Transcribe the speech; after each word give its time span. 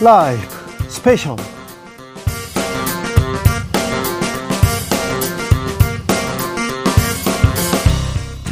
라이 0.00 0.38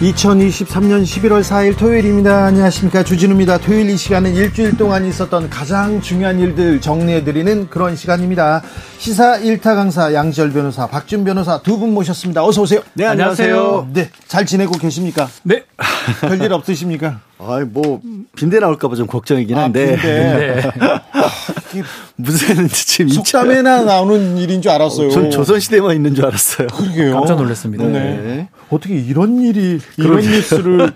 2023년 0.01 1.03
11월 1.03 1.43
4일 1.43 1.77
토요일입니다. 1.77 2.45
안녕하십니까. 2.47 3.03
주진우입니다. 3.03 3.59
토요일 3.59 3.91
이 3.91 3.97
시간은 3.97 4.33
일주일 4.37 4.77
동안 4.77 5.05
있었던 5.05 5.51
가장 5.51 6.01
중요한 6.01 6.39
일들 6.39 6.81
정리해드리는 6.81 7.69
그런 7.69 7.97
시간입니다. 7.97 8.63
시사 8.99 9.41
1타 9.41 9.75
강사 9.75 10.15
양지열 10.15 10.53
변호사, 10.53 10.87
박준 10.87 11.25
변호사 11.25 11.61
두 11.63 11.79
분 11.79 11.95
모셨습니다. 11.95 12.45
어서오세요. 12.45 12.81
네, 12.95 13.07
안녕하세요. 13.07 13.89
네, 13.93 14.11
잘 14.29 14.47
지내고 14.47 14.79
계십니까? 14.79 15.29
네. 15.43 15.65
별일 16.23 16.53
없으십니까? 16.53 17.21
아이, 17.41 17.65
뭐, 17.65 18.01
빈대 18.37 18.59
나올까봐 18.61 18.95
좀 18.97 19.07
걱정이긴 19.09 19.57
아, 19.59 19.63
한데. 19.65 19.95
빈대. 19.97 20.71
네. 20.75 20.89
무슨, 22.17 22.69
지금. 22.69 23.09
속담에나 23.09 23.83
나오는 23.85 24.37
일인 24.39 24.63
줄 24.63 24.71
알았어요. 24.71 25.11
전 25.11 25.31
조선시대만 25.31 25.95
있는 25.95 26.15
줄 26.15 26.27
알았어요. 26.27 26.69
그러게요. 26.69 27.15
깜짝 27.15 27.37
놀랐습니다. 27.37 27.85
네. 27.85 27.93
네. 27.93 28.49
어떻게 28.71 28.95
이런 28.97 29.41
일이 29.43 29.79
이런 29.97 30.21
뉴스를 30.21 30.93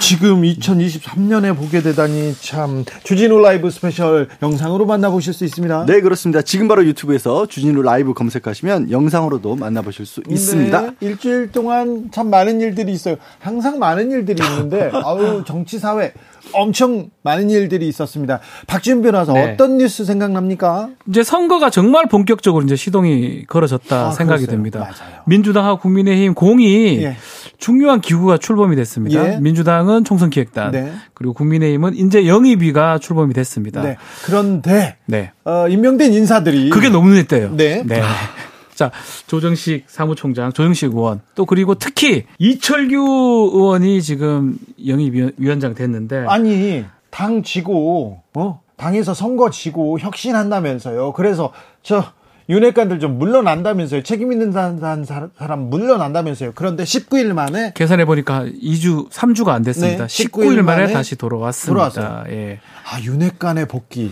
지금 0.00 0.42
2023년에 0.42 1.56
보게 1.56 1.80
되다니 1.82 2.34
참 2.40 2.84
주진우 3.04 3.40
라이브 3.40 3.70
스페셜 3.70 4.28
영상으로 4.42 4.86
만나보실 4.86 5.32
수 5.32 5.44
있습니다. 5.44 5.86
네, 5.86 6.00
그렇습니다. 6.00 6.42
지금 6.42 6.68
바로 6.68 6.84
유튜브에서 6.84 7.46
주진우 7.46 7.82
라이브 7.82 8.12
검색하시면 8.14 8.90
영상으로도 8.90 9.56
만나보실 9.56 10.06
수 10.06 10.22
있습니다. 10.28 10.80
네, 10.80 10.90
일주일 11.00 11.52
동안 11.52 12.10
참 12.12 12.30
많은 12.30 12.60
일들이 12.60 12.92
있어요. 12.92 13.16
항상 13.38 13.78
많은 13.78 14.10
일들이 14.10 14.42
있는데 14.44 14.90
아우 14.92 15.44
정치 15.44 15.78
사회 15.78 16.12
엄청 16.52 17.10
많은 17.22 17.50
일들이 17.50 17.88
있었습니다. 17.88 18.40
박지훈 18.66 19.02
변호사 19.02 19.32
네. 19.32 19.52
어떤 19.52 19.78
뉴스 19.78 20.04
생각납니까? 20.04 20.90
이제 21.08 21.22
선거가 21.22 21.70
정말 21.70 22.08
본격적으로 22.08 22.64
이제 22.64 22.76
시동이 22.76 23.44
걸어졌다 23.46 24.08
아, 24.08 24.10
생각이 24.10 24.40
그랬어요. 24.42 24.56
됩니다. 24.56 24.80
맞아요. 24.80 25.22
민주당하고 25.26 25.80
국민의힘 25.80 26.34
공이 26.34 27.02
예. 27.02 27.16
중요한 27.58 28.00
기구가 28.00 28.38
출범이 28.38 28.76
됐습니다. 28.76 29.34
예. 29.34 29.38
민주당은 29.40 30.04
총선기획단 30.04 30.72
네. 30.72 30.92
그리고 31.14 31.32
국민의힘은 31.34 31.94
인재 31.96 32.26
영입위가 32.26 32.98
출범이 32.98 33.32
됐습니다. 33.34 33.82
네. 33.82 33.96
그런데 34.24 34.96
네. 35.06 35.30
어, 35.44 35.68
임명된 35.68 36.12
인사들이 36.12 36.70
그게 36.70 36.88
너무 36.88 37.08
눈에 37.08 37.24
띄어요. 37.24 37.56
네. 37.56 37.84
자, 38.82 38.90
조정식 39.28 39.84
사무총장, 39.86 40.52
조정식 40.52 40.92
의원, 40.92 41.20
또 41.36 41.44
그리고 41.46 41.76
특히 41.76 42.24
이철규 42.38 43.50
의원이 43.54 44.02
지금 44.02 44.58
영입위원장 44.84 45.74
됐는데 45.76 46.24
아니 46.26 46.84
당 47.10 47.44
지고 47.44 48.22
어 48.34 48.60
당에서 48.76 49.14
선거 49.14 49.50
지고 49.50 50.00
혁신한다면서요. 50.00 51.12
그래서 51.12 51.52
저 51.84 52.04
윤핵관들 52.48 52.98
좀 52.98 53.18
물러난다면서요. 53.18 54.02
책임 54.02 54.32
있는 54.32 54.50
사람, 54.50 55.60
물러난다면서요. 55.70 56.52
그런데 56.56 56.82
19일 56.82 57.32
만에 57.34 57.72
계산해 57.76 58.04
보니까 58.04 58.44
2주, 58.44 59.10
3주가 59.10 59.50
안 59.50 59.62
됐습니다. 59.62 60.08
네, 60.08 60.24
19일, 60.24 60.30
19일 60.30 60.62
만에, 60.62 60.82
만에 60.82 60.92
다시 60.92 61.14
돌아왔습니다. 61.14 61.72
돌아왔어요. 61.72 62.34
예. 62.34 62.58
아 62.90 63.00
윤핵관의 63.00 63.68
복귀, 63.68 64.10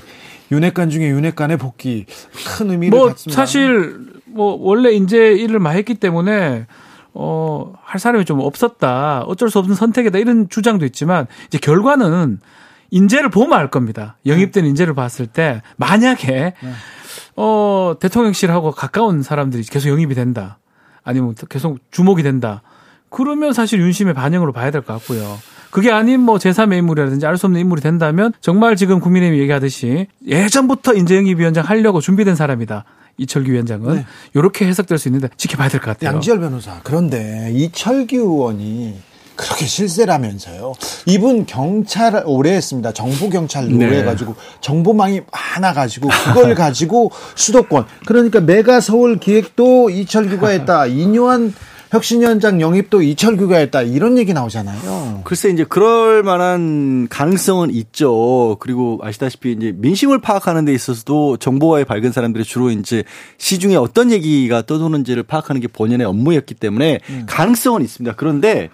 윤핵관 0.53 0.91
중에 0.91 1.09
윤핵관의 1.09 1.57
복귀 1.59 2.07
큰 2.57 2.71
의미를 2.71 2.97
뭐 2.97 3.09
갖습니다. 3.09 3.41
사실 3.41 4.20
뭐 4.33 4.57
원래 4.61 4.93
이제 4.93 5.33
일을 5.33 5.59
많이 5.59 5.79
했기 5.79 5.95
때문에 5.95 6.67
어, 7.13 7.73
할 7.83 7.99
사람이 8.01 8.25
좀 8.25 8.41
없었다. 8.41 9.23
어쩔 9.27 9.51
수 9.51 9.59
없는 9.59 9.75
선택이다. 9.75 10.19
이런 10.19 10.49
주장도 10.49 10.85
있지만 10.87 11.27
이제 11.49 11.59
결과는 11.59 12.39
인재를 12.91 13.31
보면 13.31 13.53
알 13.59 13.71
겁니다. 13.71 14.17
영입된 14.27 14.67
인재를 14.67 14.95
봤을 14.95 15.27
때 15.27 15.63
만약에 15.77 16.55
어, 17.37 17.95
대통령실하고 18.01 18.73
가까운 18.73 19.23
사람들이 19.23 19.63
계속 19.65 19.89
영입이 19.89 20.15
된다. 20.15 20.59
아니면 21.03 21.35
계속 21.49 21.79
주목이 21.91 22.23
된다. 22.23 22.63
그러면 23.09 23.53
사실 23.53 23.81
윤심의 23.81 24.15
반영으로 24.15 24.53
봐야 24.53 24.71
될 24.71 24.83
것 24.83 24.93
같고요. 24.95 25.39
그게 25.71 25.91
아닌 25.93 26.21
뭐 26.21 26.37
제3의 26.37 26.79
인물이라든지 26.79 27.27
알 27.27 27.37
수 27.37 27.47
없는 27.47 27.61
인물이 27.61 27.81
된다면 27.81 28.33
정말 28.41 28.75
지금 28.77 28.99
국민의힘이 29.01 29.41
얘기하듯이 29.41 30.09
예전부터 30.27 30.95
인재영입위원장 30.95 31.65
하려고 31.65 32.01
준비된 32.01 32.35
사람이다. 32.37 32.85
이철규 33.21 33.53
위원장은 33.53 33.95
네. 33.97 34.07
이렇게 34.35 34.67
해석될 34.67 34.99
수 34.99 35.09
있는데 35.09 35.29
지켜봐야 35.37 35.69
될 35.69 35.81
것 35.81 35.87
같아요. 35.91 36.15
양지열 36.15 36.41
변호사 36.41 36.81
그런데 36.83 37.51
이철규 37.55 38.17
의원이 38.17 38.97
그렇게 39.37 39.65
실세라면서요. 39.65 40.75
이분 41.07 41.47
경찰 41.47 42.23
오래 42.27 42.53
했습니다. 42.53 42.93
정보 42.93 43.31
경찰 43.31 43.65
오래 43.73 43.87
네. 43.89 43.99
해가지고 44.01 44.35
정보망이 44.61 45.23
많아 45.33 45.73
가지고 45.73 46.09
그걸 46.09 46.55
가지고 46.57 47.11
수도권 47.37 47.87
그러니까 48.07 48.41
메가 48.41 48.81
서울 48.81 49.19
기획도 49.19 49.89
이철규가 49.91 50.49
했다. 50.49 50.87
이뇨한 50.87 51.55
혁신위원장 51.91 52.61
영입도 52.61 53.03
이철규가 53.03 53.57
했다. 53.57 53.83
이런 53.83 54.17
얘기 54.17 54.33
나오잖아요. 54.33 55.23
글쎄 55.25 55.51
이제 55.51 55.65
그럴 55.69 56.23
만한 56.23 57.09
가능성은 57.09 57.71
있죠. 57.75 58.57
그리고 58.61 59.01
아시다시피 59.03 59.53
이제 59.53 59.73
민심을 59.77 60.21
파악하는 60.21 60.65
데 60.65 60.73
있어서도 60.73 61.39
정보와의 61.39 61.85
밝은 61.87 62.13
사람들이 62.13 62.45
주로 62.45 62.71
이제 62.71 63.03
시중에 63.39 63.75
어떤 63.75 64.13
얘기가 64.13 64.63
떠도는지를 64.63 65.25
파악하는 65.25 65.61
게 65.61 65.67
본연의 65.67 66.07
업무였기 66.07 66.55
때문에 66.55 67.01
가능성은 67.27 67.83
있습니다. 67.83 68.15
그런데 68.17 68.71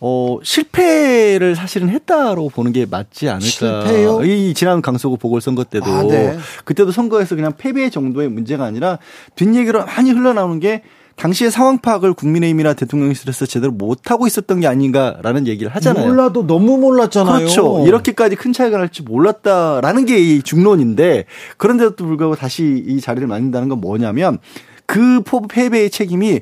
어 0.00 0.38
실패를 0.42 1.54
사실은 1.56 1.88
했다로 1.88 2.50
보는 2.50 2.72
게 2.72 2.86
맞지 2.86 3.28
않을까. 3.28 3.46
실패요? 3.46 4.22
이 4.24 4.52
지난 4.52 4.82
강서구 4.82 5.16
보궐선거 5.16 5.64
때도 5.64 5.86
아, 5.86 6.02
네. 6.02 6.36
그때도 6.64 6.90
선거에서 6.90 7.34
그냥 7.34 7.52
패배 7.56 7.88
정도의 7.88 8.28
문제가 8.28 8.64
아니라 8.64 8.98
뒷얘기로 9.36 9.86
많이 9.86 10.10
흘러나오는 10.10 10.60
게 10.60 10.82
당시의 11.16 11.50
상황 11.50 11.78
파악을 11.78 12.12
국민의힘이나 12.12 12.74
대통령실에서 12.74 13.46
제대로 13.46 13.72
못하고 13.72 14.26
있었던 14.26 14.60
게 14.60 14.66
아닌가라는 14.66 15.46
얘기를 15.46 15.74
하잖아요. 15.74 16.06
몰라도 16.06 16.46
너무 16.46 16.76
몰랐잖아요. 16.78 17.38
그렇죠. 17.38 17.84
이렇게까지 17.86 18.36
큰 18.36 18.52
차이가 18.52 18.76
날줄 18.78 19.04
몰랐다라는 19.08 20.04
게 20.04 20.16
이 20.18 20.42
중론인데 20.42 21.24
그런데도 21.56 21.96
불구하고 21.96 22.36
다시 22.36 22.82
이 22.86 23.00
자리를 23.00 23.26
만든다는 23.28 23.68
건 23.68 23.80
뭐냐면 23.80 24.38
그 24.86 25.22
포- 25.22 25.46
패배의 25.46 25.90
책임이 25.90 26.40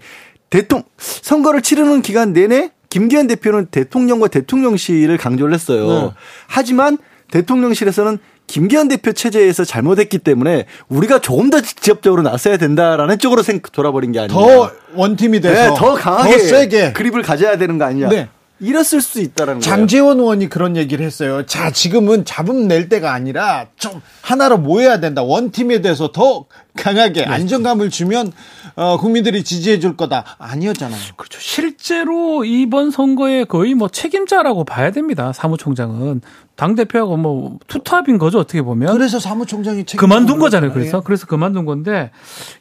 대통령 0.51 0.85
선거를 0.99 1.63
치르는 1.63 2.03
기간 2.03 2.33
내내 2.33 2.71
김기현 2.91 3.27
대표는 3.27 3.67
대통령과 3.67 4.29
대통령실을 4.29 5.19
강조를 5.19 5.55
했어요. 5.55 5.87
네. 5.89 6.11
하지만 6.47 6.99
대통령실에서는 7.31 8.19
김기현 8.47 8.89
대표 8.89 9.13
체제에서 9.13 9.65
잘못했기 9.65 10.19
때문에 10.19 10.67
우리가 10.89 11.21
조금 11.21 11.51
더 11.51 11.61
직접적으로 11.61 12.23
나서야 12.23 12.57
된다라는 12.57 13.19
쪽으로 13.19 13.43
생 13.43 13.61
돌아버린 13.61 14.13
게 14.13 14.21
아니냐. 14.21 14.35
더 14.35 14.71
원팀이 14.95 15.41
돼서 15.41 15.71
네, 15.71 15.75
더 15.77 15.95
강하게 15.95 16.37
더 16.37 16.39
세게 16.39 16.93
그립을 16.93 17.23
가져야 17.23 17.57
되는 17.57 17.79
거 17.79 17.87
아니냐. 17.87 18.09
네. 18.09 18.29
이랬을 18.61 19.01
수 19.01 19.21
있다라는 19.21 19.61
거예요. 19.61 19.77
장재원 19.77 20.21
의원이 20.21 20.49
그런 20.49 20.77
얘기를 20.77 21.05
했어요. 21.05 21.45
자, 21.45 21.71
지금은 21.71 22.25
잡음 22.25 22.69
낼 22.69 22.89
때가 22.89 23.13
아니라 23.13 23.67
좀 23.77 24.01
하나로 24.21 24.59
모여야 24.59 25.01
된다. 25.01 25.23
원팀에 25.23 25.81
대해서 25.81 26.13
더 26.13 26.47
강하게 26.77 27.25
안정감을 27.25 27.91
주면 27.91 28.33
어, 28.77 28.97
국민들이 28.99 29.45
지지해 29.45 29.79
줄 29.79 29.97
거다. 29.97 30.25
아니었잖아요. 30.39 31.01
그렇죠. 31.17 31.39
실제로 31.41 32.45
이번 32.45 32.91
선거에 32.91 33.45
거의 33.45 33.75
뭐 33.75 33.89
책임자라고 33.89 34.65
봐야 34.65 34.91
됩니다. 34.91 35.33
사무총장은 35.33 36.21
당 36.57 36.75
대표하고 36.75 37.17
뭐 37.17 37.59
투탑인 37.67 38.19
거죠 38.19 38.39
어떻게 38.39 38.63
보면. 38.63 38.95
그래서 38.97 39.19
사무총장이 39.19 39.85
책임 39.85 40.01
그만둔 40.01 40.39
거잖아요. 40.39 40.73
그래서 40.73 41.01
그래서 41.03 41.27
그만둔 41.27 41.65
건데 41.65 42.11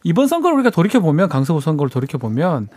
이번 0.03 0.27
선거를 0.27 0.55
우리가 0.55 0.69
돌이켜 0.69 0.99
보면 0.99 1.29
강서구 1.29 1.61
선거를 1.61 1.89
돌이켜 1.89 2.17
보면 2.17 2.69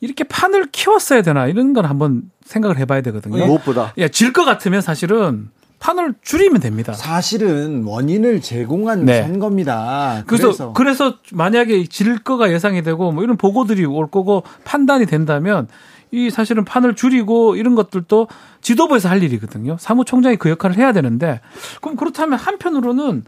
이렇게 0.00 0.24
판을 0.24 0.70
키웠어야 0.72 1.22
되나 1.22 1.46
이런 1.46 1.72
건 1.72 1.84
한번 1.84 2.22
생각을 2.44 2.76
해봐야 2.78 3.00
되거든요. 3.02 3.46
무엇보다 3.46 3.94
야, 3.98 4.08
질것 4.08 4.44
같으면 4.44 4.80
사실은 4.80 5.50
판을 5.82 6.14
줄이면 6.22 6.60
됩니다. 6.60 6.92
사실은 6.92 7.82
원인을 7.82 8.40
제공한 8.40 9.04
네. 9.04 9.22
선거입니다. 9.22 10.22
그래서, 10.28 10.46
그래서, 10.46 10.72
그래서 10.72 11.14
만약에 11.32 11.86
질 11.86 12.18
거가 12.22 12.52
예상이 12.52 12.82
되고 12.82 13.10
뭐 13.10 13.24
이런 13.24 13.36
보고들이 13.36 13.84
올 13.84 14.08
거고 14.08 14.44
판단이 14.64 15.06
된다면 15.06 15.66
이 16.14 16.28
사실은 16.28 16.66
판을 16.66 16.94
줄이고 16.94 17.56
이런 17.56 17.74
것들도 17.74 18.28
지도부에서 18.60 19.08
할 19.08 19.22
일이거든요. 19.22 19.78
사무총장이 19.80 20.36
그 20.36 20.50
역할을 20.50 20.76
해야 20.76 20.92
되는데 20.92 21.40
그럼 21.80 21.96
그렇다면 21.96 22.38
한편으로는 22.38 23.24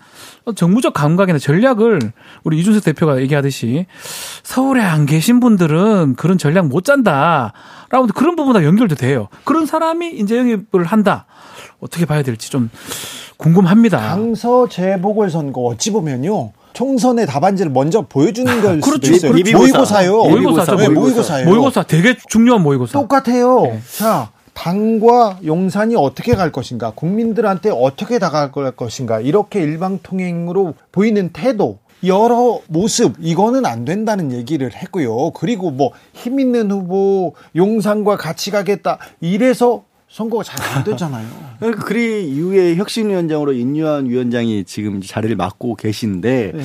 정무적 0.55 0.93
감각이나 0.93 1.39
전략을 1.39 2.13
우리 2.45 2.61
이준석 2.61 2.85
대표가 2.85 3.23
얘기하듯이 3.23 3.87
서울에 4.43 4.83
안 4.83 5.07
계신 5.07 5.41
분들은 5.41 6.17
그런 6.17 6.37
전략 6.37 6.67
못 6.69 6.85
짠다. 6.85 7.55
라고 7.89 8.07
그런 8.09 8.37
부분과 8.37 8.63
연결도 8.65 8.97
돼요. 8.97 9.29
그런 9.45 9.65
사람이 9.65 10.11
이제 10.19 10.37
영입을 10.37 10.85
한다. 10.85 11.25
어떻게 11.81 12.05
봐야 12.05 12.23
될지 12.23 12.51
좀 12.51 12.69
궁금합니다. 13.39 13.99
강서 13.99 14.69
재보궐선거 14.69 15.63
어찌 15.63 15.91
보면요. 15.91 16.53
총선의 16.75 17.27
답안지를 17.27 17.73
먼저 17.73 18.03
보여주는 18.03 18.47
걸 18.61 18.83
수도 18.83 18.91
그렇죠. 18.99 19.13
있어요. 19.15 19.39
예비고사. 19.39 19.59
모의고사요. 19.59 20.13
모의고사죠. 20.25 20.77
네, 20.77 20.89
모의고사. 20.89 21.01
모의고사예요. 21.01 21.49
모의고사 21.49 21.83
되게 21.85 22.17
중요한 22.29 22.63
모의고사. 22.63 22.93
똑같아요. 22.99 23.79
자, 23.97 24.31
당과 24.53 25.39
용산이 25.45 25.97
어떻게 25.97 26.35
갈 26.35 26.53
것인가, 26.53 26.91
국민들한테 26.95 27.71
어떻게 27.71 28.19
다가갈 28.19 28.73
것인가, 28.73 29.21
이렇게 29.21 29.61
일방통행으로 29.63 30.75
보이는 30.93 31.31
태도, 31.33 31.79
여러 32.05 32.61
모습 32.69 33.15
이거는 33.19 33.65
안 33.65 33.85
된다는 33.85 34.31
얘기를 34.31 34.71
했고요. 34.75 35.31
그리고 35.31 35.71
뭐 35.71 35.93
힘 36.15 36.39
있는 36.39 36.71
후보 36.71 37.35
용산과 37.57 38.17
같이 38.19 38.51
가겠다 38.51 38.99
이래서 39.21 39.85
선거가 40.15 40.45
잘 40.45 40.55
안 40.77 40.85
되잖아요. 40.85 41.27
그러니까 41.59 41.85
그리 41.85 42.25
이후에 42.29 42.77
혁신위원장으로 42.77 43.53
인유한 43.53 44.07
위원장이 44.07 44.63
지금 44.65 45.01
자리를 45.01 45.35
맡고 45.35 45.75
계신데 45.75 46.53
네. 46.55 46.65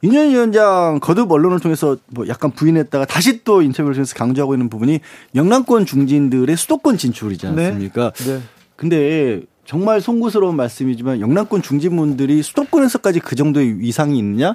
인현 0.00 0.30
위원장 0.30 0.98
거듭 1.02 1.30
언론을 1.30 1.60
통해서 1.60 1.98
뭐 2.06 2.26
약간 2.28 2.50
부인했다가 2.52 3.04
다시 3.04 3.44
또 3.44 3.60
인터뷰를 3.60 3.94
통해서 3.94 4.14
강조하고 4.14 4.54
있는 4.54 4.70
부분이 4.70 5.00
영남권 5.34 5.84
중진들의 5.84 6.56
수도권 6.56 6.96
진출이지 6.96 7.46
네. 7.54 7.66
않습니까? 7.66 8.12
네. 8.12 8.24
네. 8.34 8.40
근데 8.76 9.42
정말 9.66 10.00
송구스러운 10.00 10.56
말씀이지만 10.56 11.20
영남권 11.20 11.60
중진분들이 11.60 12.42
수도권에서까지 12.42 13.20
그 13.20 13.36
정도의 13.36 13.78
위상이 13.78 14.16
있느냐? 14.18 14.54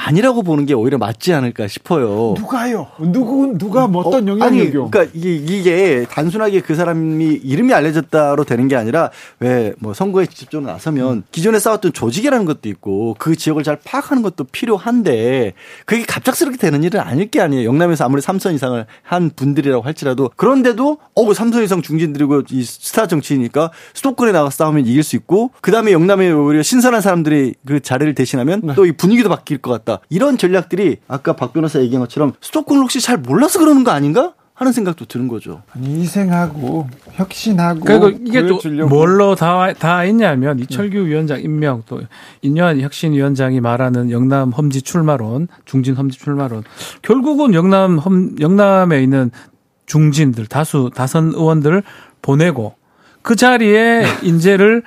아니라고 0.00 0.42
보는 0.42 0.64
게 0.66 0.74
오히려 0.74 0.96
맞지 0.96 1.32
않을까 1.32 1.66
싶어요. 1.66 2.34
누가요? 2.36 2.86
누구 3.00 3.58
누가 3.58 3.88
뭐 3.88 4.04
어떤 4.06 4.28
영향력이요? 4.28 4.82
아니, 4.82 4.90
그러니까 4.90 5.12
이게, 5.12 5.34
이게 5.34 6.06
단순하게 6.08 6.60
그 6.60 6.76
사람이 6.76 7.40
이름이 7.42 7.72
알려졌다로 7.74 8.44
되는 8.44 8.68
게 8.68 8.76
아니라 8.76 9.10
왜 9.40 9.74
뭐 9.80 9.94
선거에 9.94 10.26
직접적으로 10.26 10.70
나서면 10.70 11.12
음. 11.18 11.22
기존에 11.30 11.58
싸웠던 11.58 11.92
조직이라는 11.92 12.44
것도 12.46 12.68
있고 12.68 13.16
그 13.18 13.36
지역을 13.36 13.62
잘 13.62 13.78
파악하는 13.82 14.22
것도 14.22 14.44
필요한데 14.44 15.54
그게 15.84 16.04
갑작스럽게 16.04 16.58
되는 16.58 16.82
일은 16.82 17.00
아닐 17.00 17.30
게 17.30 17.40
아니에요. 17.40 17.66
영남에서 17.66 18.04
아무리 18.04 18.22
삼선 18.22 18.54
이상을 18.54 18.84
한 19.02 19.30
분들이라고 19.34 19.82
할지라도 19.82 20.30
그런데도 20.36 20.98
어뭐 21.14 21.34
삼선 21.34 21.62
이상 21.64 21.82
중진들이고 21.82 22.42
이 22.50 22.62
스타 22.62 23.06
정치니까 23.06 23.70
수도권에 23.94 24.32
나가 24.32 24.50
싸우면 24.50 24.86
이길 24.86 25.02
수 25.02 25.16
있고 25.16 25.50
그 25.60 25.70
다음에 25.70 25.92
영남에 25.92 26.30
오히려 26.30 26.62
신선한 26.62 27.00
사람들이 27.00 27.54
그 27.66 27.80
자리를 27.80 28.14
대신하면 28.14 28.60
네. 28.64 28.74
또이 28.74 28.92
분위기도 28.92 29.28
바뀔 29.28 29.58
것 29.58 29.70
같다. 29.70 29.87
같다. 29.92 30.02
이런 30.08 30.38
전략들이 30.38 30.98
아까 31.08 31.34
박 31.34 31.52
변호사 31.52 31.80
얘기한 31.80 32.00
것처럼 32.00 32.32
수도권을 32.40 32.82
혹시 32.82 33.00
잘 33.00 33.16
몰라서 33.16 33.58
그러는 33.58 33.84
거 33.84 33.90
아닌가? 33.90 34.34
하는 34.58 34.72
생각도 34.72 35.04
드는 35.04 35.28
거죠. 35.28 35.62
아니, 35.72 36.00
희생하고 36.00 36.88
혁신하고 37.12 37.80
그리고 37.80 38.08
이게 38.08 38.44
또 38.44 38.58
뭘로 38.88 39.36
다, 39.36 39.72
다 39.72 40.04
있냐면 40.04 40.58
이철규 40.58 40.98
네. 40.98 41.04
위원장 41.04 41.40
임명 41.40 41.84
또 41.86 42.00
인현 42.42 42.80
혁신 42.80 43.12
위원장이 43.12 43.60
말하는 43.60 44.10
영남 44.10 44.50
험지 44.50 44.82
출마론, 44.82 45.46
중진 45.64 45.94
험지 45.94 46.18
출마론 46.18 46.64
결국은 47.02 47.54
영남 47.54 47.98
험 47.98 48.34
영남에 48.40 49.00
있는 49.00 49.30
중진들 49.86 50.46
다수 50.46 50.90
다선 50.92 51.32
의원들을 51.34 51.84
보내고 52.20 52.74
그 53.28 53.36
자리에 53.36 54.06
인재를 54.24 54.82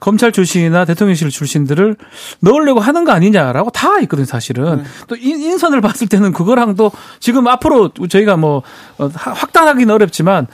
검찰 0.00 0.30
출신이나 0.30 0.84
대통령실 0.84 1.30
출신들을 1.30 1.96
넣으려고 2.40 2.80
하는 2.80 3.04
거 3.04 3.12
아니냐라고 3.12 3.70
다 3.70 3.98
있거든요, 4.00 4.26
사실은. 4.26 4.82
네. 4.82 4.84
또 5.08 5.16
인 5.16 5.56
선을 5.56 5.80
봤을 5.80 6.06
때는 6.06 6.32
그거랑도 6.34 6.92
지금 7.20 7.48
앞으로 7.48 7.92
저희가 8.06 8.36
뭐 8.36 8.62
어, 8.98 9.08
확단하기는 9.14 9.94
어렵지만 9.94 10.46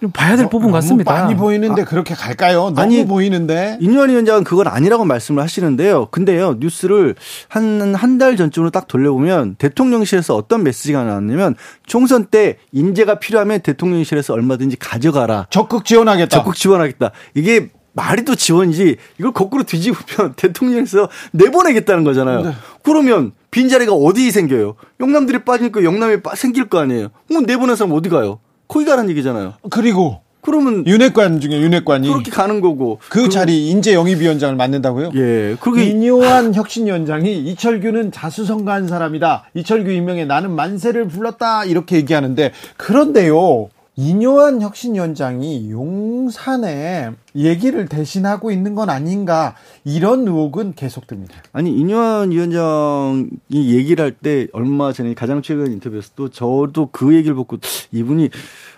좀 0.00 0.10
봐야 0.10 0.36
될 0.36 0.46
어, 0.46 0.48
부분 0.48 0.70
같습니다. 0.72 1.10
많이 1.12 1.34
보이는데 1.36 1.82
아, 1.82 1.84
그렇게 1.84 2.14
갈까요? 2.14 2.64
너무 2.70 2.80
아니, 2.80 3.06
보이는데. 3.06 3.78
인유한 3.80 4.10
위원장은 4.10 4.44
그건 4.44 4.66
아니라고 4.68 5.04
말씀을 5.04 5.42
하시는데요. 5.42 6.06
근데요, 6.10 6.56
뉴스를 6.60 7.14
한, 7.48 7.94
한 7.94 8.16
달 8.18 8.36
전쯤으로 8.36 8.70
딱 8.70 8.88
돌려보면 8.88 9.56
대통령실에서 9.56 10.34
어떤 10.36 10.62
메시지가 10.62 11.04
나왔냐면 11.04 11.54
총선 11.86 12.24
때 12.26 12.56
인재가 12.72 13.18
필요하면 13.18 13.60
대통령실에서 13.60 14.32
얼마든지 14.32 14.76
가져가라. 14.78 15.46
적극 15.50 15.84
지원하겠다. 15.84 16.28
적극 16.36 16.54
지원하겠다. 16.54 17.10
이게 17.34 17.70
말이 17.92 18.24
또 18.24 18.34
지원이지 18.34 18.96
이걸 19.18 19.32
거꾸로 19.32 19.62
뒤집으면 19.64 20.34
대통령에서 20.36 21.08
내보내겠다는 21.32 22.04
거잖아요. 22.04 22.42
네. 22.42 22.52
그러면 22.82 23.32
빈자리가 23.50 23.92
어디 23.92 24.30
생겨요? 24.30 24.74
영남들이 25.00 25.44
빠지니까 25.44 25.82
영남이 25.82 26.18
생길 26.36 26.68
거 26.68 26.78
아니에요. 26.78 27.08
그럼 27.28 27.44
내보내서 27.44 27.86
어디 27.86 28.08
가요? 28.10 28.38
거기 28.68 28.84
가는 28.84 29.08
얘기잖아요. 29.10 29.54
그리고 29.70 30.20
그러면 30.46 30.86
윤회관 30.86 31.40
중에 31.40 31.60
윤회관이 31.60 32.08
그렇게 32.08 32.30
가는 32.30 32.60
거고 32.60 33.00
그 33.08 33.28
자리 33.28 33.68
인재 33.68 33.94
영입위원장을 33.94 34.54
맡는다고요? 34.54 35.10
예. 35.16 35.56
그게 35.60 35.86
인요한 35.86 36.54
혁신위원장이 36.54 37.38
이철규는 37.38 38.12
자수성가한 38.12 38.86
사람이다. 38.86 39.50
이철규 39.54 39.90
임명에 39.90 40.24
나는 40.24 40.52
만세를 40.52 41.08
불렀다 41.08 41.64
이렇게 41.64 41.96
얘기하는데 41.96 42.52
그런데요. 42.76 43.70
이뇨한 43.98 44.60
혁신위원장이 44.60 45.70
용산에 45.70 47.12
얘기를 47.34 47.86
대신하고 47.86 48.50
있는 48.50 48.74
건 48.74 48.90
아닌가 48.90 49.54
이런 49.84 50.26
의혹은 50.28 50.74
계속됩니다. 50.74 51.34
아니 51.52 51.70
이뇨한 51.72 52.30
위원장이 52.30 53.28
얘기를 53.52 54.04
할 54.04 54.12
때 54.22 54.48
얼마 54.52 54.92
전에 54.92 55.14
가장 55.14 55.40
최근 55.40 55.72
인터뷰에서 55.72 56.10
또 56.14 56.28
저도 56.28 56.90
그 56.92 57.14
얘기를 57.14 57.34
보고 57.34 57.56
이분이 57.92 58.28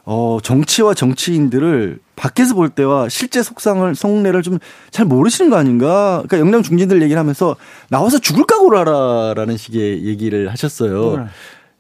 어 0.05 0.39
정치와 0.43 0.95
정치인들을 0.95 1.99
밖에서 2.17 2.55
볼 2.55 2.69
때와 2.71 3.09
실제 3.09 3.43
속상을 3.43 3.93
속내를 3.95 4.43
좀 4.43 4.59
잘 4.91 5.05
모르시는 5.07 5.51
거 5.51 5.57
아닌가? 5.57 6.23
그러니까 6.27 6.39
영남 6.41 6.63
중진들 6.63 7.03
얘기를 7.03 7.19
하면서 7.21 7.55
나와서 7.89 8.19
죽을 8.19 8.45
각오를 8.45 8.79
하라라는 8.81 9.57
식의 9.57 10.05
얘기를 10.05 10.51
하셨어요. 10.51 11.17
네. 11.19 11.25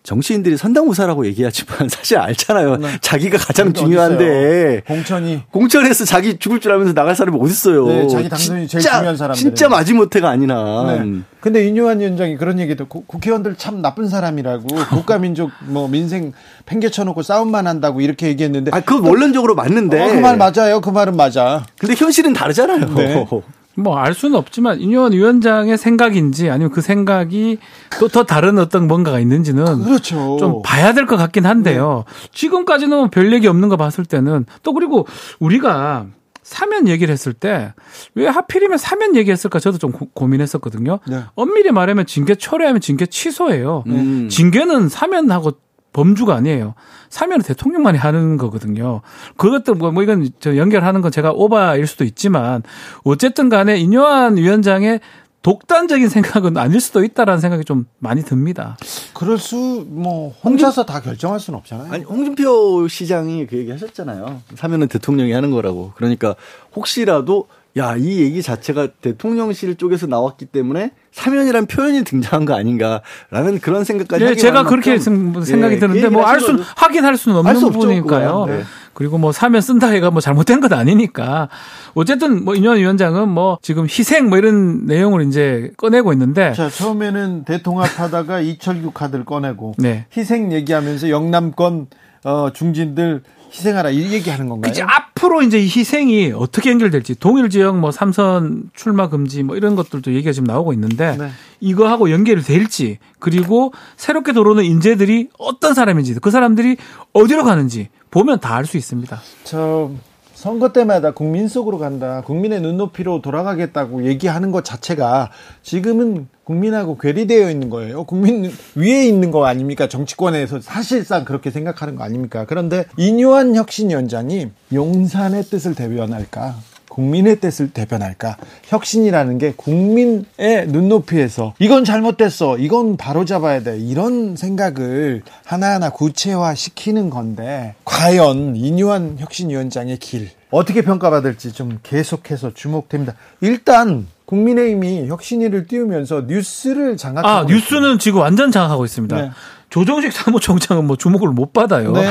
정치인들이 0.03 0.56
선당무사라고 0.56 1.27
얘기하지만 1.27 1.89
사실 1.91 2.19
알잖아요. 2.19 2.77
네. 2.77 2.99
자기가 3.00 3.37
가장 3.39 3.73
중요한데 3.73 4.83
공천이 4.87 5.43
공천에서 5.50 6.05
자기 6.05 6.39
죽을 6.39 6.61
줄 6.61 6.73
알면서 6.73 6.95
나갈 6.95 7.15
사람이 7.15 7.39
어디 7.39 7.53
있어요? 7.53 7.87
네, 7.87 8.09
자기 8.09 8.29
당선이 8.29 8.69
제일 8.69 8.83
중요한 8.83 9.17
사람. 9.17 9.37
진짜 9.37 9.69
마지못해가 9.69 10.31
아니나. 10.31 10.97
네. 11.05 11.21
근데 11.41 11.67
인유한 11.67 12.00
위원장이 12.00 12.37
그런 12.37 12.59
얘기도 12.59 12.87
국회의원들 12.87 13.56
참 13.56 13.83
나쁜 13.83 14.09
사람이라고 14.09 14.67
국가 14.91 15.19
민족 15.19 15.50
뭐 15.67 15.89
민생 15.89 16.33
팽개쳐놓고 16.67 17.23
싸움만 17.23 17.67
한다고 17.67 18.00
이렇게 18.00 18.29
얘기했는데. 18.29 18.71
아, 18.73 18.81
그 18.81 19.00
원론적으로 19.00 19.55
맞는데. 19.55 20.00
어, 20.00 20.09
그말 20.09 20.37
맞아요. 20.37 20.81
그 20.81 20.91
말은 20.91 21.17
맞아. 21.17 21.67
근데 21.79 21.95
현실은 21.95 22.33
다르잖아요. 22.33 22.95
네. 22.95 23.27
뭐 23.78 23.98
알 23.98 24.14
수는 24.14 24.36
없지만 24.36 24.80
인효원 24.80 25.12
위원장의 25.12 25.78
생각인지 25.78 26.50
아니면 26.50 26.70
그 26.70 26.80
생각이 26.80 27.58
또 28.00 28.08
더 28.08 28.25
다른 28.25 28.58
어떤 28.58 28.86
뭔가가 28.88 29.19
있는지는 29.20 29.84
그렇죠. 29.84 30.36
좀 30.38 30.62
봐야 30.62 30.92
될 30.92 31.06
것 31.06 31.16
같긴 31.16 31.46
한데요. 31.46 32.04
네. 32.06 32.28
지금까지는 32.32 32.97
뭐별 32.97 33.32
얘기 33.32 33.47
없는 33.47 33.68
거 33.68 33.76
봤을 33.76 34.04
때는 34.04 34.47
또 34.62 34.73
그리고 34.73 35.06
우리가 35.40 36.06
사면 36.42 36.88
얘기를 36.88 37.12
했을 37.12 37.32
때 37.35 37.73
왜 38.14 38.26
하필이면 38.26 38.78
사면 38.78 39.14
얘기했을까 39.16 39.58
저도 39.58 39.76
좀 39.78 39.92
고, 39.92 40.26
민했었거든요 40.26 40.99
네. 41.06 41.20
엄밀히 41.35 41.70
말하면 41.73 42.06
징계 42.06 42.35
철회하면 42.35 42.80
징계 42.80 43.04
취소예요. 43.06 43.85
음. 43.87 44.28
징계는 44.30 44.88
사면하고 44.88 45.52
범주가 45.92 46.35
아니에요. 46.35 46.75
사면은 47.09 47.42
대통령만이 47.42 47.99
하는 47.99 48.37
거거든요. 48.37 49.00
그것도 49.37 49.75
뭐, 49.75 49.90
뭐 49.90 50.02
이건 50.02 50.30
저 50.40 50.57
연결하는 50.57 51.00
건 51.00 51.11
제가 51.11 51.33
오바일 51.33 51.87
수도 51.87 52.04
있지만 52.04 52.62
어쨌든 53.04 53.49
간에 53.49 53.78
인요한 53.78 54.37
위원장의 54.37 55.00
독단적인 55.42 56.09
생각은 56.09 56.57
아닐 56.57 56.80
수도 56.80 57.04
있다라는 57.04 57.40
생각이 57.40 57.64
좀 57.64 57.87
많이 58.00 58.23
듭니다. 58.23 58.76
그럴 59.14 59.38
수, 59.38 59.87
뭐, 59.88 60.35
혼자서 60.45 60.85
다 60.85 61.00
결정할 61.00 61.38
수는 61.38 61.59
없잖아요. 61.61 61.92
아니, 61.92 62.04
홍준표 62.04 62.88
시장이 62.88 63.47
그 63.47 63.57
얘기 63.57 63.71
하셨잖아요. 63.71 64.42
사면은 64.57 64.88
대통령이 64.88 65.33
하는 65.33 65.50
거라고. 65.52 65.92
그러니까 65.95 66.35
혹시라도 66.75 67.47
야, 67.78 67.97
이 67.97 68.20
얘기 68.20 68.42
자체가 68.42 68.88
대통령실 69.00 69.76
쪽에서 69.76 70.06
나왔기 70.06 70.47
때문에 70.47 70.92
사면이란 71.12 71.66
표현이 71.66 72.04
등장한 72.04 72.44
거 72.47 72.54
아닌가라는 72.54 73.61
그런 73.61 73.85
생각까지 73.85 74.25
네, 74.25 74.35
제가 74.35 74.64
그렇게 74.64 74.99
생각이 74.99 75.75
예, 75.75 75.78
드는데 75.78 76.08
뭐 76.08 76.28
알 76.28 76.40
수, 76.40 76.62
확인할 76.76 77.16
수는 77.16 77.38
없는 77.38 77.61
부분이니까요. 77.61 78.44
네. 78.47 78.62
그리고 78.92 79.16
뭐 79.16 79.30
사면 79.32 79.61
쓴다 79.61 79.87
해가 79.88 80.11
뭐 80.11 80.20
잘못된 80.20 80.61
건 80.61 80.73
아니니까 80.73 81.49
어쨌든 81.94 82.44
뭐 82.44 82.54
인현 82.56 82.78
위원장은 82.78 83.28
뭐 83.28 83.58
지금 83.62 83.85
희생 83.85 84.28
뭐 84.28 84.38
이런 84.38 84.87
내용을 84.87 85.26
이제 85.26 85.70
꺼내고 85.76 86.12
있는데 86.12 86.52
자 86.52 86.68
처음에는 86.68 87.44
대통합하다가 87.44 88.40
이철규 88.42 88.90
카드를 88.90 89.25
꺼내고 89.25 89.75
네. 89.78 90.06
희생 90.16 90.52
얘기하면서 90.52 91.11
영남권 91.11 91.87
어 92.25 92.50
중진들 92.52 93.23
희생하라 93.50 93.90
이 93.90 94.12
얘기하는 94.12 94.49
건가요? 94.49 94.71
이제 94.71 94.83
앞으로 94.83 95.43
이제 95.43 95.59
이 95.59 95.64
희생이 95.64 96.33
어떻게 96.35 96.71
연결될지 96.71 97.14
동일 97.17 97.49
지역 97.50 97.78
뭐 97.78 97.90
삼선 97.90 98.71
출마 98.75 99.09
금지 99.09 99.43
뭐 99.43 99.57
이런 99.57 99.75
것들도 99.76 100.12
얘기가 100.14 100.33
지금 100.33 100.47
나오고 100.47 100.73
있는데 100.75 101.17
네. 101.17 101.31
이거하고 101.61 102.11
연결이 102.11 102.43
될지 102.43 102.99
그리고 103.19 103.73
새롭게 103.97 104.33
들어오는 104.33 104.64
인재들이 104.64 105.28
어떤 105.38 105.75
사람인지 105.75 106.14
그 106.21 106.31
사람들이 106.31 106.76
어디로 107.12 107.45
가는지 107.45 107.88
보면 108.11 108.40
다 108.40 108.55
알 108.57 108.64
수 108.67 108.76
있습니다. 108.76 109.21
저 109.45 109.90
선거 110.38 110.73
때마다 110.73 111.11
국민 111.11 111.49
속으로 111.49 111.78
간다. 111.78 112.23
국민의 112.25 112.61
눈높이로 112.61 113.23
돌아가겠다고 113.23 114.07
얘기하는 114.07 114.52
것 114.52 114.64
자체가 114.64 115.33
지금은 115.64 116.28
국민하고 116.45 116.97
괴리되어 116.97 117.50
있는 117.50 117.71
거예요. 117.71 118.04
국민 118.04 118.49
위에 118.76 119.04
있는 119.04 119.33
거 119.33 119.47
아닙니까? 119.47 119.88
정치권에서 119.88 120.61
사실상 120.61 121.25
그렇게 121.25 121.50
생각하는 121.50 121.97
거 121.97 122.04
아닙니까? 122.04 122.45
그런데 122.49 122.85
이뇨한 122.97 123.57
혁신위원장이 123.57 124.52
용산의 124.73 125.42
뜻을 125.42 125.75
대변할까? 125.75 126.54
국민의 126.99 127.38
뜻을 127.38 127.71
대변할까? 127.71 128.37
혁신이라는 128.64 129.38
게 129.38 129.52
국민의 129.57 130.67
눈높이에서 130.67 131.55
이건 131.61 131.85
잘못됐어. 131.85 132.59
이건 132.59 132.97
바로 132.97 133.25
잡아야 133.25 133.62
돼. 133.62 133.78
이런 133.78 134.35
생각을 134.35 135.23
하나하나 135.45 135.90
구체화 135.90 136.57
시키는 136.57 137.09
건데 137.09 137.76
과연 137.85 138.57
이뇨한 138.57 139.19
혁신위원장의 139.21 139.99
길 139.99 140.31
어떻게 140.50 140.83
평가받을지 140.83 141.52
좀 141.52 141.78
계속해서 141.85 142.55
주목됩니다. 142.55 143.14
일단 143.43 144.09
국민의힘이 144.25 145.07
혁신위를 145.07 145.69
띄우면서 145.69 146.25
뉴스를 146.26 146.97
장악하고 146.97 147.28
아, 147.28 147.45
뉴스는 147.45 148.00
지금 148.00 148.21
완전 148.23 148.50
장악하고 148.50 148.85
있습니다. 148.85 149.21
네. 149.21 149.31
조정식 149.71 150.12
사무총장은 150.12 150.87
뭐 150.87 150.97
주목을 150.97 151.28
못 151.28 151.52
받아요. 151.52 151.93
네. 151.93 152.09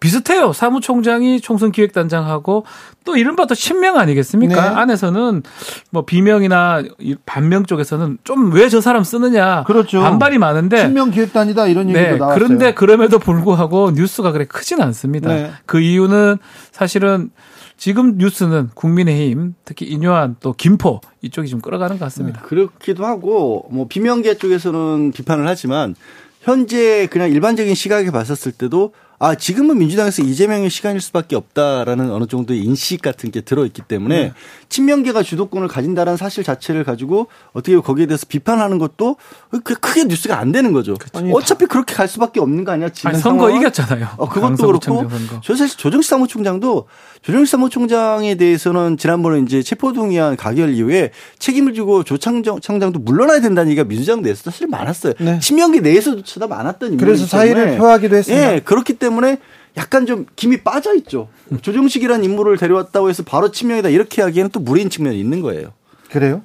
비슷해요. 0.00 0.52
사무총장이 0.52 1.40
총선 1.40 1.72
기획단장하고 1.72 2.64
또 3.04 3.16
이른바 3.16 3.46
또 3.46 3.54
친명 3.54 3.98
아니겠습니까? 3.98 4.54
네. 4.70 4.76
안에서는 4.76 5.42
뭐 5.90 6.04
비명이나 6.04 6.82
이 6.98 7.16
반명 7.24 7.64
쪽에서는 7.64 8.18
좀 8.24 8.52
왜 8.52 8.68
저 8.68 8.80
사람 8.80 9.04
쓰느냐 9.04 9.64
그렇죠. 9.64 10.00
반발이 10.00 10.38
많은데 10.38 10.82
친명 10.86 11.10
기획단이다 11.10 11.68
이런 11.68 11.88
얘기도 11.88 12.02
네, 12.02 12.16
나왔어요. 12.16 12.34
그런데 12.38 12.74
그럼에도 12.74 13.18
불구하고 13.18 13.92
뉴스가 13.92 14.32
그래 14.32 14.44
크진 14.44 14.80
않습니다. 14.82 15.28
네. 15.28 15.50
그 15.66 15.80
이유는 15.80 16.36
사실은 16.72 17.30
지금 17.78 18.16
뉴스는 18.16 18.70
국민의힘 18.74 19.54
특히 19.64 19.86
인요한 19.86 20.36
또 20.40 20.52
김포 20.52 21.00
이쪽이 21.22 21.48
좀 21.48 21.60
끌어가는 21.60 21.98
것 21.98 22.04
같습니다. 22.06 22.40
그렇기도 22.42 23.04
하고 23.04 23.66
뭐 23.70 23.86
비명계 23.86 24.38
쪽에서는 24.38 25.12
비판을 25.12 25.46
하지만 25.46 25.94
현재 26.42 27.06
그냥 27.10 27.30
일반적인 27.30 27.74
시각에 27.74 28.10
봤었을 28.10 28.52
때도 28.52 28.92
아 29.18 29.34
지금은 29.34 29.78
민주당에서 29.78 30.22
이재명의 30.22 30.68
시간일 30.68 31.00
수밖에 31.00 31.36
없다라는 31.36 32.10
어느 32.10 32.26
정도의 32.26 32.60
인식 32.60 33.00
같은 33.00 33.30
게 33.30 33.40
들어있기 33.40 33.82
때문에 33.88 34.16
네. 34.24 34.32
친명계가 34.68 35.22
주도권을 35.22 35.68
가진다라는 35.68 36.18
사실 36.18 36.44
자체를 36.44 36.84
가지고 36.84 37.28
어떻게 37.54 37.78
거기에 37.78 38.04
대해서 38.06 38.26
비판하는 38.28 38.76
것도 38.78 39.16
그 39.64 39.74
크게 39.74 40.04
뉴스가 40.04 40.38
안 40.38 40.52
되는 40.52 40.72
거죠. 40.72 40.96
아니, 41.14 41.32
어차피 41.32 41.64
그렇게 41.66 41.94
갈 41.94 42.08
수밖에 42.08 42.40
없는 42.40 42.64
거 42.64 42.72
아니야? 42.72 42.90
지금 42.90 43.10
아니, 43.12 43.18
선거 43.18 43.44
상황은? 43.46 43.60
이겼잖아요. 43.62 44.08
어, 44.18 44.28
그것도 44.28 44.66
그렇고. 44.66 45.08
저 45.42 45.56
사실 45.56 45.78
조정식 45.78 46.10
사무총장도 46.10 46.86
조정식 47.22 47.50
사무총장에 47.52 48.34
대해서는 48.34 48.98
지난번에 48.98 49.40
이제 49.40 49.62
체포동의안 49.62 50.36
가결 50.36 50.74
이후에 50.74 51.10
책임을 51.38 51.72
지고 51.72 52.02
조창장 52.04 52.60
장도 52.60 52.98
물러나야 52.98 53.40
된다는 53.40 53.70
얘기가 53.70 53.84
민주당 53.88 54.20
내에서 54.20 54.50
사실 54.50 54.66
많았어요. 54.66 55.14
네. 55.20 55.38
친명계 55.38 55.80
내에서조차도 55.80 56.48
많았던 56.48 56.92
인물이기 56.92 57.04
그래서 57.04 57.26
사의를. 57.26 57.78
표하기도 57.78 58.16
했습니다. 58.16 58.54
예, 58.54 58.60
그렇기 58.60 58.92
때문에 58.94 59.05
약간 59.76 60.06
좀 60.06 60.26
김이 60.36 60.58
빠져 60.58 60.94
있죠. 60.96 61.28
조정식이라는 61.60 62.24
인물을 62.24 62.56
데려왔다고 62.56 63.08
해서 63.10 63.22
바로 63.22 63.50
친명이다 63.50 63.90
이렇게 63.90 64.22
하기에는 64.22 64.50
또 64.50 64.60
무리인 64.60 64.88
측면이 64.90 65.18
있는 65.18 65.40
거예요. 65.42 65.72
그래요? 66.10 66.42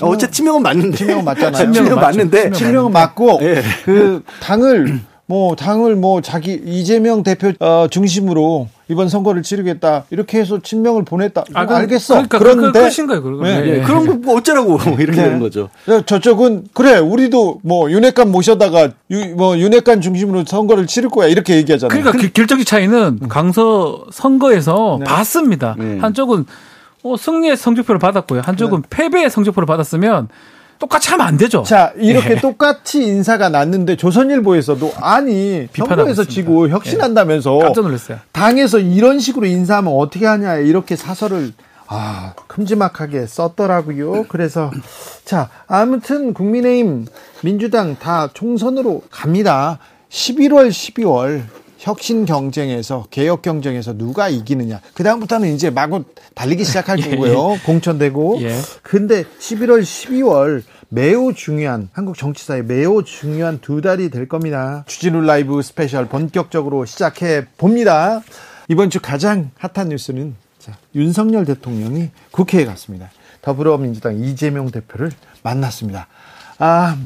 어, 0.00 0.08
어째 0.10 0.30
친명은 0.30 0.62
맞는데. 0.62 0.96
친명은 0.96 1.24
맞잖아요. 1.26 1.66
맞죠. 1.68 1.94
맞는데. 1.96 2.52
친명은 2.52 2.92
맞고 2.92 3.40
예. 3.42 3.62
그 3.84 4.22
당을 4.40 5.00
뭐 5.30 5.54
당을 5.54 5.94
뭐 5.94 6.22
자기 6.22 6.58
이재명 6.64 7.22
대표 7.22 7.52
어, 7.60 7.86
중심으로 7.90 8.66
이번 8.88 9.10
선거를 9.10 9.42
치르겠다 9.42 10.04
이렇게 10.08 10.38
해서 10.40 10.58
친명을 10.62 11.04
보냈다. 11.04 11.44
아, 11.52 11.62
그건 11.66 11.76
알겠어. 11.82 12.14
그러니까 12.14 12.38
그런데 12.38 12.72
그 12.72 12.72
끝인 12.96 13.06
거예요. 13.06 13.22
그런 13.22 13.42
네. 13.42 13.60
네. 13.60 13.68
예, 13.78 13.82
그런 13.82 14.06
거 14.06 14.14
뭐 14.14 14.38
어쩌라고 14.38 14.78
이렇게 14.98 15.20
네. 15.20 15.24
되는 15.24 15.38
거죠. 15.38 15.68
야, 15.90 16.00
저쪽은 16.00 16.68
그래 16.72 16.96
우리도 16.96 17.60
뭐 17.62 17.90
윤핵관 17.90 18.32
모셔다가 18.32 18.88
유, 19.10 19.34
뭐 19.36 19.58
윤핵관 19.58 20.00
중심으로 20.00 20.44
선거를 20.46 20.86
치를 20.86 21.10
거야 21.10 21.28
이렇게 21.28 21.56
얘기하잖아요. 21.56 22.00
그러니까 22.00 22.18
기- 22.26 22.32
결정적 22.32 22.66
차이는 22.66 23.28
강서 23.28 24.06
선거에서 24.10 24.96
네. 25.00 25.04
봤습니다. 25.04 25.76
네. 25.78 25.98
한쪽은 25.98 26.46
어, 27.02 27.16
승리의 27.18 27.58
성적표를 27.58 27.98
받았고요. 27.98 28.40
한쪽은 28.44 28.84
패배의 28.88 29.28
성적표를 29.28 29.66
받았으면 29.66 30.28
똑같이 30.78 31.10
하면 31.10 31.26
안 31.26 31.36
되죠. 31.36 31.62
자 31.64 31.92
이렇게 31.96 32.32
예. 32.32 32.36
똑같이 32.36 33.02
인사가 33.02 33.48
났는데 33.48 33.96
조선일보에서도 33.96 34.92
아니 35.00 35.68
있습니다. 35.72 36.24
지고 36.24 36.68
혁신한다면서 36.68 37.58
깜짝 37.58 37.82
놀랐어요. 37.82 38.18
당에서 38.32 38.78
이런 38.78 39.18
식으로 39.18 39.46
인사하면 39.46 39.92
어떻게 39.92 40.26
하냐 40.26 40.56
이렇게 40.56 40.94
사설을 40.96 41.52
아 41.88 42.34
큼지막하게 42.46 43.26
썼더라고요. 43.26 44.26
그래서 44.28 44.70
자 45.24 45.48
아무튼 45.66 46.34
국민의힘 46.34 47.06
민주당 47.42 47.96
다 47.98 48.28
총선으로 48.32 49.02
갑니다. 49.10 49.78
11월 50.10 50.68
12월 50.68 51.42
혁신 51.78 52.24
경쟁에서 52.24 53.06
개혁 53.10 53.42
경쟁에서 53.42 53.96
누가 53.96 54.28
이기느냐 54.28 54.80
그 54.94 55.02
다음부터는 55.02 55.54
이제 55.54 55.70
마구 55.70 56.04
달리기 56.34 56.64
시작할 56.64 56.98
거고요. 57.00 57.58
공천되고 57.64 58.38
예. 58.42 58.58
근데 58.82 59.24
11월 59.24 59.82
12월 59.82 60.62
매우 60.88 61.32
중요한 61.34 61.88
한국 61.92 62.16
정치사에 62.16 62.62
매우 62.62 63.04
중요한 63.04 63.58
두 63.60 63.80
달이 63.80 64.10
될 64.10 64.28
겁니다. 64.28 64.84
주진우 64.86 65.20
라이브 65.22 65.60
스페셜 65.62 66.06
본격적으로 66.08 66.84
시작해 66.84 67.46
봅니다. 67.56 68.22
이번 68.68 68.90
주 68.90 69.00
가장 69.00 69.50
핫한 69.58 69.90
뉴스는 69.90 70.34
자, 70.58 70.76
윤석열 70.94 71.44
대통령이 71.44 72.10
국회에 72.30 72.64
갔습니다. 72.64 73.10
더불어민주당 73.40 74.18
이재명 74.18 74.70
대표를 74.70 75.10
만났습니다. 75.42 76.08
아, 76.58 76.98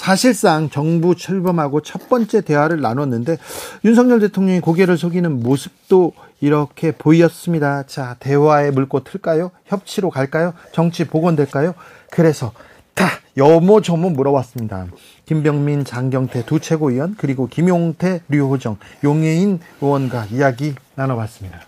사실상 0.00 0.70
정부 0.70 1.14
출범하고 1.14 1.82
첫 1.82 2.08
번째 2.08 2.40
대화를 2.40 2.80
나눴는데 2.80 3.36
윤석열 3.84 4.18
대통령이 4.20 4.60
고개를 4.60 4.96
속이는 4.96 5.42
모습도 5.42 6.14
이렇게 6.40 6.90
보였습니다. 6.90 7.82
자, 7.82 8.16
대화의 8.18 8.70
물꼬 8.70 9.04
틀까요? 9.04 9.50
협치로 9.66 10.08
갈까요? 10.08 10.54
정치 10.72 11.04
복원될까요? 11.04 11.74
그래서 12.10 12.52
다 12.94 13.08
여모저모 13.36 14.08
물어봤습니다. 14.08 14.86
김병민, 15.26 15.84
장경태 15.84 16.46
두 16.46 16.60
최고위원 16.60 17.14
그리고 17.18 17.46
김용태, 17.46 18.22
류호정, 18.30 18.78
용해인 19.04 19.60
의원과 19.82 20.28
이야기 20.32 20.76
나눠봤습니다. 20.94 21.60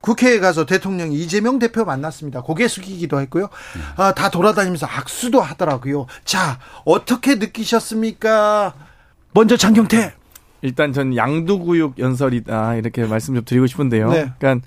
국회에 0.00 0.38
가서 0.38 0.64
대통령 0.66 1.12
이재명 1.12 1.58
대표 1.58 1.84
만났습니다. 1.84 2.42
고개 2.42 2.68
숙이기도 2.68 3.20
했고요. 3.20 3.48
아, 3.96 4.12
다 4.14 4.30
돌아다니면서 4.30 4.86
악수도 4.86 5.40
하더라고요. 5.40 6.06
자, 6.24 6.58
어떻게 6.84 7.34
느끼셨습니까? 7.34 8.74
먼저 9.32 9.56
장경태. 9.56 10.14
일단 10.62 10.92
전 10.92 11.16
양두구육 11.16 11.98
연설이다 11.98 12.76
이렇게 12.76 13.04
말씀 13.04 13.34
좀 13.34 13.44
드리고 13.44 13.66
싶은데요. 13.66 14.10
네. 14.10 14.32
그러니까, 14.38 14.66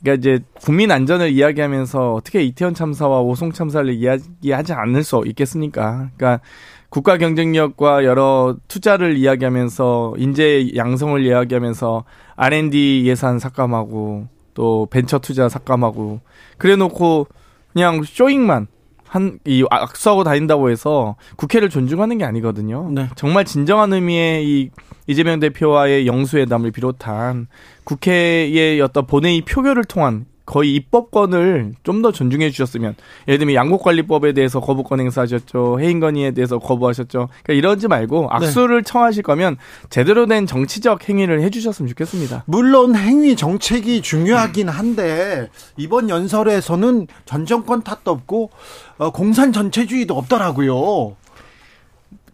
그러니까 0.00 0.14
이제 0.18 0.44
국민 0.60 0.90
안전을 0.90 1.30
이야기하면서 1.30 2.14
어떻게 2.14 2.42
이태원 2.42 2.74
참사와 2.74 3.20
오송 3.20 3.52
참사를 3.52 3.92
이야기하지 3.92 4.72
않을 4.72 5.02
수 5.02 5.22
있겠습니까? 5.26 6.10
그러니까 6.16 6.42
국가 6.88 7.18
경쟁력과 7.18 8.04
여러 8.04 8.56
투자를 8.68 9.16
이야기하면서 9.16 10.14
인재 10.18 10.70
양성을 10.76 11.24
이야기하면서 11.26 12.04
R&D 12.36 13.04
예산 13.06 13.38
삭감하고 13.38 14.28
또 14.54 14.86
벤처 14.90 15.18
투자 15.18 15.48
삭감하고 15.48 16.20
그래놓고 16.58 17.26
그냥 17.72 18.02
쇼잉만 18.02 18.68
한 19.14 19.38
이 19.46 19.64
악수하고 19.70 20.24
다닌다고 20.24 20.70
해서 20.70 21.14
국회를 21.36 21.70
존중하는 21.70 22.18
게 22.18 22.24
아니거든요. 22.24 22.90
네. 22.90 23.08
정말 23.14 23.44
진정한 23.44 23.92
의미의 23.92 24.44
이 24.44 24.70
이재명 25.06 25.38
대표와의 25.38 26.08
영수회담을 26.08 26.72
비롯한 26.72 27.46
국회의 27.84 28.80
어떤 28.80 29.06
본회의 29.06 29.42
표결을 29.42 29.84
통한 29.84 30.26
거의 30.44 30.74
입법권을 30.74 31.74
좀 31.82 32.02
더 32.04 32.12
존중해 32.12 32.50
주셨으면 32.50 32.96
예를 33.28 33.38
들면 33.38 33.54
양곡관리법에 33.54 34.34
대해서 34.34 34.60
거부권 34.60 35.00
행사하셨죠 35.00 35.80
해임 35.80 36.00
건의에 36.00 36.32
대해서 36.32 36.58
거부하셨죠 36.58 37.28
그러니까 37.42 37.52
이러지 37.54 37.88
말고 37.88 38.28
악수를 38.30 38.82
청하실 38.82 39.22
거면 39.22 39.56
제대로 39.88 40.26
된 40.26 40.46
정치적 40.46 41.08
행위를 41.08 41.40
해주셨으면 41.42 41.88
좋겠습니다. 41.88 42.44
물론 42.46 42.94
행위 42.94 43.36
정책이 43.36 44.02
중요하긴 44.02 44.68
한데 44.68 45.48
이번 45.76 46.10
연설에서는 46.10 47.06
전 47.24 47.46
정권 47.46 47.82
탓도 47.82 48.10
없고 48.10 48.50
어, 48.98 49.10
공산 49.10 49.52
전체주의도 49.52 50.14
없더라고요. 50.14 51.16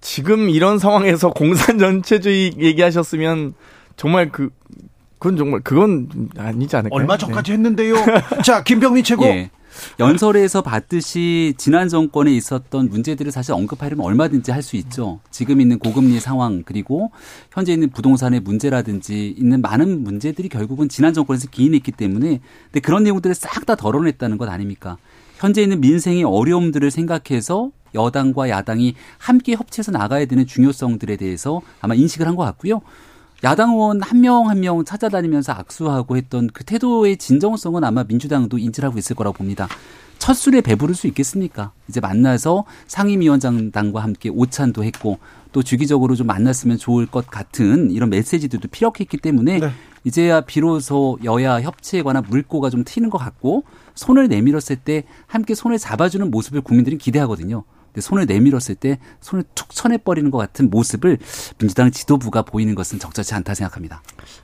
지금 0.01 0.49
이런 0.49 0.79
상황에서 0.79 1.31
공산 1.31 1.79
전체주의 1.79 2.55
얘기하셨으면 2.59 3.55
정말 3.97 4.31
그 4.31 4.51
그건 5.21 5.37
정말 5.37 5.61
그건 5.61 6.09
아니지 6.37 6.75
않을까요? 6.75 6.99
얼마 6.99 7.17
전까지 7.17 7.53
했는데요. 7.53 7.95
자, 8.45 8.65
김병민 8.65 9.05
최고. 9.05 9.27
예. 9.27 9.51
연설에서 10.01 10.63
봤듯이 10.63 11.55
지난 11.57 11.89
정권에 11.89 12.33
있었던 12.33 12.89
문제들을 12.89 13.31
사실 13.31 13.53
언급하려면 13.53 14.05
얼마든지 14.05 14.51
할 14.51 14.63
수 14.63 14.77
있죠. 14.77 15.21
지금 15.31 15.61
있는 15.61 15.79
고금리 15.79 16.19
상황 16.21 16.63
그리고 16.65 17.13
현재 17.53 17.73
있는 17.73 17.89
부동산의 17.91 18.41
문제라든지 18.41 19.33
있는 19.39 19.61
많은 19.63 20.03
문제들이 20.03 20.49
결국은 20.49 20.89
지난 20.89 21.15
정권에서 21.15 21.49
기인했기 21.51 21.93
때문에 21.93 22.41
근데 22.65 22.81
그런 22.81 23.05
내용들을 23.05 23.35
싹 23.35 23.65
다 23.67 23.77
덜어냈다는 23.77 24.39
것 24.39 24.49
아닙니까? 24.49 24.97
현재 25.39 25.63
있는 25.63 25.81
민생의 25.81 26.25
어려움들을 26.25 26.91
생각해서 26.91 27.71
여당과 27.95 28.49
야당이 28.49 28.95
함께 29.19 29.53
협치해서 29.55 29.93
나가야 29.93 30.25
되는 30.27 30.47
중요성들에 30.47 31.17
대해서 31.17 31.61
아마 31.81 31.95
인식을 31.95 32.27
한 32.27 32.35
것 32.37 32.45
같고요. 32.45 32.81
야당 33.45 33.71
의원 33.71 34.03
한 34.03 34.21
명 34.21 34.49
한 34.49 34.61
명 34.61 34.85
찾아다니면서 34.85 35.53
악수하고 35.53 36.17
했던 36.17 36.49
그 36.53 36.63
태도의 36.65 37.17
진정성은 37.17 37.85
아마 37.85 38.05
민주당도 38.05 38.59
인지를 38.59 38.89
하고 38.89 38.99
있을 38.99 39.17
거라고 39.17 39.39
봅니다. 39.39 39.67
첫 40.19 40.35
술에 40.35 40.61
배부를 40.61 40.95
수 40.95 41.07
있겠습니까? 41.07 41.73
이제 41.89 41.99
만나서 42.01 42.65
상임위원장당과 42.87 44.03
함께 44.03 44.29
오찬도 44.29 44.85
했고 44.85 45.19
또 45.53 45.63
주기적으로 45.63 46.15
좀 46.15 46.27
만났으면 46.27 46.77
좋을 46.77 47.07
것 47.07 47.27
같은 47.27 47.91
이런 47.91 48.11
메시지들도 48.11 48.69
피력했기 48.69 49.17
때문에 49.17 49.59
네. 49.61 49.71
이제야 50.05 50.43
비로소 50.43 51.19
여야 51.25 51.63
협치에 51.63 52.03
관한 52.03 52.23
물꼬가 52.29 52.69
좀 52.69 52.85
튀는 52.85 53.09
것 53.09 53.17
같고 53.17 53.65
손을 53.95 54.29
내밀었을 54.29 54.77
때 54.77 55.05
함께 55.27 55.55
손을 55.55 55.79
잡아주는 55.79 56.31
모습을 56.31 56.61
국민들이 56.61 56.99
기대하거든요. 56.99 57.65
근데 57.93 58.01
손을 58.01 58.27
내밀었을 58.27 58.75
때 58.75 58.99
손을 59.21 59.45
툭 59.55 59.71
쳐내버리는 59.71 60.31
것 60.31 60.39
같은 60.39 60.71
모습을 60.71 61.19
민주당 61.59 61.91
지도부가 61.91 62.43
보이는 62.43 62.75
것은 62.75 62.99
적절치 62.99 63.35
않다 63.35 63.55
생각합니다. 63.55 64.03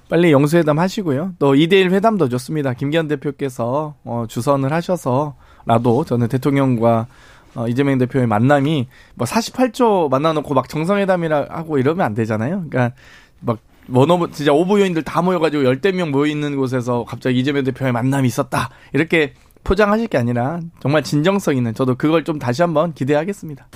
빨리 0.09 0.33
영수회담 0.33 0.79
하시고요. 0.79 1.35
또 1.39 1.55
2대1 1.55 1.91
회담도 1.93 2.29
좋습니다. 2.29 2.75
김기현 2.75 3.09
대표께서 3.09 3.95
어, 4.05 4.25
주선을 4.29 4.73
하셔서라도 4.73 6.05
저는 6.05 6.29
대통령과 6.29 7.07
어, 7.55 7.69
이재명 7.69 7.99
대표의 7.99 8.27
만남이 8.27 8.87
뭐 9.15 9.27
48조 9.27 10.11
만나놓고 10.11 10.53
막 10.55 10.69
정상회담이라 10.69 11.47
하고 11.49 11.79
이러면 11.79 12.05
안 12.05 12.15
되잖아요. 12.15 12.65
그러니까 12.69 12.95
막 13.41 13.59
원어브 13.89 14.31
진짜 14.33 14.53
오부 14.53 14.81
요인들 14.81 15.03
다 15.03 15.23
모여가지고 15.23 15.65
열대 15.65 15.93
명 15.93 16.11
모여 16.11 16.27
있는 16.27 16.57
곳에서 16.57 17.05
갑자기 17.05 17.39
이재명 17.39 17.65
대표의 17.65 17.93
만남이 17.93 18.27
있었다 18.27 18.71
이렇게 18.93 19.35
포장하실 19.67 20.07
게 20.07 20.17
아니라 20.17 20.61
정말 20.81 21.03
진정성 21.03 21.57
있는 21.57 21.75
저도 21.75 21.97
그걸 21.97 22.23
좀 22.23 22.39
다시 22.39 22.63
한번 22.63 22.95
기대하겠습니다. 22.95 23.69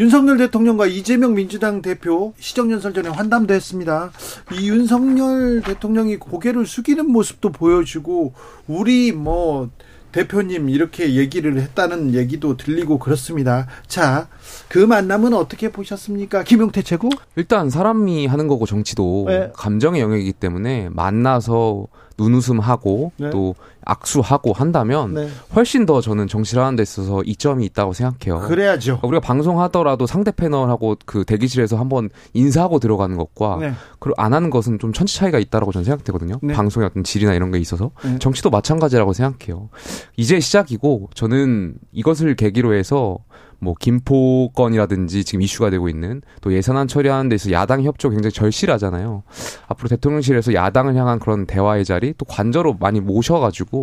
윤석열 0.00 0.36
대통령과 0.38 0.86
이재명 0.86 1.34
민주당 1.34 1.80
대표 1.80 2.34
시정연설 2.40 2.92
전에 2.92 3.08
환담도 3.08 3.54
했습니다. 3.54 4.10
이 4.52 4.68
윤석열 4.68 5.62
대통령이 5.62 6.16
고개를 6.16 6.66
숙이는 6.66 7.08
모습도 7.08 7.52
보여주고 7.52 8.32
우리 8.66 9.12
뭐 9.12 9.70
대표님 10.10 10.68
이렇게 10.68 11.14
얘기를 11.14 11.60
했다는 11.60 12.14
얘기도 12.14 12.56
들리고 12.56 12.98
그렇습니다. 12.98 13.66
자, 13.88 14.28
그 14.68 14.78
만남은 14.78 15.34
어떻게 15.34 15.72
보셨습니까? 15.72 16.44
김용태 16.44 16.82
최고? 16.82 17.08
일단 17.34 17.68
사람이 17.68 18.26
하는 18.26 18.46
거고 18.46 18.64
정치도 18.64 19.24
네. 19.26 19.50
감정의 19.54 20.00
영역이기 20.00 20.34
때문에 20.34 20.88
만나서 20.90 21.88
눈웃음하고 22.16 23.10
네. 23.16 23.30
또 23.30 23.56
악수하고 23.86 24.52
한다면 24.52 25.14
네. 25.14 25.28
훨씬 25.54 25.86
더 25.86 26.00
저는 26.00 26.26
정치를 26.26 26.62
하는 26.62 26.76
데 26.76 26.82
있어서 26.82 27.22
이점이 27.22 27.64
있다고 27.66 27.92
생각해요. 27.92 28.46
그래야죠. 28.48 29.00
우리가 29.02 29.20
방송하더라도 29.20 30.06
상대 30.06 30.30
패널하고 30.30 30.96
그 31.06 31.24
대기실에서 31.24 31.76
한번 31.76 32.10
인사하고 32.32 32.78
들어가는 32.78 33.16
것과 33.16 33.58
네. 33.60 33.72
안 34.16 34.34
하는 34.34 34.50
것은 34.50 34.78
좀 34.78 34.92
천지 34.92 35.16
차이가 35.16 35.38
있다라고 35.38 35.72
저는 35.72 35.84
생각되거든요. 35.84 36.38
네. 36.42 36.54
방송의 36.54 36.88
어떤 36.88 37.04
질이나 37.04 37.34
이런 37.34 37.50
게 37.50 37.58
있어서 37.58 37.90
네. 38.04 38.18
정치도 38.18 38.50
마찬가지라고 38.50 39.12
생각해요. 39.12 39.68
이제 40.16 40.40
시작이고 40.40 41.10
저는 41.14 41.74
이것을 41.92 42.36
계기로 42.36 42.74
해서 42.74 43.18
뭐 43.60 43.74
김포건이라든지 43.80 45.24
지금 45.24 45.40
이슈가 45.40 45.70
되고 45.70 45.88
있는 45.88 46.20
또 46.42 46.52
예산안 46.52 46.86
처리하는 46.86 47.30
데서 47.30 47.50
야당 47.50 47.82
협조 47.82 48.10
굉장히 48.10 48.32
절실하잖아요. 48.32 49.22
앞으로 49.68 49.88
대통령실에서 49.88 50.52
야당을 50.52 50.94
향한 50.96 51.18
그런 51.18 51.46
대화의 51.46 51.86
자리 51.86 52.12
또 52.18 52.26
관저로 52.26 52.76
많이 52.78 53.00
모셔가지고 53.00 53.73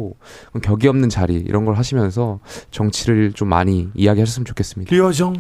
격이 0.64 0.88
없는 0.88 1.10
자리 1.10 1.36
이런 1.36 1.66
걸 1.66 1.76
하시면서 1.76 2.40
정치를 2.72 3.34
좀 3.34 3.50
많이 3.50 3.90
이야기하셨으면 3.96 4.46
좋겠습니다. 4.46 4.94
류호정 4.96 5.36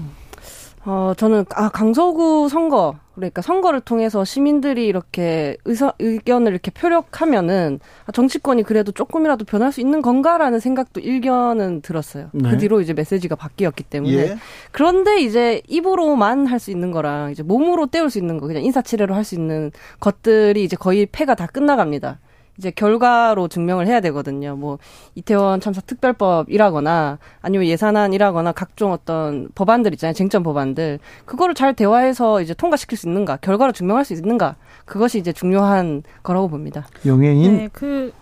어, 0.83 1.13
저는, 1.15 1.45
아, 1.51 1.69
강서구 1.69 2.49
선거, 2.49 2.95
그러니까 3.13 3.43
선거를 3.43 3.81
통해서 3.81 4.25
시민들이 4.25 4.87
이렇게 4.87 5.55
의사, 5.65 5.93
의견을 5.99 6.51
이렇게 6.53 6.71
표력하면은 6.71 7.79
아, 8.07 8.11
정치권이 8.11 8.63
그래도 8.63 8.91
조금이라도 8.91 9.45
변할 9.45 9.71
수 9.71 9.79
있는 9.79 10.01
건가라는 10.01 10.59
생각도 10.59 10.99
일견은 10.99 11.81
들었어요. 11.83 12.29
그 12.31 12.37
네. 12.37 12.49
그 12.49 12.57
뒤로 12.57 12.81
이제 12.81 12.93
메시지가 12.93 13.35
바뀌었기 13.35 13.83
때문에. 13.83 14.13
예. 14.17 14.37
그런데 14.71 15.21
이제 15.21 15.61
입으로만 15.67 16.47
할 16.47 16.57
수 16.59 16.71
있는 16.71 16.89
거랑 16.89 17.29
이제 17.31 17.43
몸으로 17.43 17.85
때울 17.85 18.09
수 18.09 18.17
있는 18.17 18.39
거, 18.39 18.47
그냥 18.47 18.63
인사치레로 18.63 19.13
할 19.13 19.23
수 19.23 19.35
있는 19.35 19.71
것들이 19.99 20.63
이제 20.63 20.75
거의 20.75 21.05
패가 21.05 21.35
다 21.35 21.45
끝나갑니다. 21.45 22.17
이제 22.61 22.69
결과로 22.69 23.47
증명을 23.47 23.87
해야 23.87 24.01
되거든요. 24.01 24.55
뭐 24.55 24.77
이태원 25.15 25.59
참사 25.61 25.81
특별법이라거나 25.81 27.17
아니면 27.41 27.65
예산안이라거나 27.65 28.51
각종 28.51 28.91
어떤 28.91 29.49
법안들 29.55 29.93
있잖아요. 29.93 30.13
쟁점 30.13 30.43
법안들. 30.43 30.99
그거를 31.25 31.55
잘 31.55 31.73
대화해서 31.73 32.39
이제 32.39 32.53
통과시킬 32.53 32.99
수 32.99 33.07
있는가, 33.07 33.37
결과로 33.37 33.71
증명할 33.71 34.05
수 34.05 34.13
있는가. 34.13 34.57
그것이 34.85 35.17
이제 35.17 35.33
중요한 35.33 36.03
거라고 36.21 36.49
봅니다. 36.49 36.85
영예인 37.03 37.57
네, 37.57 37.69
그 37.73 38.13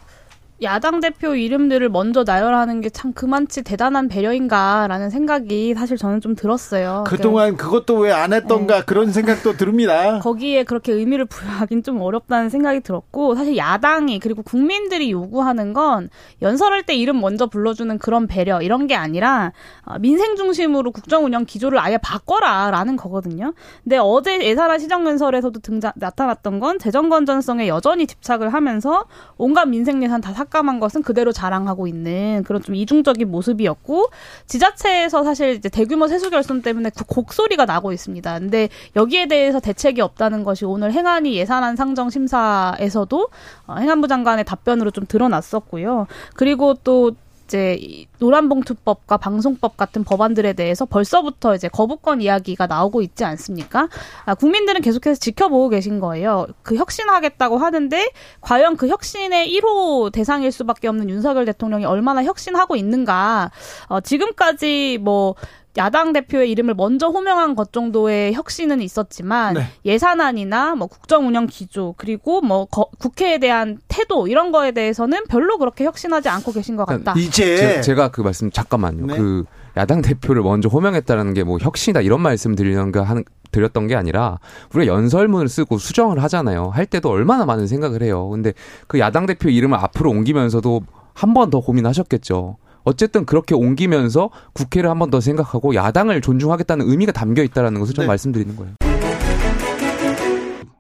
야당 0.62 1.00
대표 1.00 1.36
이름들을 1.36 1.88
먼저 1.90 2.24
나열하는 2.26 2.82
게 2.82 2.90
참 2.90 3.14
그만치 3.14 3.64
대단한 3.64 4.10
배려인가라는 4.10 5.10
생각이 5.10 5.74
사실 5.76 5.96
저는 5.96 6.20
좀 6.22 6.36
들었어요. 6.36 7.06
그동안 7.08 7.56
그것도 7.56 7.96
왜 8.00 8.12
안 8.12 8.34
했던가 8.34 8.80
네. 8.80 8.84
그런 8.86 9.12
생각도 9.12 9.54
듭니다. 9.56 10.20
거기에 10.20 10.64
그렇게 10.64 10.92
의미를 10.92 11.26
부여하긴 11.26 11.84
좀 11.84 12.02
어렵다는 12.02 12.50
생각이 12.50 12.82
들었고 12.82 13.36
사실 13.36 13.56
야당이 13.56 14.20
그리고 14.20 14.42
국민들이 14.44 15.12
요구하는 15.12 15.72
건 15.74 16.10
연설할 16.42 16.84
때 16.84 16.96
이름 16.96 17.22
먼저 17.22 17.46
불러주는 17.46 17.98
그런 18.00 18.28
배려 18.28 18.62
이런 18.62 18.88
게 18.88 18.96
아니라 18.96 19.54
어, 19.86 19.98
민생 20.00 20.36
중심으로 20.36 20.92
국정 20.92 21.24
운영 21.24 21.46
기조를 21.46 21.80
아예 21.80 21.98
바꿔라라는 21.98 22.98
거거든요. 22.98 23.54
근데 23.84 23.98
어제 23.98 24.44
예산안 24.44 24.80
시정연설에서도 24.80 25.60
등장 25.62 25.92
나타났던 25.96 26.60
건 26.60 26.80
재정 26.80 27.08
건전성에 27.10 27.68
여전히 27.70 28.08
집착을 28.08 28.52
하면서 28.54 29.06
온갖 29.38 29.66
민생 29.66 30.04
예산 30.04 30.20
다 30.20 30.34
삭 30.34 30.49
감한 30.50 30.80
것은 30.80 31.04
그대로 31.04 31.32
자랑하고 31.32 31.88
있는 31.88 32.44
그런 32.46 32.62
좀 32.62 32.76
이중적인 32.76 33.30
모습이었고 33.30 34.10
지자체에서 34.48 35.24
사실 35.24 35.56
이제 35.56 35.70
대규모 35.70 36.08
세수 36.08 36.30
결손 36.30 36.62
때문에 36.62 36.90
그 36.96 37.04
곡소리가 37.06 37.66
나고 37.66 37.92
있습니다. 37.92 38.40
근데 38.40 38.70
여기에 38.96 39.28
대해서 39.28 39.60
대책이 39.60 40.02
없다는 40.02 40.44
것이 40.44 40.66
오늘 40.66 40.92
행안위 40.92 41.36
예산안 41.36 41.76
상정 41.76 42.10
심사에서도 42.10 43.28
어, 43.68 43.76
행안부 43.76 44.08
장관의 44.08 44.46
답변으로 44.46 44.92
좀 44.92 45.06
드러났었고요. 45.06 46.08
그리고 46.34 46.74
또 46.84 47.12
이제 47.50 48.06
노란봉투법과 48.20 49.18
방송법 49.18 49.76
같은 49.76 50.04
법안들에 50.04 50.54
대해서 50.54 50.86
벌써부터 50.86 51.56
이제 51.56 51.68
거부권 51.68 52.22
이야기가 52.22 52.68
나오고 52.68 53.02
있지 53.02 53.26
않습니까? 53.26 53.90
아, 54.26 54.36
국민들은 54.36 54.82
계속해서 54.82 55.20
지켜보고 55.20 55.70
계신 55.70 56.00
거예요. 56.00 56.46
그 56.62 56.76
혁신하겠다고 56.76 57.58
하는데 57.58 58.12
과연 58.42 58.78
그 58.78 58.88
혁신의 58.88 59.52
1호 59.52 60.12
대상일 60.12 60.52
수밖에 60.52 60.88
없는 60.88 61.10
윤석열 61.10 61.46
대통령이 61.46 61.86
얼마나 61.86 62.24
혁신하고 62.24 62.76
있는가? 62.76 63.50
어, 63.88 64.00
지금까지 64.00 65.00
뭐 65.02 65.34
야당 65.80 66.14
대표의 66.14 66.52
이름을 66.52 66.76
먼저 66.76 67.08
호명한 67.08 67.56
것 67.56 67.72
정도의 67.74 68.34
혁신은 68.34 68.82
있었지만 68.82 69.56
네. 69.56 69.64
예산안이나 69.86 70.76
뭐 70.76 70.88
국정 70.88 71.26
운영 71.28 71.48
기조 71.48 71.96
그리고 71.98 72.42
뭐 72.42 72.66
거, 72.66 72.86
국회에 73.00 73.38
대한 73.40 73.80
태도 73.88 74.28
이런 74.28 74.52
거에 74.52 74.72
대해서는 74.72 75.26
별로 75.28 75.58
그렇게 75.58 75.86
혁신하지 75.86 76.30
않고 76.30 76.52
계신 76.52 76.76
것 76.76 76.86
같다. 76.86 77.14
이제 77.18 77.82
제, 77.82 77.96
가그 77.96 78.22
말씀 78.22 78.52
잠깐만요. 78.52 79.06
네. 79.08 79.18
그 79.18 79.46
야당 79.78 80.02
대표를 80.02 80.44
먼저 80.44 80.70
호명했다는 80.70 81.34
게 81.34 81.44
뭐 81.44 81.58
혁신이다 81.60 82.02
이런 82.02 82.22
말씀 82.22 82.54
드리는 82.56 82.92
거 82.92 83.02
하는 83.02 83.24
드렸던 83.52 83.88
게 83.88 83.96
아니라 83.96 84.38
우리가 84.76 84.94
연설문을 84.94 85.48
쓰고 85.48 85.78
수정을 85.80 86.22
하잖아요. 86.24 86.70
할 86.70 86.86
때도 86.86 87.10
얼마나 87.10 87.46
많은 87.46 87.66
생각을 87.66 88.04
해요. 88.04 88.30
근데 88.30 88.54
그 88.88 89.00
야당 89.00 89.26
대표 89.26 89.50
이름을 89.50 89.78
앞으로 89.78 90.12
옮기면서도 90.12 90.82
한 91.14 91.34
번 91.34 91.50
더 91.50 91.60
고민하셨겠죠. 91.62 92.58
어쨌든 92.90 93.26
그렇게 93.26 93.56
옮기면서 93.56 94.30
국회를 94.54 94.90
한 94.90 95.00
번 95.00 95.10
더 95.10 95.20
생각하고 95.22 95.74
야당을 95.76 96.22
존중하겠다는 96.22 96.88
의미가 96.88 97.12
담겨 97.14 97.42
있다라는 97.44 97.80
것을 97.80 97.94
좀 97.96 98.04
네. 98.04 98.08
말씀드리는 98.08 98.56
거예요. 98.56 98.74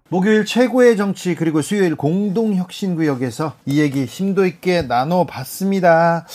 목요일 0.09 0.43
최고의 0.45 0.97
정치 0.97 1.35
그리고 1.35 1.61
수요일 1.61 1.95
공동혁신구역에서 1.95 3.53
이 3.65 3.79
얘기 3.79 4.07
심도 4.07 4.45
있게 4.45 4.81
나눠봤습니다. 4.83 6.25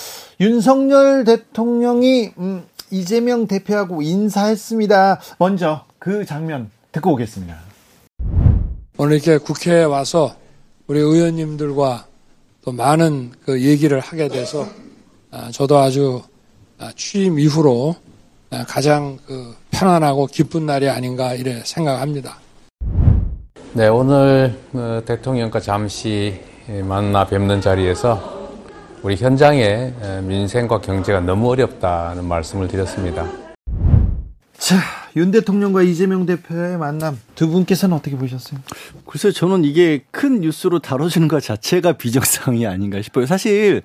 윤석열 0.41 1.25
대통령이 1.25 2.31
음, 2.39 2.65
이재명 2.91 3.47
대표하고 3.49 4.03
인사했습니다. 4.03 5.21
먼저 5.39 5.85
그 5.99 6.25
장면 6.25 6.71
듣고 6.93 7.13
오겠습니다. 7.15 7.57
오늘 8.97 9.15
이렇게 9.17 9.39
국회에 9.39 9.83
와서 9.85 10.37
우리 10.87 11.01
의원님들과 11.01 12.07
또 12.65 12.73
많은 12.73 13.33
그 13.45 13.61
얘기를 13.63 13.99
하게 14.01 14.29
돼서 14.29 14.67
저도 15.51 15.79
아주 15.79 16.23
취임 16.97 17.39
이후로 17.39 17.97
가장 18.67 19.19
그 19.27 19.55
편안하고 19.71 20.27
기쁜 20.27 20.67
날이 20.67 20.89
아닌가 20.89 21.35
이래 21.35 21.61
생각합니다. 21.65 22.39
네, 23.73 23.89
오늘 23.89 24.57
어, 24.73 25.01
대통령과 25.05 25.59
잠시 25.59 26.41
만나 26.85 27.27
뵙는 27.27 27.61
자리에서 27.61 28.49
우리 29.03 29.17
현장의 29.17 29.95
민생과 30.23 30.81
경제가 30.81 31.21
너무 31.21 31.51
어렵다는 31.51 32.25
말씀을 32.25 32.69
드렸습니다. 32.69 33.27
자, 34.57 34.77
윤 35.17 35.31
대통령과 35.31 35.83
이재명 35.83 36.27
대표의 36.27 36.77
만남 36.77 37.19
두 37.35 37.49
분께서는 37.49 37.97
어떻게 37.97 38.17
보셨어요? 38.17 38.61
글쎄요, 39.07 39.33
저는 39.33 39.65
이게 39.65 40.05
큰 40.11 40.41
뉴스로 40.41 40.81
다뤄지는 40.81 41.29
것 41.29 41.43
자체가 41.43 41.93
비정상이 41.93 42.67
아닌가 42.67 43.01
싶어요. 43.01 43.27
사실 43.27 43.83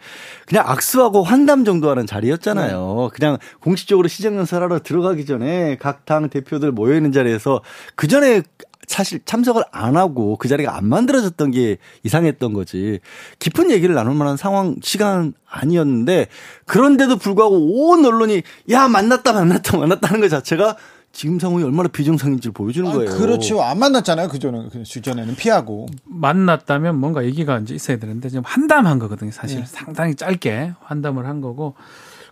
그냥 0.48 0.68
악수하고 0.68 1.24
환담 1.24 1.66
정도 1.66 1.90
하는 1.90 2.08
자리였잖아요. 2.08 3.10
네. 3.12 3.16
그냥 3.16 3.38
공식적으로 3.60 4.08
시정연설하러 4.08 4.80
들어가기 4.80 5.26
전에 5.26 5.78
각 5.78 6.00
당 6.06 6.30
대표들 6.30 6.72
모여 6.72 6.96
있는 6.96 7.12
자리에서 7.12 7.62
그 7.96 8.08
전에 8.08 8.42
사실 8.88 9.20
참석을 9.24 9.64
안 9.72 9.96
하고 9.96 10.38
그 10.38 10.48
자리가 10.48 10.76
안 10.76 10.88
만들어졌던 10.88 11.52
게 11.52 11.78
이상했던 12.04 12.54
거지. 12.54 13.00
깊은 13.38 13.70
얘기를 13.70 13.94
나눌 13.94 14.16
만한 14.16 14.36
상황, 14.36 14.76
시간 14.82 15.34
아니었는데 15.48 16.28
그런데도 16.66 17.18
불구하고 17.18 17.90
온 17.90 18.04
언론이 18.04 18.42
야, 18.72 18.88
만났다, 18.88 19.34
만났다, 19.34 19.78
만났다는 19.78 20.20
것 20.22 20.30
자체가 20.30 20.78
지금 21.12 21.40
상황이 21.40 21.64
얼마나 21.64 21.90
비정상인지를 21.90 22.54
보여주는 22.54 22.90
거예요. 22.92 23.12
아, 23.12 23.18
그렇죠. 23.18 23.62
안 23.62 23.80
만났잖아요. 23.80 24.28
그전에 24.30 24.70
그 24.72 24.84
주전에는 24.84 25.36
피하고 25.36 25.88
만났다면 26.06 26.96
뭔가 27.00 27.26
얘기가 27.26 27.60
이제 27.60 27.74
있어야 27.76 27.98
되는데 27.98 28.30
지금 28.30 28.44
환담한 28.46 29.00
거거든요. 29.00 29.32
사실 29.32 29.60
네. 29.60 29.66
상당히 29.66 30.16
짧게 30.16 30.74
환담을 30.82 31.26
한 31.26 31.42
거고 31.42 31.74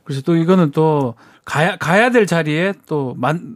그래서 0.04 0.22
또 0.22 0.36
이거는 0.36 0.72
또 0.72 1.16
가야 1.44 1.76
가야 1.78 2.12
될 2.12 2.26
자리에 2.28 2.74
또 2.86 3.14
만 3.18 3.56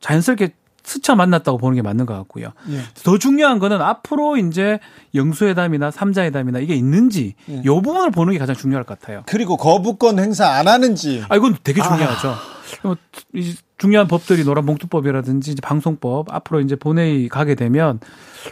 자연스럽게 0.00 0.50
스쳐 0.86 1.16
만났다고 1.16 1.58
보는 1.58 1.74
게 1.74 1.82
맞는 1.82 2.06
것 2.06 2.14
같고요. 2.14 2.52
예. 2.70 2.80
더 3.02 3.18
중요한 3.18 3.58
거는 3.58 3.82
앞으로 3.82 4.36
이제 4.36 4.78
영수회담이나 5.16 5.90
삼자회담이나 5.90 6.60
이게 6.60 6.76
있는지 6.76 7.34
예. 7.50 7.62
요 7.64 7.82
부분을 7.82 8.12
보는 8.12 8.32
게 8.32 8.38
가장 8.38 8.54
중요할 8.54 8.84
것 8.84 8.98
같아요. 8.98 9.24
그리고 9.26 9.56
거부권 9.56 10.20
행사 10.20 10.46
안 10.46 10.68
하는지. 10.68 11.24
아 11.28 11.34
이건 11.36 11.56
되게 11.64 11.82
중요하죠. 11.82 12.28
아. 12.28 12.38
뭐 12.84 12.96
중요한 13.78 14.06
법들이 14.06 14.44
노란봉투법이라든지 14.44 15.56
방송법 15.60 16.32
앞으로 16.32 16.60
이제 16.60 16.76
본회의 16.76 17.28
가게 17.28 17.56
되면 17.56 17.98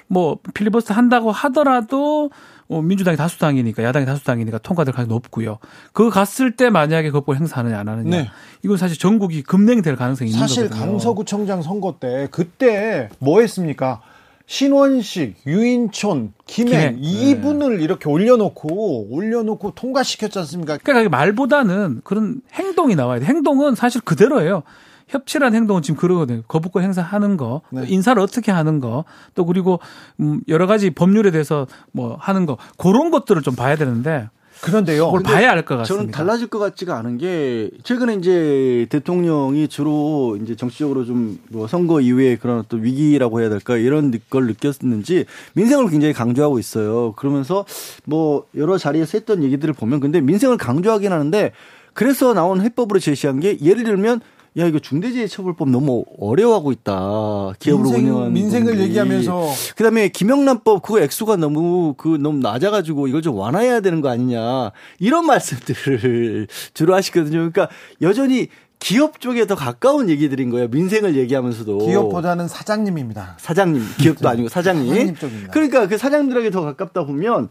뭐 0.08 0.38
필리버스터 0.54 0.92
한다고 0.92 1.30
하더라도 1.30 2.30
어, 2.68 2.80
민주당이 2.80 3.16
다수당이니까 3.16 3.82
야당이 3.82 4.06
다수당이니까 4.06 4.58
통과될 4.58 4.94
가능성이 4.94 5.14
높고요. 5.14 5.58
그거 5.92 6.10
갔을 6.10 6.56
때 6.56 6.70
만약에 6.70 7.10
그법 7.10 7.36
행사하느냐 7.36 7.78
안 7.78 7.88
하느냐 7.88 8.16
네. 8.16 8.30
이건 8.62 8.76
사실 8.76 8.98
전국이 8.98 9.42
급냉될 9.42 9.96
가능성이 9.96 10.30
있는 10.30 10.40
사실 10.40 10.64
거거든요. 10.64 10.80
사실 10.80 10.92
강서구청장 10.92 11.62
선거 11.62 11.96
때 12.00 12.28
그때 12.30 13.10
뭐 13.18 13.40
했습니까? 13.40 14.00
신원식, 14.46 15.36
유인촌, 15.46 16.34
김행 16.46 16.98
이분을 17.00 17.78
네. 17.78 17.84
이렇게 17.84 18.10
올려놓고 18.10 19.08
올려놓고 19.10 19.72
통과시켰지 19.74 20.38
않습니까? 20.40 20.76
그러니까 20.78 21.08
말보다는 21.08 22.02
그런 22.04 22.42
행동이 22.52 22.94
나와야 22.94 23.20
돼. 23.20 23.26
행동은 23.26 23.74
사실 23.74 24.02
그대로예요. 24.02 24.62
협치란 25.08 25.54
행동은 25.54 25.82
지금 25.82 25.98
그러거든요. 25.98 26.42
거부권 26.48 26.82
행사하는 26.82 27.36
거, 27.36 27.62
네. 27.70 27.84
인사를 27.88 28.20
어떻게 28.20 28.52
하는 28.52 28.80
거, 28.80 29.04
또 29.34 29.44
그리고 29.46 29.80
음 30.20 30.40
여러 30.48 30.66
가지 30.66 30.90
법률에 30.90 31.30
대해서 31.30 31.66
뭐 31.92 32.16
하는 32.20 32.46
거 32.46 32.56
그런 32.78 33.10
것들을 33.10 33.42
좀 33.42 33.54
봐야 33.54 33.76
되는데 33.76 34.28
그런데요. 34.60 35.06
그걸 35.06 35.22
봐야 35.24 35.50
알 35.50 35.64
것 35.64 35.76
같습니다. 35.78 35.84
저는 35.84 36.10
달라질 36.10 36.46
것 36.46 36.58
같지가 36.58 36.96
않은 36.98 37.18
게 37.18 37.70
최근에 37.82 38.14
이제 38.14 38.86
대통령이 38.88 39.68
주로 39.68 40.38
이제 40.42 40.54
정치적으로 40.56 41.04
좀 41.04 41.38
뭐 41.50 41.66
선거 41.66 42.00
이후에 42.00 42.36
그런 42.36 42.60
어떤 42.60 42.82
위기라고 42.82 43.40
해야 43.40 43.48
될까 43.50 43.76
이런 43.76 44.12
걸 44.30 44.46
느꼈는지 44.46 45.26
민생을 45.54 45.88
굉장히 45.88 46.14
강조하고 46.14 46.58
있어요. 46.58 47.12
그러면서 47.12 47.66
뭐 48.04 48.46
여러 48.56 48.78
자리에서 48.78 49.18
했던 49.18 49.42
얘기들을 49.42 49.74
보면 49.74 50.00
근데 50.00 50.20
민생을 50.20 50.56
강조하긴 50.56 51.12
하는데 51.12 51.52
그래서 51.92 52.32
나온 52.34 52.60
해법으로 52.60 52.98
제시한 53.00 53.40
게 53.40 53.58
예를 53.60 53.84
들면 53.84 54.20
야 54.56 54.66
이거 54.66 54.78
중대재해처벌법 54.78 55.68
너무 55.70 56.04
어려워하고 56.20 56.70
있다 56.70 57.52
기업으로 57.58 57.90
민생, 57.90 58.04
운영하는 58.06 58.32
민생을 58.32 58.64
분들이. 58.66 58.88
얘기하면서 58.88 59.48
그다음에 59.76 60.08
김영란법 60.08 60.82
그거 60.82 61.00
액수가 61.00 61.36
너무 61.36 61.94
그 61.96 62.08
너무 62.20 62.38
낮아가지고 62.38 63.08
이걸 63.08 63.20
좀 63.20 63.36
완화해야 63.36 63.80
되는 63.80 64.00
거 64.00 64.10
아니냐 64.10 64.70
이런 65.00 65.26
말씀들을 65.26 66.46
주로 66.72 66.94
하시거든요. 66.94 67.38
그러니까 67.38 67.68
여전히 68.00 68.46
기업 68.78 69.18
쪽에 69.18 69.46
더 69.46 69.54
가까운 69.56 70.08
얘기들인 70.08 70.50
거예요. 70.50 70.68
민생을 70.68 71.16
얘기하면서도. 71.16 71.78
기업보다는 71.78 72.48
사장님입니다. 72.48 73.36
사장님, 73.40 73.82
기업도 73.98 74.28
아니고 74.28 74.48
사장님. 74.50 74.88
사장님 74.88 75.16
쪽입니다. 75.16 75.52
그러니까 75.52 75.88
그 75.88 75.96
사장들에게 75.96 76.50
더 76.50 76.60
가깝다 76.60 77.06
보면 77.06 77.48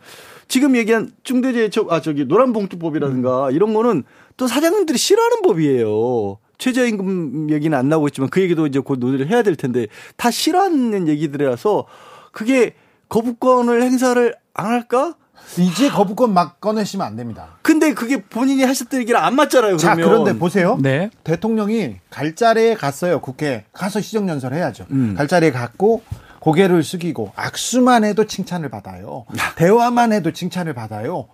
지금 0.47 0.75
얘기한 0.77 1.11
중대재해처 1.23 1.87
아 1.89 2.01
저기 2.01 2.25
노란봉투법이라든가 2.25 3.47
음. 3.47 3.51
이런 3.51 3.73
거는 3.73 4.03
또 4.37 4.47
사장님들이 4.47 4.97
싫어하는 4.97 5.41
법이에요. 5.41 6.37
최저임금 6.57 7.49
얘기는 7.51 7.77
안 7.77 7.89
나오고 7.89 8.07
있지만 8.07 8.29
그 8.29 8.41
얘기도 8.41 8.67
이제 8.67 8.79
곧 8.79 8.99
논의를 8.99 9.27
해야 9.29 9.43
될 9.43 9.55
텐데 9.55 9.87
다 10.15 10.31
싫어하는 10.31 11.07
얘기들이라서 11.07 11.85
그게 12.31 12.75
거부권을 13.09 13.81
행사를 13.83 14.35
안 14.53 14.65
할까? 14.67 15.15
이제 15.57 15.89
거부권 15.89 16.33
막 16.33 16.61
꺼내시면 16.61 17.05
안 17.05 17.15
됩니다. 17.15 17.57
근데 17.61 17.93
그게 17.93 18.23
본인이 18.23 18.63
하셨던 18.63 19.01
얘기랑 19.01 19.23
안 19.23 19.35
맞잖아요. 19.35 19.77
그러면. 19.77 19.79
자, 19.79 19.95
그런데 19.95 20.37
보세요. 20.37 20.77
네. 20.81 21.09
대통령이 21.23 21.97
갈 22.09 22.35
자리에 22.35 22.75
갔어요. 22.75 23.19
국회 23.19 23.65
가서 23.73 23.99
시정연설 24.01 24.53
해야죠. 24.53 24.85
음. 24.91 25.15
갈 25.15 25.27
자리에 25.27 25.51
갔고 25.51 26.01
고개를 26.39 26.83
숙이고 26.83 27.31
악수만 27.35 28.03
해도 28.03 28.25
칭찬을 28.25 28.69
받아요. 28.69 29.25
대화만 29.55 30.11
해도 30.11 30.31
칭찬을 30.31 30.73
받아요. 30.73 31.27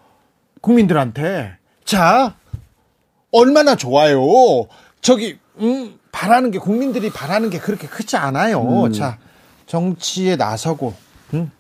국민들한테. 0.61 1.53
자, 1.85 2.35
얼마나 3.31 3.75
좋아요. 3.75 4.21
저기 5.01 5.39
음 5.59 5.97
바라는 6.11 6.51
게 6.51 6.59
국민들이 6.59 7.09
바라는 7.09 7.49
게 7.49 7.59
그렇게 7.59 7.87
크지 7.87 8.17
않아요. 8.17 8.61
음. 8.61 8.93
자 8.93 9.17
정치에 9.65 10.35
나서고 10.35 10.93
음, 11.33 11.51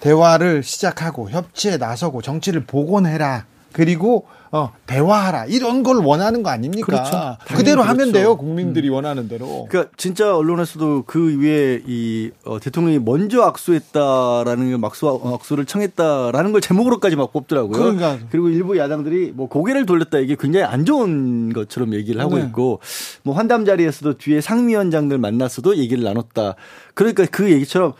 대화를 0.00 0.62
시작하고 0.62 1.30
협치에 1.30 1.78
나서고 1.78 2.22
정치를 2.22 2.64
복원해라. 2.64 3.46
그리고 3.72 4.26
어, 4.56 4.72
대화하라 4.86 5.46
이런 5.46 5.82
걸 5.82 5.96
원하는 5.96 6.42
거 6.42 6.48
아닙니까? 6.48 6.86
그렇죠. 6.86 7.36
그대로 7.48 7.82
그렇죠. 7.82 7.90
하면 7.90 8.12
돼요. 8.12 8.36
국민들이 8.36 8.88
음. 8.88 8.94
원하는 8.94 9.28
대로. 9.28 9.66
그러니까 9.68 9.92
진짜 9.98 10.34
언론에서도 10.34 11.04
그 11.06 11.38
위에 11.38 11.82
이 11.86 12.30
어, 12.44 12.58
대통령이 12.58 12.98
먼저 13.00 13.42
악수했다라는 13.42 14.80
막수 14.80 15.20
악수를 15.34 15.66
청했다라는 15.66 16.52
걸 16.52 16.60
제목으로까지 16.62 17.16
막 17.16 17.32
뽑더라고요. 17.32 17.78
그러니까. 17.78 18.18
그리고 18.30 18.48
일부 18.48 18.78
야당들이 18.78 19.32
뭐 19.34 19.48
고개를 19.48 19.84
돌렸다 19.84 20.18
이게 20.18 20.36
굉장히 20.38 20.64
안 20.64 20.86
좋은 20.86 21.52
것처럼 21.52 21.92
얘기를 21.92 22.20
하고 22.20 22.38
네. 22.38 22.44
있고 22.44 22.80
뭐 23.22 23.34
환담 23.34 23.66
자리에서도 23.66 24.16
뒤에 24.16 24.40
상위원장들 24.40 25.18
만났어도 25.18 25.76
얘기를 25.76 26.02
나눴다. 26.02 26.54
그러니까 26.94 27.26
그 27.30 27.50
얘기처럼 27.50 27.92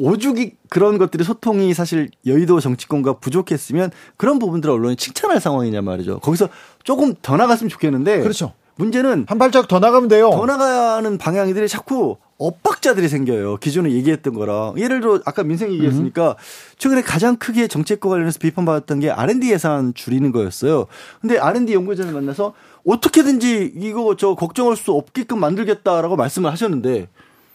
오죽이 0.00 0.52
그런 0.68 0.98
것들이 0.98 1.24
소통이 1.24 1.74
사실 1.74 2.10
여의도 2.26 2.60
정치권과 2.60 3.14
부족했으면 3.14 3.90
그런 4.16 4.38
부분들을 4.38 4.72
언론이 4.72 4.96
칭찬할 4.96 5.40
상황이냐 5.40 5.82
말이죠. 5.82 6.20
거기서 6.20 6.48
조금 6.84 7.14
더 7.22 7.36
나갔으면 7.36 7.68
좋겠는데. 7.68 8.20
그렇죠. 8.20 8.52
문제는 8.76 9.26
한 9.28 9.38
발짝 9.38 9.68
더 9.68 9.78
나가면 9.78 10.08
돼요. 10.08 10.30
더 10.30 10.46
나가는 10.46 11.16
방향들이 11.16 11.68
자꾸 11.68 12.16
엇박자들이 12.38 13.08
생겨요. 13.08 13.58
기존에 13.58 13.92
얘기했던 13.92 14.34
거랑. 14.34 14.74
예를 14.78 15.00
들어 15.00 15.20
아까 15.24 15.44
민생 15.44 15.72
얘기했으니까 15.72 16.30
음. 16.30 16.34
최근에 16.78 17.02
가장 17.02 17.36
크게 17.36 17.68
정책과 17.68 18.08
관련해서 18.08 18.40
비판받았던 18.40 19.00
게 19.00 19.10
R&D 19.10 19.52
예산 19.52 19.94
줄이는 19.94 20.32
거였어요. 20.32 20.86
근데 21.20 21.38
R&D 21.38 21.72
연구자를 21.72 22.12
만나서 22.12 22.54
어떻게든지 22.84 23.74
이거 23.76 24.16
저 24.16 24.34
걱정할 24.34 24.76
수 24.76 24.92
없게끔 24.92 25.38
만들겠다라고 25.38 26.16
말씀을 26.16 26.50
하셨는데 26.50 27.08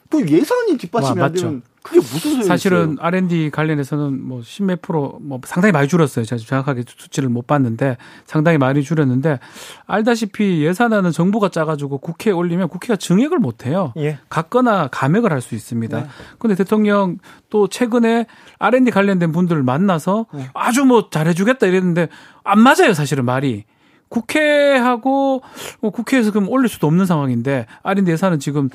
그 0.10 0.28
예산이 0.28 0.78
뒷받침이 0.78 1.22
안 1.22 1.34
되면 1.34 1.62
그게 1.90 2.00
무슨 2.00 2.20
소리예요? 2.20 2.44
사실은 2.44 2.98
R&D 3.00 3.50
관련해서는 3.50 4.26
뭐 4.26 4.42
십몇 4.44 4.82
프로 4.82 5.18
뭐 5.22 5.42
상당히 5.44 5.72
많이 5.72 5.88
줄었어요. 5.88 6.24
제가 6.26 6.40
정확하게 6.40 6.84
수치를 6.88 7.30
못 7.30 7.48
봤는데 7.48 7.98
상당히 8.26 8.58
많이 8.58 8.84
줄였는데 8.84 9.40
알다시피 9.88 10.64
예산안은 10.64 11.12
정부가 11.12 11.50
짜가지고 11.50 11.98
국회에 11.98 12.32
올리면 12.32 12.70
국회가 12.70 12.96
증액을 12.96 13.40
못 13.40 13.66
해요. 13.66 13.94
예. 13.98 14.20
갖거나 14.30 14.88
감액을 14.88 15.32
할 15.32 15.40
수 15.40 15.56
있습니다. 15.56 16.08
그런데 16.38 16.56
네. 16.56 16.64
대통령 16.64 17.18
또 17.50 17.68
최근에 17.68 18.26
R&D 18.60 18.92
관련된 18.92 19.32
분들을 19.32 19.64
만나서 19.64 20.26
네. 20.34 20.50
아주 20.54 20.84
뭐 20.86 21.10
잘해주겠다 21.10 21.66
이랬는데 21.66 22.10
안 22.44 22.60
맞아요. 22.60 22.94
사실은 22.94 23.26
말이. 23.26 23.64
국회하고 24.10 25.42
뭐 25.82 25.92
국회에서 25.92 26.32
그럼 26.32 26.50
올릴 26.50 26.68
수도 26.68 26.88
없는 26.88 27.06
상황인데 27.06 27.68
R&D 27.84 28.12
예산은 28.12 28.40
지금 28.40 28.70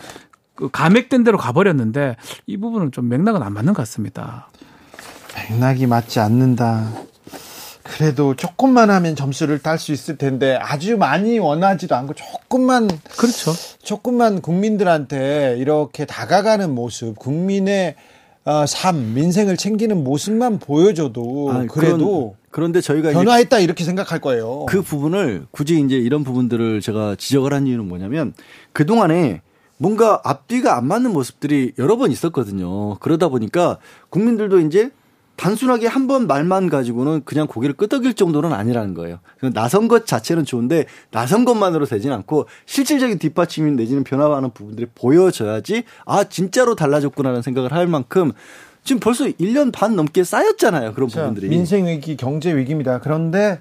그 0.55 0.71
감액된 0.71 1.25
대로 1.25 1.39
가버렸는데 1.39 2.17
이 2.47 2.57
부분은 2.57 2.93
좀 2.93 3.09
맥락은 3.09 3.43
안 3.43 3.53
맞는 3.53 3.75
것 3.75 3.83
같습니다. 3.83 4.49
맥락이 5.51 5.87
맞지 5.87 6.21
않는다. 6.21 6.91
그 7.83 7.99
그래도 7.99 8.35
조금만 8.35 8.91
하면 8.91 9.15
점수를 9.15 9.59
딸 9.59 9.79
수 9.79 9.93
있을 9.93 10.17
텐데 10.17 10.59
아주 10.61 10.97
많이 10.97 11.39
원하지도 11.39 11.95
않고 11.95 12.15
조금만 12.15 12.89
그렇죠. 13.17 13.53
조금만 13.83 14.41
국민들한테 14.41 15.57
이렇게 15.59 16.05
다가가는 16.05 16.75
모습, 16.75 17.19
국민의 17.19 17.95
어, 18.47 18.67
삶, 18.67 19.15
민생을 19.15 19.57
챙기는 19.57 20.03
모습만 20.03 20.59
보여줘도 20.59 21.51
아, 21.51 21.67
그래도 21.67 22.37
그런, 22.51 22.73
데 22.73 22.81
저희가 22.81 23.13
변화했다 23.13 23.59
이렇게 23.59 23.85
생각할 23.85 24.21
거예요. 24.21 24.67
그 24.67 24.83
부분을 24.83 25.47
굳이 25.51 25.81
이제 25.81 25.97
이런 25.97 26.25
부분들을 26.25 26.81
제가 26.81 27.17
지적을 27.17 27.55
한 27.55 27.67
이유는 27.67 27.87
뭐냐면 27.87 28.35
그 28.73 28.85
동안에 28.85 29.41
뭔가 29.85 30.19
앞뒤가 30.25 30.79
안 30.79 30.87
맞는 30.89 31.13
모습들이 31.13 31.73
여러 31.79 31.99
번 31.99 32.11
있었거든요. 32.11 32.95
그러다 33.01 33.29
보니까 33.29 33.77
국민들도 34.09 34.61
이제 34.61 34.91
단순하게 35.37 35.89
한 35.89 36.07
번 36.07 36.27
말만 36.27 36.71
가지고는 36.71 37.23
그냥 37.27 37.47
고개를 37.47 37.77
끄덕일 37.77 38.15
정도는 38.15 38.55
아니라는 38.55 38.95
거예요. 38.95 39.19
나선 39.53 39.89
것 39.89 40.07
자체는 40.07 40.47
좋은데 40.47 40.87
나선 41.11 41.45
것만으로 41.45 41.85
되진 41.85 42.13
않고 42.13 42.47
실질적인 42.65 43.19
뒷받침이 43.19 43.73
내지는 43.73 44.05
변화하는 44.05 44.53
부분들이 44.53 44.87
보여져야지 44.95 45.85
아 46.07 46.25
진짜로 46.25 46.75
달라졌구나라는 46.75 47.43
생각을 47.43 47.73
할 47.73 47.87
만큼 47.87 48.33
지금 48.85 49.01
벌써 49.01 49.25
1년 49.27 49.71
반 49.71 49.97
넘게 49.97 50.25
쌓였잖아요. 50.25 50.95
그런 50.95 51.11
자, 51.11 51.21
부분들이. 51.21 51.49
민생 51.49 51.87
위기, 51.87 52.17
경제 52.17 52.57
위기입니다. 52.57 53.01
그런데 53.01 53.61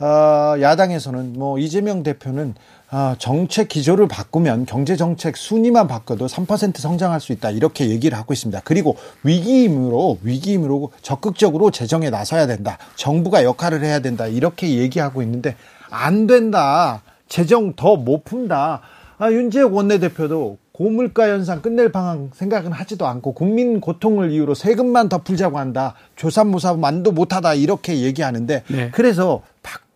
어, 0.00 0.54
야당에서는 0.60 1.34
뭐 1.34 1.58
이재명 1.60 2.02
대표는 2.02 2.54
아, 2.90 3.16
정책 3.18 3.68
기조를 3.68 4.06
바꾸면 4.06 4.66
경제 4.66 4.94
정책 4.94 5.36
순위만 5.36 5.88
바꿔도 5.88 6.26
3% 6.26 6.78
성장할 6.78 7.20
수 7.20 7.32
있다 7.32 7.50
이렇게 7.50 7.88
얘기를 7.90 8.16
하고 8.16 8.32
있습니다. 8.32 8.60
그리고 8.64 8.96
위기임으로 9.24 10.18
위기임으로 10.22 10.92
적극적으로 11.02 11.70
재정에 11.70 12.10
나서야 12.10 12.46
된다. 12.46 12.78
정부가 12.94 13.42
역할을 13.42 13.82
해야 13.82 13.98
된다 13.98 14.26
이렇게 14.26 14.76
얘기하고 14.78 15.22
있는데 15.22 15.56
안 15.90 16.26
된다. 16.26 17.02
재정 17.28 17.72
더 17.74 17.96
못 17.96 18.24
푼다. 18.24 18.82
아, 19.18 19.30
윤재욱 19.30 19.74
원내대표도 19.74 20.58
고물가 20.72 21.28
현상 21.28 21.62
끝낼 21.62 21.90
방안 21.90 22.30
생각은 22.34 22.72
하지도 22.72 23.06
않고 23.06 23.32
국민 23.32 23.80
고통을 23.80 24.32
이유로 24.32 24.54
세금만 24.54 25.08
더 25.08 25.18
풀자고 25.18 25.58
한다. 25.58 25.94
조삼모사 26.16 26.74
만도 26.74 27.12
못하다 27.12 27.54
이렇게 27.54 28.00
얘기하는데 28.00 28.62
네. 28.68 28.90
그래서 28.92 29.42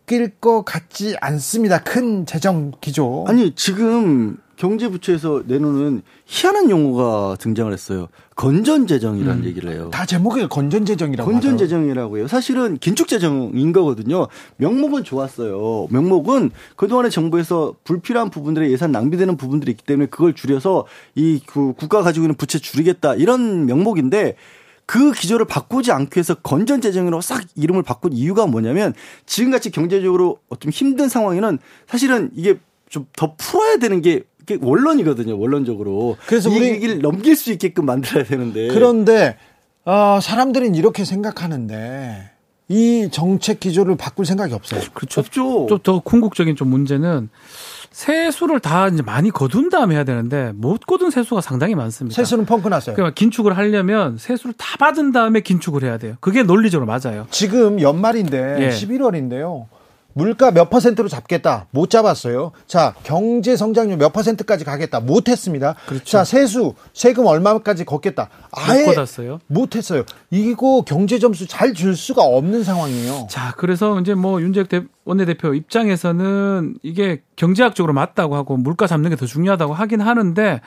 바뀔 0.09 0.29
것 0.29 0.63
같지 0.65 1.15
않습니다. 1.21 1.83
큰 1.83 2.25
재정 2.25 2.71
기조. 2.81 3.25
아니 3.27 3.53
지금 3.53 4.37
경제부처에서 4.55 5.43
내놓는 5.45 6.01
희한한 6.25 6.69
용어가 6.71 7.37
등장을 7.39 7.71
했어요. 7.71 8.07
건전재정이라는 8.35 9.43
음. 9.43 9.45
얘기를 9.45 9.71
해요. 9.71 9.89
다 9.91 10.05
제목이 10.05 10.47
건전재정이라고 10.49 11.31
건전재정이라고 11.31 12.17
해요. 12.17 12.27
사실은 12.27 12.77
긴축재정인 12.79 13.71
거거든요. 13.71 14.27
명목은 14.57 15.03
좋았어요. 15.03 15.87
명목은 15.91 16.51
그동안에 16.75 17.09
정부에서 17.09 17.75
불필요한 17.83 18.31
부분들의 18.31 18.71
예산 18.71 18.91
낭비되는 18.91 19.37
부분들이 19.37 19.71
있기 19.71 19.83
때문에 19.85 20.07
그걸 20.07 20.33
줄여서 20.33 20.85
이 21.15 21.39
그 21.45 21.73
국가가 21.73 22.03
가지고 22.03 22.25
있는 22.25 22.35
부채 22.35 22.59
줄이겠다 22.59 23.15
이런 23.15 23.65
명목인데 23.65 24.35
그 24.89 25.11
기조를 25.11 25.45
바꾸지 25.45 25.91
않기 25.91 26.17
위해서 26.17 26.33
건전 26.33 26.81
재정으로 26.81 27.21
싹 27.21 27.43
이름을 27.55 27.83
바꾼 27.83 28.11
이유가 28.11 28.47
뭐냐면 28.47 28.95
지금같이 29.27 29.69
경제적으로 29.69 30.39
좀 30.59 30.71
힘든 30.71 31.07
상황에는 31.09 31.59
사실은 31.85 32.31
이게 32.35 32.57
좀 32.89 33.05
더 33.15 33.35
풀어야 33.37 33.77
되는 33.77 34.01
게 34.01 34.23
원론이거든요. 34.59 35.37
원론적으로. 35.39 36.17
그래서 36.25 36.49
우리 36.49 36.69
얘기를 36.69 36.97
넘길 37.01 37.35
수 37.35 37.51
있게끔 37.51 37.85
만들어야 37.85 38.23
되는데. 38.23 38.69
그런데 38.69 39.37
어, 39.85 40.17
사람들은 40.19 40.73
이렇게 40.73 41.05
생각하는데 41.05 42.31
이 42.69 43.09
정책 43.11 43.59
기조를 43.59 43.97
바꿀 43.97 44.25
생각이 44.25 44.53
없어요. 44.53 44.81
그렇죠. 44.93 45.21
없죠. 45.21 45.65
또더 45.67 46.01
궁극적인 46.01 46.55
좀 46.55 46.69
문제는 46.69 47.29
세수를 47.91 48.59
다 48.59 48.87
이제 48.87 49.01
많이 49.01 49.31
거둔 49.31 49.69
다음에 49.69 49.95
해야 49.95 50.03
되는데 50.03 50.51
못 50.55 50.85
거둔 50.85 51.09
세수가 51.09 51.41
상당히 51.41 51.73
많습니다. 51.73 52.15
세수는 52.15 52.45
펑크 52.45 52.67
났어요. 52.67 52.95
그러니까 52.95 53.15
긴축을 53.15 53.57
하려면 53.57 54.17
세수를 54.17 54.53
다 54.53 54.77
받은 54.77 55.11
다음에 55.11 55.41
긴축을 55.41 55.83
해야 55.83 55.97
돼요. 55.97 56.15
그게 56.19 56.43
논리적으로 56.43 56.85
맞아요. 56.85 57.25
지금 57.31 57.81
연말인데 57.81 58.57
예. 58.59 58.69
11월인데요. 58.69 59.65
물가 60.13 60.51
몇 60.51 60.69
퍼센트로 60.69 61.07
잡겠다. 61.07 61.67
못 61.71 61.89
잡았어요. 61.89 62.51
자, 62.67 62.93
경제 63.03 63.55
성장률 63.55 63.97
몇 63.97 64.11
퍼센트까지 64.11 64.65
가겠다. 64.65 64.99
못 64.99 65.29
했습니다. 65.29 65.75
그렇죠. 65.85 66.03
자, 66.03 66.23
세수, 66.23 66.73
세금 66.93 67.25
얼마까지 67.25 67.85
걷겠다. 67.85 68.29
아예 68.51 68.85
못 68.85 68.95
걷었어요. 68.95 69.39
못 69.47 69.75
했어요. 69.75 70.03
이거 70.31 70.81
경제 70.85 71.19
점수 71.19 71.47
잘 71.47 71.73
줄 71.73 71.95
수가 71.95 72.23
없는 72.23 72.63
상황이에요. 72.63 73.27
자, 73.29 73.53
그래서 73.57 73.99
이제 74.01 74.13
뭐 74.15 74.41
윤재혁 74.41 74.67
원내대표 75.05 75.53
입장에서는 75.53 76.75
이게 76.83 77.21
경제학적으로 77.35 77.93
맞다고 77.93 78.35
하고 78.35 78.57
물가 78.57 78.87
잡는 78.87 79.11
게 79.11 79.15
더 79.15 79.25
중요하다고 79.25 79.73
하긴 79.73 80.01
하는데 80.01 80.61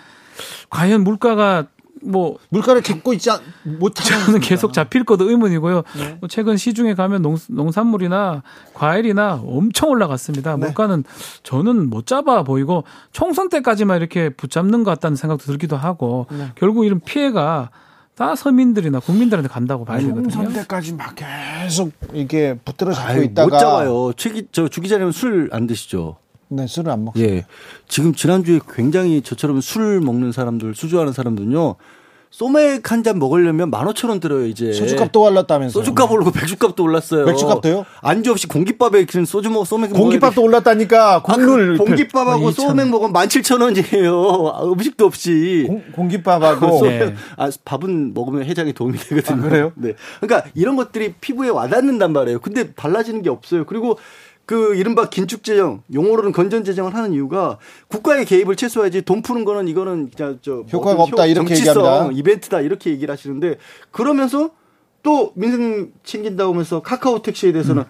과연 0.70 1.04
물가가 1.04 1.66
뭐 2.04 2.38
물가를 2.50 2.82
잡고 2.82 3.12
있지 3.14 3.30
못하는 3.62 4.26
저는 4.26 4.40
계속 4.40 4.72
잡힐 4.72 5.04
것도 5.04 5.28
의문이고요. 5.30 5.82
네. 5.96 6.16
뭐 6.20 6.28
최근 6.28 6.56
시중에 6.56 6.94
가면 6.94 7.22
농, 7.22 7.36
농산물이나 7.48 8.42
과일이나 8.74 9.40
엄청 9.44 9.90
올라갔습니다. 9.90 10.56
네. 10.56 10.66
물가는 10.66 11.04
저는 11.42 11.90
못 11.90 12.06
잡아 12.06 12.42
보이고 12.42 12.84
총선 13.12 13.48
때까지만 13.48 13.98
이렇게 13.98 14.28
붙잡는 14.30 14.84
것 14.84 14.90
같다는 14.92 15.16
생각도 15.16 15.44
들기도 15.44 15.76
하고 15.76 16.26
네. 16.30 16.50
결국 16.54 16.84
이런 16.84 17.00
피해가 17.00 17.70
다 18.14 18.36
서민들이나 18.36 19.00
국민들한테 19.00 19.48
간다고 19.48 19.84
봐야 19.84 19.98
되거든요. 19.98 20.28
총선 20.28 20.52
때까지 20.52 20.94
막 20.94 21.14
계속 21.14 21.92
이게 22.12 22.58
붙들어 22.64 22.92
잡고 22.92 23.22
있다가 23.22 23.48
못 23.48 23.58
잡아요. 23.58 24.12
최기 24.16 24.46
저주 24.52 24.80
기자님은 24.80 25.12
술안 25.12 25.66
드시죠? 25.66 26.16
네, 26.54 26.66
술을 26.66 26.92
안 26.92 27.04
먹어요. 27.04 27.24
예. 27.24 27.46
지금 27.88 28.14
지난주에 28.14 28.60
굉장히 28.74 29.22
저처럼 29.22 29.60
술 29.60 30.00
먹는 30.00 30.32
사람들, 30.32 30.74
수주하는 30.74 31.12
사람들은요. 31.12 31.76
소맥 32.30 32.90
한 32.90 33.02
잔 33.02 33.18
먹으려면 33.18 33.68
만 33.68 33.86
오천 33.86 34.08
원 34.08 34.18
들어요 34.18 34.46
이제. 34.46 34.72
소주값도 34.72 35.20
올랐다면서요. 35.22 35.84
소주값 35.84 36.10
오르고 36.10 36.30
맥주값도 36.34 36.82
올랐어요. 36.82 37.26
맥주값도요? 37.26 37.84
안주 38.00 38.30
없이 38.30 38.46
공깃밥에 38.46 39.04
그냥 39.04 39.26
소주 39.26 39.50
먹 39.50 39.66
소맥 39.66 39.92
공깃밥도 39.92 40.42
올랐다니까. 40.42 41.20
국물 41.22 41.74
아, 41.74 41.76
그 41.76 41.84
공깃밥하고 41.84 42.50
소맥 42.52 42.88
먹으면 42.88 43.12
만 43.12 43.28
칠천 43.28 43.60
원이에요. 43.60 44.62
음식도 44.72 45.04
없이. 45.04 45.66
공, 45.94 46.08
깃밥하고 46.08 46.80
네. 46.86 47.14
아 47.36 47.50
밥은 47.66 48.14
먹으면 48.14 48.44
해장에 48.44 48.72
도움이 48.72 48.96
되거든요. 48.96 49.38
아, 49.44 49.48
그래요? 49.48 49.72
네. 49.74 49.92
그러니까 50.22 50.48
이런 50.54 50.76
것들이 50.76 51.12
피부에 51.20 51.50
와닿는단 51.50 52.14
말이에요. 52.14 52.38
근데 52.40 52.72
달라지는 52.72 53.20
게 53.20 53.28
없어요. 53.28 53.66
그리고 53.66 53.98
그 54.52 54.74
이른바 54.76 55.08
긴축재정 55.08 55.82
용어로는 55.94 56.32
건전재정을 56.32 56.94
하는 56.94 57.14
이유가 57.14 57.56
국가의 57.88 58.26
개입을 58.26 58.54
최소화해야지 58.54 59.00
돈 59.00 59.22
푸는 59.22 59.46
거는 59.46 59.66
이거는 59.66 60.10
그냥 60.14 60.40
저 60.42 60.64
효과가 60.70 60.94
뭐 60.94 61.04
없다 61.04 61.24
이렇게 61.24 61.56
얘기합니다. 61.56 62.10
이벤트다 62.12 62.60
이렇게 62.60 62.90
얘기를 62.90 63.10
하시는데 63.10 63.56
그러면서 63.90 64.50
또 65.02 65.32
민생 65.36 65.90
챙긴다고 66.04 66.52
하면서 66.52 66.82
카카오 66.82 67.22
택시에 67.22 67.52
대해서는 67.52 67.84
음. 67.84 67.88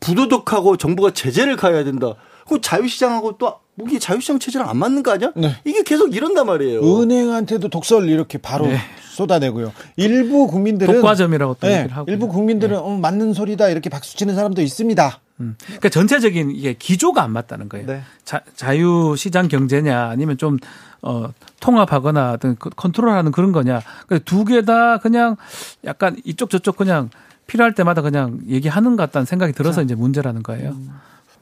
부도덕하고 0.00 0.78
정부가 0.78 1.10
제재를 1.10 1.56
가해야 1.56 1.84
된다. 1.84 2.14
그 2.48 2.62
자유시장하고 2.62 3.36
또 3.36 3.56
무기 3.78 4.00
자유시장 4.00 4.40
체제랑 4.40 4.68
안 4.68 4.76
맞는 4.76 5.04
거 5.04 5.12
아니야? 5.12 5.30
네. 5.36 5.54
이게 5.64 5.84
계속 5.84 6.14
이런단 6.14 6.46
말이에요. 6.46 6.80
은행한테도 6.80 7.68
독서를 7.68 8.08
이렇게 8.08 8.36
바로 8.36 8.66
네. 8.66 8.76
쏟아내고요. 9.12 9.72
일부 9.96 10.48
국민들은 10.48 10.92
독과점이라고 10.92 11.56
또 11.60 11.66
네, 11.68 11.78
얘기를 11.78 11.96
하고 11.96 12.10
일부 12.10 12.26
국민들은 12.26 12.76
네. 12.76 12.82
어, 12.82 12.90
맞는 12.90 13.34
소리다 13.34 13.68
이렇게 13.68 13.88
박수치는 13.88 14.34
사람도 14.34 14.62
있습니다. 14.62 15.20
음. 15.40 15.56
그러니까 15.64 15.90
전체적인 15.90 16.50
이게 16.50 16.74
기조가 16.74 17.22
안 17.22 17.30
맞다는 17.30 17.68
거예요. 17.68 17.86
네. 17.86 18.02
자, 18.24 18.40
자유시장 18.56 19.46
경제냐 19.46 20.08
아니면 20.08 20.36
좀 20.38 20.58
어, 21.00 21.28
통합하거나 21.60 22.32
어떤 22.32 22.56
컨트롤하는 22.58 23.30
그런 23.30 23.52
거냐. 23.52 23.80
그러니까 24.08 24.24
두개 24.28 24.62
다 24.62 24.98
그냥 24.98 25.36
약간 25.84 26.16
이쪽 26.24 26.50
저쪽 26.50 26.76
그냥 26.76 27.10
필요할 27.46 27.74
때마다 27.74 28.02
그냥 28.02 28.40
얘기하는 28.48 28.96
것 28.96 29.04
같다는 29.04 29.24
생각이 29.24 29.52
들어서 29.52 29.76
자, 29.76 29.82
이제 29.82 29.94
문제라는 29.94 30.42
거예요. 30.42 30.70
음. 30.70 30.90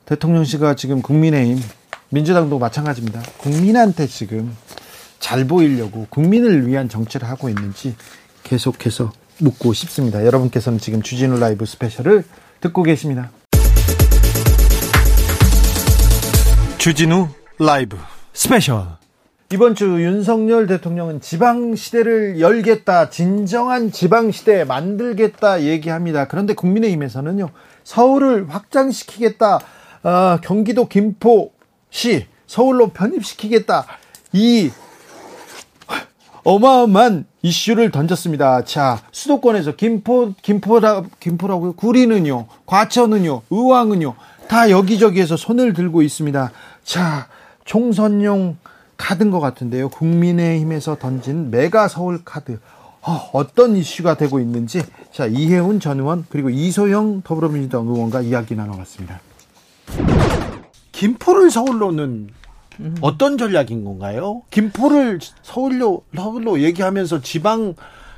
대통령 0.05 0.44
씨가 0.44 0.77
지금 0.77 1.01
국민의힘 1.01 1.59
민주당도 2.11 2.59
마찬가지입니다. 2.59 3.21
국민한테 3.38 4.07
지금 4.07 4.57
잘 5.19 5.47
보이려고 5.47 6.07
국민을 6.11 6.66
위한 6.66 6.88
정치를 6.88 7.29
하고 7.29 7.49
있는지 7.49 7.97
계속해서 8.45 9.12
묻고 9.38 9.73
싶습니다. 9.73 10.25
여러분께서는 10.25 10.79
지금 10.79 11.03
주진우 11.03 11.38
라이브 11.38 11.66
스페셜을 11.66 12.25
듣고 12.61 12.83
계십니다. 12.83 13.31
주진우 16.79 17.29
라이브 17.59 17.97
스페셜 18.33 18.87
이번 19.53 19.75
주 19.75 20.03
윤석열 20.03 20.66
대통령은 20.66 21.21
지방 21.21 21.77
시대를 21.77 22.40
열겠다, 22.40 23.11
진정한 23.11 23.92
지방 23.92 24.33
시대 24.33 24.64
만들겠다 24.64 25.62
얘기합니다. 25.62 26.27
그런데 26.27 26.55
국민의힘에서는요, 26.55 27.51
서울을 27.85 28.49
확장시키겠다, 28.49 29.61
어, 30.03 30.38
경기도 30.42 30.88
김포 30.88 31.53
시 31.96 32.26
서울로 32.46 32.88
편입시키겠다. 32.88 33.87
이 34.35 34.70
어마어마한 36.44 37.24
이슈를 37.40 37.90
던졌습니다. 37.90 38.64
자, 38.66 39.00
수도권에서 39.12 39.76
김포, 39.76 40.35
김포라, 40.42 41.04
김포라고요? 41.18 41.72
구리는요, 41.72 42.48
과천은요, 42.66 43.42
의왕은요, 43.48 44.14
다 44.46 44.70
여기저기에서 44.70 45.38
손을 45.38 45.72
들고 45.72 46.02
있습니다. 46.02 46.52
자, 46.85 47.28
총선용 47.64 48.59
카드인 48.98 49.30
것 49.30 49.40
같은데요. 49.40 49.88
국민의힘에서 49.88 50.98
던진 50.98 51.50
메가 51.50 51.88
서울 51.88 52.22
카드. 52.22 52.61
어, 53.00 53.46
떤 53.54 53.74
이슈가 53.74 54.16
되고 54.16 54.38
있는지 54.38 54.82
자 55.12 55.26
이혜훈 55.26 55.78
전 55.78 56.00
의원 56.00 56.26
그리고 56.28 56.50
이소영 56.50 57.22
더불어민주당 57.22 57.87
의원과 57.87 58.22
이야기 58.22 58.56
나눠봤습니다. 58.56 59.20
김포를 60.96 61.50
서울로는 61.50 62.28
어떤 63.02 63.37
전략인 63.37 63.85
건가요? 63.85 64.42
김포를 64.50 65.18
서울로 65.42 66.04
서울로 66.14 66.62
얘기하면서 66.62 67.20
지방 67.20 67.74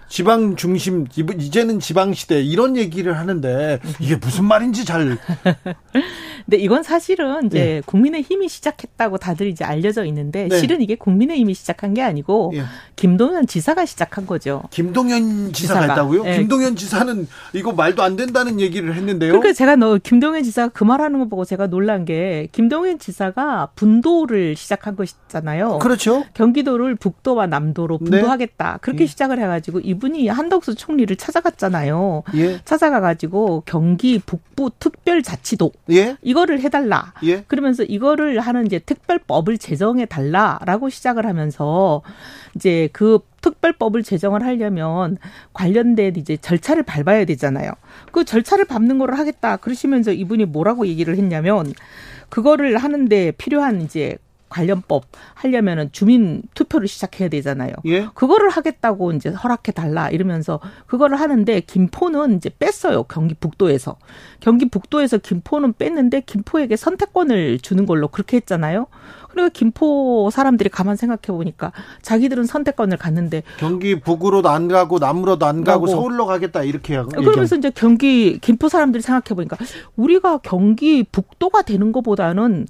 지방 0.09 0.57
중심 0.57 1.07
이제는 1.15 1.81
지방 1.81 2.15
시대 2.15 2.43
이런 2.43 2.77
얘기를 2.77 3.19
하는데 3.19 3.79
이게 4.01 4.17
무슨 4.17 4.45
말인지 4.45 4.85
잘. 4.85 5.19
근데 6.49 6.57
이건 6.57 6.83
사실은 6.83 7.47
이제 7.47 7.59
네. 7.59 7.83
국민의 7.85 8.23
힘이 8.23 8.49
시작했다고 8.49 9.19
다들 9.19 9.49
이제 9.49 9.65
알려져 9.67 10.07
있는데 10.07 10.49
네. 10.49 10.59
실은 10.59 10.81
이게 10.81 10.95
국민의 10.95 11.39
힘이 11.39 11.53
시작한 11.53 11.93
게 11.93 12.03
아니고 12.03 12.53
네. 12.55 12.63
김동연 12.97 13.47
지사가 13.47 13.85
시작한 13.85 14.25
거죠. 14.25 14.63
김동연 14.71 15.53
지사가, 15.53 15.81
지사가. 15.81 15.93
했다고요? 15.93 16.23
네. 16.23 16.39
김동연 16.39 16.77
지사는 16.77 17.29
이거 17.53 17.73
말도 17.73 18.03
안 18.03 18.17
된다는 18.17 18.61
얘기를 18.61 18.95
했는데요. 18.95 19.33
그러니까 19.33 19.53
제가 19.53 19.77
너 19.77 19.99
김동연 19.99 20.43
지사가 20.43 20.73
그 20.73 20.85
말하는 20.85 21.19
거 21.19 21.27
보고 21.27 21.45
제가 21.45 21.67
놀란 21.67 22.07
게 22.07 22.49
김동연 22.53 22.99
지사가 22.99 23.73
분도를 23.75 24.57
시작한 24.57 24.97
것이잖아요. 24.97 25.81
그렇죠. 25.81 26.25
경기도를 26.33 26.95
북도와 26.95 27.47
남도로 27.47 27.99
네. 28.01 28.11
분도하겠다 28.11 28.79
그렇게 28.81 29.03
예. 29.03 29.07
시작을 29.07 29.39
해가지고 29.39 29.81
이 29.81 29.98
이분이 29.99 30.29
한덕수 30.29 30.77
총리를 30.77 31.15
찾아갔잖아요. 31.17 32.23
예. 32.37 32.61
찾아가가지고 32.65 33.65
경기 33.67 34.21
북부 34.21 34.71
특별자치도 34.79 35.73
예. 35.91 36.17
이거를 36.23 36.61
해달라. 36.61 37.13
예. 37.25 37.43
그러면서 37.43 37.83
이거를 37.83 38.39
하는 38.41 38.67
이제 38.67 38.79
특별법을 38.79 39.59
제정해 39.59 40.07
달라라고 40.07 40.89
시작을 40.89 41.27
하면서 41.27 42.03
이제 42.55 42.89
그 42.93 43.19
특별법을 43.41 44.05
제정을 44.05 44.45
하려면 44.45 45.19
관련된 45.53 46.17
이제 46.17 46.37
절차를 46.37 46.85
밟아야 46.85 47.25
되잖아요. 47.25 47.73
그 48.13 48.25
절차를 48.25 48.65
밟는 48.65 48.99
거를 48.99 49.19
하겠다. 49.19 49.57
그러시면서 49.57 50.13
이분이 50.13 50.47
뭐라고 50.47 50.87
얘기를 50.87 51.17
했냐면 51.17 51.73
그거를 52.29 52.79
하는데 52.79 53.33
필요한 53.33 53.83
이제 53.83 54.17
관련법 54.49 55.05
하려면은 55.35 55.91
주민 55.93 56.43
투표를 56.55 56.89
시작해야 56.89 57.29
되잖아요. 57.29 57.73
예? 57.87 58.09
그거를 58.15 58.51
하겠다고 58.51 59.13
이제 59.13 59.31
허락해 59.31 59.73
달라 59.73 60.11
이러면서 60.11 60.61
그거를 60.87 61.21
하는데 61.21 61.61
김포는 61.61 62.37
이제 62.37 62.51
뺐어요. 62.59 63.05
경기 63.05 63.35
북도에서. 63.35 63.97
경기 64.41 64.69
북도에서 64.69 65.19
김포는 65.19 65.75
뺐는데 65.75 66.23
김포에게 66.23 66.77
선택권을 66.77 67.59
주는 67.61 67.87
걸로 67.87 68.09
그렇게 68.09 68.37
했잖아요. 68.39 68.87
그러니까 69.31 69.53
김포 69.53 70.31
사람들이 70.33 70.69
가만 70.69 70.97
생각해 70.97 71.37
보니까 71.37 71.73
자기들은 72.03 72.45
선택권을 72.45 72.97
갖는데 72.97 73.43
경기 73.59 74.01
북으로도 74.01 74.49
안 74.49 74.69
가고 74.69 74.99
남으로도 74.99 75.47
안 75.47 75.65
가고, 75.65 75.85
가고 75.85 75.87
서울로 75.87 76.27
가겠다 76.27 76.63
이렇게 76.63 76.97
하고 76.97 77.11
그러면서 77.11 77.57
이제 77.57 77.71
경기 77.71 78.39
김포 78.41 78.69
사람들이 78.69 79.03
생각해 79.03 79.35
보니까 79.37 79.57
우리가 79.97 80.39
경기 80.39 81.05
북도가 81.05 81.63
되는 81.63 81.93
것보다는 81.93 82.67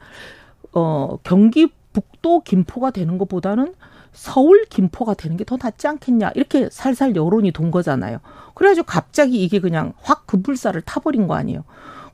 어, 0.73 1.19
경기 1.23 1.69
북도 1.93 2.41
김포가 2.41 2.91
되는 2.91 3.19
것보다는 3.19 3.75
서울 4.13 4.65
김포가 4.65 5.15
되는 5.15 5.37
게 5.37 5.45
더 5.45 5.57
낫지 5.61 5.87
않겠냐 5.87 6.33
이렇게 6.35 6.69
살살 6.71 7.15
여론이 7.17 7.53
돈 7.53 7.71
거잖아요. 7.71 8.19
그래가지고 8.55 8.87
갑자기 8.87 9.43
이게 9.43 9.61
그냥 9.61 9.93
확 10.01 10.27
급불사를 10.27 10.81
타버린 10.83 11.27
거 11.29 11.35
아니에요. 11.35 11.65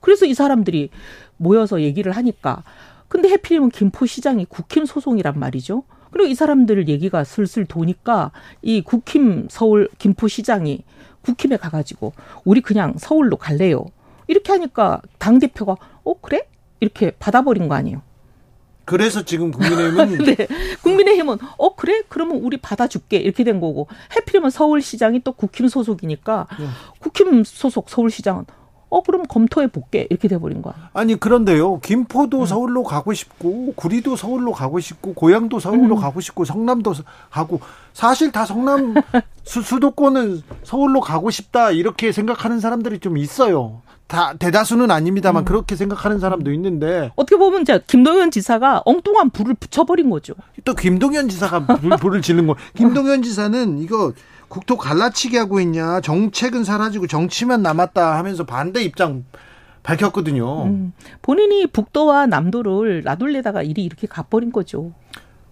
그래서 0.01 0.27
이 0.27 0.35
사람들이 0.35 0.91
모여서 1.37 1.81
얘기를 1.81 2.13
하니까 2.13 2.63
근데 3.09 3.29
해필이면 3.31 3.71
김포시장이 3.71 4.45
국힘 4.47 4.87
소송이란 4.87 5.39
말이죠. 5.39 5.85
그리고 6.11 6.29
이 6.29 6.35
사람들 6.35 6.89
얘기가 6.89 7.25
슬슬 7.25 7.65
도니까 7.65 8.31
이 8.63 8.83
국힘 8.83 9.49
서울 9.51 9.89
김포시장이 9.99 10.85
국힘에 11.23 11.57
가가지고 11.57 12.13
우리 12.45 12.61
그냥 12.61 12.95
서울로 12.99 13.37
갈래요. 13.37 13.87
이렇게 14.27 14.53
하니까 14.53 15.01
당 15.19 15.39
대표가 15.39 15.77
어 16.05 16.15
그래 16.21 16.47
이렇게 16.81 17.13
받아버린 17.19 17.69
거 17.69 17.75
아니에요. 17.75 18.03
그래서 18.85 19.25
지금 19.25 19.51
국민의힘은 19.51 20.19
네. 20.25 20.49
국민의힘은 20.83 21.39
어 21.59 21.75
그래 21.75 22.03
그러면 22.09 22.39
우리 22.39 22.57
받아줄게 22.57 23.17
이렇게 23.17 23.45
된 23.45 23.61
거고 23.61 23.89
해필이면 24.17 24.51
서울시장이 24.51 25.21
또 25.25 25.33
국힘 25.33 25.69
소속이니까 25.69 26.47
네. 26.59 26.67
국힘 27.01 27.45
소속 27.45 27.89
서울시장은 27.89 28.45
어 28.91 29.03
그럼 29.03 29.25
검토해 29.27 29.67
볼게 29.69 30.07
이렇게 30.09 30.29
돼버린 30.29 30.63
거야. 30.63 30.75
아니 30.93 31.19
그런데요 31.19 31.81
김포도 31.81 32.41
음. 32.43 32.47
서울로 32.47 32.85
가고 32.85 33.13
싶고 33.13 33.73
구리도 33.75 34.15
서울로 34.15 34.53
가고 34.53 34.79
싶고 34.79 35.15
고향도 35.15 35.59
서울로 35.59 35.97
음. 35.97 36.01
가고 36.01 36.21
싶고 36.21 36.45
성남도 36.45 36.95
가고 37.31 37.61
사실 37.93 38.31
다 38.31 38.45
성남 38.45 38.95
수, 39.43 39.63
수도권은 39.63 40.43
서울로 40.63 41.01
가고 41.01 41.31
싶다 41.31 41.73
이렇게 41.73 42.13
생각하는 42.13 42.61
사람들이 42.61 43.01
좀 43.01 43.19
있어요. 43.19 43.83
다 44.07 44.35
대다수는 44.35 44.91
아닙니다만 44.91 45.43
음. 45.43 45.45
그렇게 45.45 45.77
생각하는 45.77 46.19
사람도 46.19 46.53
있는데 46.53 47.11
어떻게 47.17 47.37
보면 47.37 47.63
이제 47.63 47.81
김동연 47.87 48.31
지사가 48.31 48.83
엉뚱한 48.85 49.31
불을 49.31 49.55
붙여버린 49.55 50.11
거죠. 50.11 50.35
또 50.65 50.75
김동연 50.75 51.29
지사가 51.29 51.67
불, 51.67 51.91
불을 51.97 52.23
지는 52.23 52.47
거. 52.47 52.55
김동연 52.77 53.23
지사는 53.23 53.79
이거 53.79 54.13
국토 54.49 54.77
갈라치기 54.77 55.37
하고 55.37 55.61
있냐 55.61 56.01
정책은 56.01 56.65
사라지고 56.65 57.07
정치만 57.07 57.63
남았다 57.63 58.19
하면서 58.19 58.45
반대 58.45 58.83
입장 58.83 59.25
밝혔거든요. 59.83 60.65
음, 60.65 60.93
본인이 61.23 61.67
북도와 61.67 62.27
남도를 62.27 63.03
나돌리다가 63.05 63.63
일이 63.63 63.85
이렇게 63.85 64.07
가버린 64.07 64.53
거죠. 64.53 64.93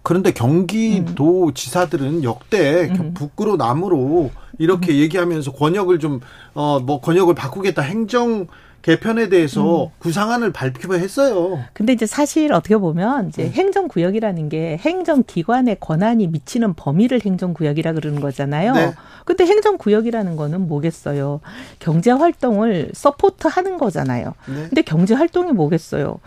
그런데 0.03 0.31
경기도 0.31 1.47
음. 1.47 1.53
지사들은 1.53 2.23
역대 2.23 2.91
음. 2.99 3.13
북으로 3.13 3.55
남으로 3.55 4.29
이렇게 4.59 4.91
음. 4.93 4.97
얘기하면서 4.97 5.53
권역을 5.53 5.99
좀 5.99 6.19
어 6.55 6.79
뭐 6.79 7.01
권역을 7.01 7.33
바꾸겠다 7.33 7.81
행정 7.81 8.45
개편에 8.83 9.29
대해서 9.29 9.85
음. 9.85 9.89
구상안을 9.99 10.51
발표했어요. 10.51 11.63
근데 11.73 11.93
이제 11.93 12.05
사실 12.05 12.51
어떻게 12.51 12.75
보면 12.75 13.29
이제 13.29 13.43
네. 13.43 13.49
행정구역이라는 13.51 14.49
게 14.49 14.77
행정기관의 14.81 15.77
권한이 15.79 16.27
미치는 16.27 16.73
범위를 16.73 17.21
행정구역이라 17.25 17.93
그러는 17.93 18.19
거잖아요. 18.19 18.73
네. 18.73 18.93
근데 19.23 19.45
행정구역이라는 19.45 20.35
거는 20.35 20.67
뭐겠어요? 20.67 21.39
경제활동을 21.79 22.91
support하는 22.93 23.77
거잖아요. 23.77 24.33
네. 24.47 24.53
근데 24.67 24.81
경제활동이 24.81 25.53
뭐겠어요? 25.53 26.19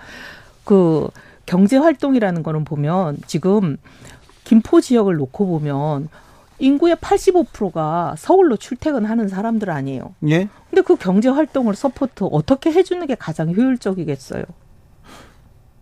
그 0.64 1.08
경제 1.46 1.76
활동이라는 1.76 2.42
거는 2.42 2.64
보면 2.64 3.18
지금 3.26 3.76
김포 4.44 4.80
지역을 4.80 5.16
놓고 5.16 5.46
보면 5.46 6.08
인구의 6.58 6.96
85%가 6.96 8.14
서울로 8.18 8.56
출퇴근하는 8.56 9.28
사람들 9.28 9.70
아니에요. 9.70 10.14
예. 10.28 10.48
근데 10.70 10.82
그 10.82 10.96
경제 10.96 11.28
활동을 11.28 11.74
support 11.74 12.24
어떻게 12.30 12.72
해주는 12.72 13.06
게 13.06 13.14
가장 13.14 13.54
효율적이겠어요? 13.54 14.44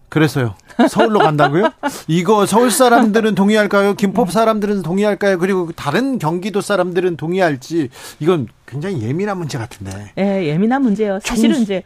그래서요. 0.09 0.55
서울로 0.88 1.18
간다고요? 1.18 1.72
이거 2.07 2.46
서울 2.46 2.70
사람들은 2.70 3.35
동의할까요? 3.35 3.94
김포 3.94 4.24
사람들은 4.27 4.83
동의할까요? 4.83 5.38
그리고 5.38 5.72
다른 5.72 6.18
경기도 6.18 6.61
사람들은 6.61 7.16
동의할지 7.16 7.88
이건 8.20 8.46
굉장히 8.75 9.03
예민한 9.03 9.39
문제 9.39 9.57
같은데. 9.57 10.11
예, 10.19 10.49
예민한 10.49 10.83
문제예요. 10.83 11.21
사실은 11.23 11.55
총... 11.55 11.63
이제 11.63 11.83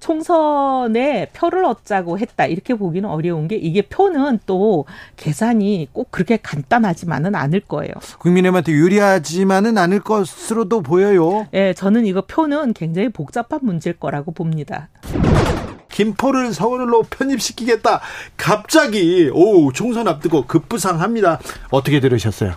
총선에 0.00 1.28
표를 1.32 1.64
얻자고 1.64 2.18
했다 2.18 2.46
이렇게 2.46 2.74
보기는 2.74 3.08
어려운 3.08 3.46
게 3.46 3.54
이게 3.54 3.82
표는 3.82 4.40
또 4.44 4.84
계산이 5.16 5.88
꼭 5.92 6.10
그렇게 6.10 6.38
간단하지만은 6.38 7.36
않을 7.36 7.60
거예요. 7.60 7.92
국민의힘한테 8.18 8.72
유리하지만은 8.72 9.78
않을 9.78 10.00
것으로도 10.00 10.82
보여요. 10.82 11.46
예, 11.54 11.74
저는 11.74 12.06
이거 12.06 12.22
표는 12.22 12.72
굉장히 12.72 13.08
복잡한 13.08 13.60
문제일 13.62 13.96
거라고 14.00 14.32
봅니다. 14.32 14.88
김포를 15.92 16.52
서울로 16.52 17.04
편입시키겠다. 17.04 18.00
갑자기 18.36 19.30
오 19.32 19.70
총선 19.72 20.08
앞두고 20.08 20.46
급부상합니다. 20.46 21.38
어떻게 21.70 22.00
들으셨어요? 22.00 22.54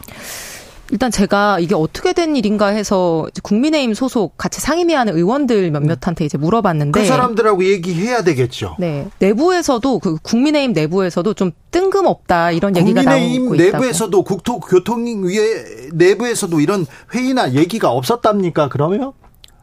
일단 0.92 1.10
제가 1.10 1.60
이게 1.60 1.74
어떻게 1.74 2.14
된 2.14 2.36
일인가 2.36 2.68
해서 2.68 3.28
국민의힘 3.44 3.94
소속 3.94 4.38
같이 4.38 4.62
상임위하는 4.62 5.16
의원들 5.18 5.72
몇몇한테 5.72 6.26
이제 6.26 6.38
물어봤는데 6.38 7.00
그 7.00 7.06
사람들하고 7.06 7.66
얘기해야 7.66 8.24
되겠죠. 8.24 8.76
네, 8.80 9.08
내부에서도 9.20 10.00
그 10.00 10.18
국민의힘 10.22 10.74
내부에서도 10.74 11.34
좀 11.34 11.52
뜬금없다 11.72 12.52
이런 12.52 12.76
얘기가 12.78 13.02
나오고 13.02 13.18
있다고. 13.26 13.40
국민의힘 13.46 13.72
내부에서도 13.72 14.24
국토교통위에 14.24 15.90
내부에서도 15.94 16.60
이런 16.60 16.86
회의나 17.14 17.54
얘기가 17.54 17.90
없었답니까? 17.92 18.70
그러면? 18.70 19.14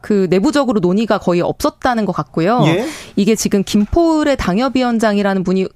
그 0.01 0.27
내부적으로 0.29 0.81
논의가 0.81 1.17
거의 1.19 1.39
없었다는 1.39 2.05
것 2.05 2.11
같고요. 2.11 2.63
예? 2.65 2.85
이게 3.15 3.35
지금 3.35 3.63
김포을의 3.63 4.35
당협위원장이라는 4.35 5.45
분이 5.45 5.67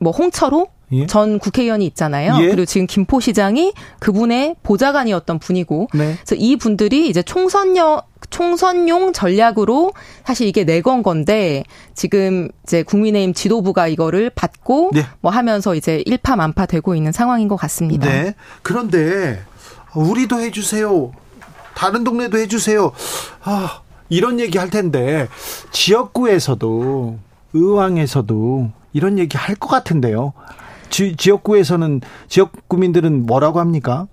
뭐 0.00 0.12
홍차로 0.12 0.68
예? 0.92 1.06
전 1.06 1.38
국회의원이 1.38 1.84
있잖아요. 1.86 2.36
예? 2.42 2.48
그리고 2.48 2.64
지금 2.64 2.86
김포시장이 2.86 3.72
그분의 3.98 4.56
보좌관이었던 4.62 5.38
분이고, 5.38 5.88
네. 5.94 6.14
그래서 6.16 6.34
이 6.36 6.56
분들이 6.56 7.08
이제 7.08 7.22
총선용 7.22 8.00
총선용 8.30 9.12
전략으로 9.12 9.92
사실 10.24 10.48
이게 10.48 10.64
내건 10.64 11.02
건데 11.02 11.62
지금 11.94 12.48
이제 12.64 12.82
국민의힘 12.82 13.34
지도부가 13.34 13.86
이거를 13.88 14.30
받고 14.30 14.90
네. 14.94 15.06
뭐 15.20 15.30
하면서 15.30 15.74
이제 15.74 16.02
일파만파 16.06 16.66
되고 16.66 16.94
있는 16.96 17.12
상황인 17.12 17.46
것 17.46 17.56
같습니다. 17.56 18.08
네. 18.08 18.34
그런데 18.62 19.42
우리도 19.94 20.40
해주세요. 20.40 21.12
다른 21.74 22.04
동네도 22.04 22.38
해주세요. 22.38 22.90
아, 23.44 23.80
이런 24.08 24.40
얘기 24.40 24.58
할 24.58 24.70
텐데 24.70 25.28
지역구에서도 25.72 27.18
의왕에서도 27.52 28.70
이런 28.92 29.18
얘기 29.18 29.36
할 29.36 29.56
것 29.56 29.68
같은데요. 29.68 30.32
지, 30.90 31.16
지역구에서는 31.16 32.00
지역 32.28 32.68
구민들은 32.68 33.26
뭐라고 33.26 33.60
합니까? 33.60 34.06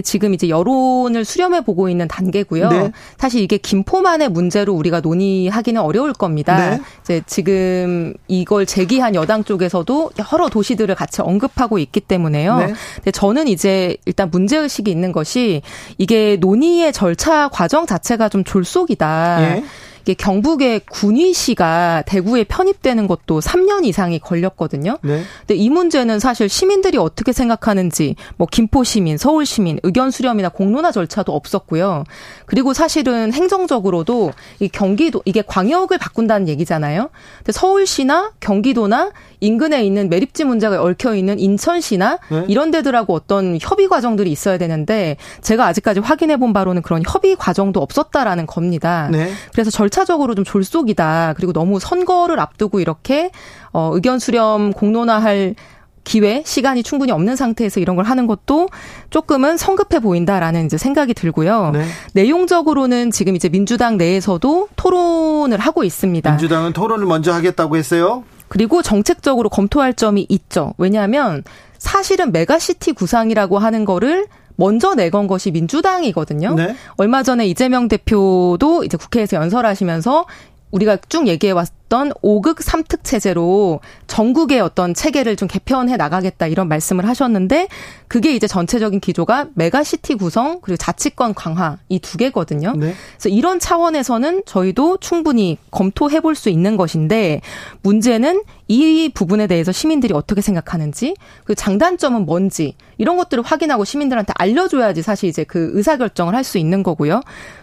지금 0.00 0.32
이제 0.32 0.48
여론을 0.48 1.26
수렴해 1.26 1.64
보고 1.64 1.90
있는 1.90 2.08
단계고요. 2.08 2.68
네. 2.70 2.92
사실 3.18 3.42
이게 3.42 3.58
김포만의 3.58 4.30
문제로 4.30 4.72
우리가 4.72 5.00
논의하기는 5.00 5.78
어려울 5.78 6.14
겁니다. 6.14 6.70
네. 6.70 6.80
이제 7.02 7.22
지금 7.26 8.14
이걸 8.26 8.64
제기한 8.64 9.14
여당 9.14 9.44
쪽에서도 9.44 10.12
여러 10.32 10.48
도시들을 10.48 10.94
같이 10.94 11.20
언급하고 11.20 11.78
있기 11.78 12.00
때문에요. 12.00 12.58
네. 12.58 12.74
근데 12.96 13.10
저는 13.10 13.48
이제 13.48 13.98
일단 14.06 14.30
문제 14.30 14.56
의식이 14.56 14.90
있는 14.90 15.12
것이 15.12 15.60
이게 15.98 16.38
논의의 16.40 16.94
절차 16.94 17.48
과정 17.48 17.84
자체가 17.84 18.30
좀 18.30 18.44
졸속이다. 18.44 19.56
예. 19.58 19.64
이게 20.02 20.14
경북의 20.14 20.82
군위시가 20.90 22.02
대구에 22.06 22.44
편입되는 22.44 23.06
것도 23.06 23.40
3년 23.40 23.84
이상이 23.84 24.18
걸렸거든요. 24.18 24.98
네. 25.02 25.22
근데 25.40 25.54
이 25.54 25.70
문제는 25.70 26.18
사실 26.18 26.48
시민들이 26.48 26.98
어떻게 26.98 27.32
생각하는지 27.32 28.16
뭐 28.36 28.48
김포 28.50 28.84
시민, 28.84 29.16
서울 29.16 29.46
시민 29.46 29.78
의견 29.82 30.10
수렴이나 30.10 30.48
공론화 30.48 30.92
절차도 30.92 31.32
없었고요. 31.34 32.04
그리고 32.46 32.74
사실은 32.74 33.32
행정적으로도 33.32 34.32
이 34.60 34.68
경기도 34.68 35.22
이게 35.24 35.42
광역을 35.42 35.98
바꾼다는 35.98 36.48
얘기잖아요. 36.48 37.10
근데 37.38 37.52
서울시나 37.52 38.32
경기도나 38.40 39.12
인근에 39.42 39.84
있는 39.84 40.08
매립지 40.08 40.44
문제가 40.44 40.80
얽혀 40.80 41.14
있는 41.14 41.38
인천시나 41.38 42.18
네? 42.30 42.44
이런 42.48 42.70
데들하고 42.70 43.12
어떤 43.12 43.58
협의 43.60 43.88
과정들이 43.88 44.30
있어야 44.30 44.56
되는데 44.56 45.16
제가 45.40 45.66
아직까지 45.66 46.00
확인해 46.00 46.36
본 46.36 46.52
바로는 46.52 46.82
그런 46.82 47.02
협의 47.04 47.34
과정도 47.36 47.80
없었다라는 47.80 48.46
겁니다. 48.46 49.08
네? 49.10 49.32
그래서 49.52 49.70
절차적으로 49.70 50.34
좀 50.36 50.44
졸속이다. 50.44 51.34
그리고 51.36 51.52
너무 51.52 51.80
선거를 51.80 52.38
앞두고 52.38 52.80
이렇게 52.80 53.30
어 53.72 53.90
의견 53.92 54.20
수렴 54.20 54.72
공론화할 54.72 55.56
기회, 56.04 56.42
시간이 56.44 56.82
충분히 56.82 57.12
없는 57.12 57.36
상태에서 57.36 57.80
이런 57.80 57.96
걸 57.96 58.04
하는 58.04 58.26
것도 58.26 58.68
조금은 59.10 59.56
성급해 59.56 60.00
보인다라는 60.00 60.66
이제 60.66 60.76
생각이 60.76 61.14
들고요. 61.14 61.70
네. 61.72 61.84
내용적으로는 62.14 63.10
지금 63.10 63.36
이제 63.36 63.48
민주당 63.48 63.96
내에서도 63.98 64.68
토론을 64.76 65.58
하고 65.58 65.84
있습니다. 65.84 66.28
민주당은 66.30 66.72
토론을 66.72 67.06
먼저 67.06 67.32
하겠다고 67.32 67.76
했어요? 67.76 68.24
그리고 68.52 68.82
정책적으로 68.82 69.48
검토할 69.48 69.94
점이 69.94 70.26
있죠. 70.28 70.74
왜냐하면 70.76 71.42
사실은 71.78 72.32
메가시티 72.32 72.92
구상이라고 72.92 73.58
하는 73.58 73.86
거를 73.86 74.26
먼저 74.56 74.94
내건 74.94 75.26
것이 75.26 75.50
민주당이거든요. 75.50 76.54
네. 76.56 76.76
얼마 76.98 77.22
전에 77.22 77.46
이재명 77.46 77.88
대표도 77.88 78.84
이제 78.84 78.98
국회에서 78.98 79.38
연설하시면서 79.38 80.26
우리가 80.70 80.98
쭉 81.08 81.28
얘기해 81.28 81.54
왔 81.54 81.68
던 81.92 82.10
5극 82.22 82.62
3특 82.62 83.00
체제로 83.04 83.80
전국의 84.06 84.60
어떤 84.60 84.94
체계를 84.94 85.36
좀 85.36 85.46
개편해 85.46 85.98
나가겠다 85.98 86.46
이런 86.46 86.66
말씀을 86.66 87.06
하셨는데 87.06 87.68
그게 88.08 88.34
이제 88.34 88.46
전체적인 88.46 89.00
기조가 89.00 89.48
메가시티 89.54 90.14
구성 90.14 90.60
그리고 90.62 90.78
자치권 90.78 91.34
강화 91.34 91.76
이 91.90 91.98
두 91.98 92.16
개거든요. 92.16 92.72
네. 92.72 92.94
그래서 93.18 93.28
이런 93.28 93.58
차원에서는 93.60 94.42
저희도 94.46 94.98
충분히 94.98 95.58
검토해 95.70 96.20
볼 96.20 96.34
수 96.34 96.48
있는 96.48 96.78
것인데 96.78 97.42
문제는 97.82 98.42
이 98.68 99.10
부분에 99.12 99.46
대해서 99.46 99.70
시민들이 99.70 100.14
어떻게 100.14 100.40
생각하는지 100.40 101.14
그 101.44 101.54
장단점은 101.54 102.24
뭔지 102.24 102.74
이런 102.96 103.18
것들을 103.18 103.42
확인하고 103.44 103.84
시민들한테 103.84 104.32
알려줘야지 104.36 105.02
사실 105.02 105.28
이제 105.28 105.44
그 105.44 105.72
의사 105.74 105.98
결정을 105.98 106.34
할 106.34 106.42
수 106.42 106.56
있는 106.56 106.82
거고요. 106.82 107.20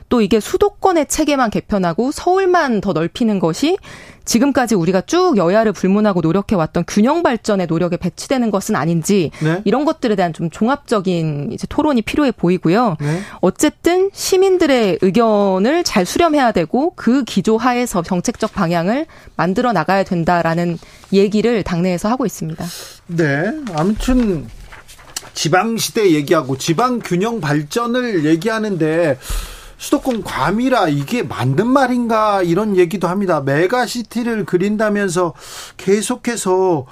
또 0.08 0.22
이게 0.22 0.40
수도권의 0.40 1.08
체계만 1.08 1.50
개편하고 1.50 2.12
서울만 2.12 2.82
더 2.82 2.94
넓히는 2.94 3.40
것이 3.40 3.78
지금까지 4.30 4.76
우리가 4.76 5.02
쭉 5.02 5.38
여야를 5.38 5.72
불문하고 5.74 6.22
노력해왔던 6.22 6.84
균형 6.88 7.24
발전의 7.24 7.66
노력에 7.66 7.98
배치되는 7.98 8.52
것은 8.52 8.76
아닌지 8.76 9.32
네? 9.42 9.64
이런 9.66 9.86
것들에 9.86 10.16
대한 10.16 10.34
좀 10.34 10.52
종합적인 10.52 11.50
이제 11.52 11.66
토론이 11.68 12.04
필요해 12.04 12.34
보이고요. 12.34 12.98
네? 13.00 13.22
어쨌든 13.42 14.12
시민들의 14.14 15.00
의견을 15.02 15.84
잘 15.84 16.06
수렴해야 16.06 16.52
되고 16.52 16.94
그 16.96 17.24
기조 17.24 17.58
하에서 17.58 18.04
정책적 18.04 18.54
방향을 18.54 19.08
만들어 19.36 19.74
나가야 19.74 20.04
된다라는 20.04 20.78
얘기를 21.12 21.64
당내에서 21.64 22.08
하고 22.08 22.28
있습니다. 22.28 22.64
네. 23.08 23.52
아무튼 23.74 24.48
지방 25.34 25.78
시대 25.78 26.12
얘기하고 26.12 26.56
지방 26.60 27.00
균형 27.00 27.42
발전을 27.42 28.26
얘기하는데 28.26 29.18
수도권 29.80 30.24
과밀화 30.24 30.90
이게 30.90 31.24
맞는 31.24 31.66
말인가 31.66 32.44
이런 32.44 32.76
얘기도 32.76 33.08
합니다. 33.08 33.40
메가시티를 33.40 34.46
그린다면서 34.46 35.34
계속해서 35.78 36.86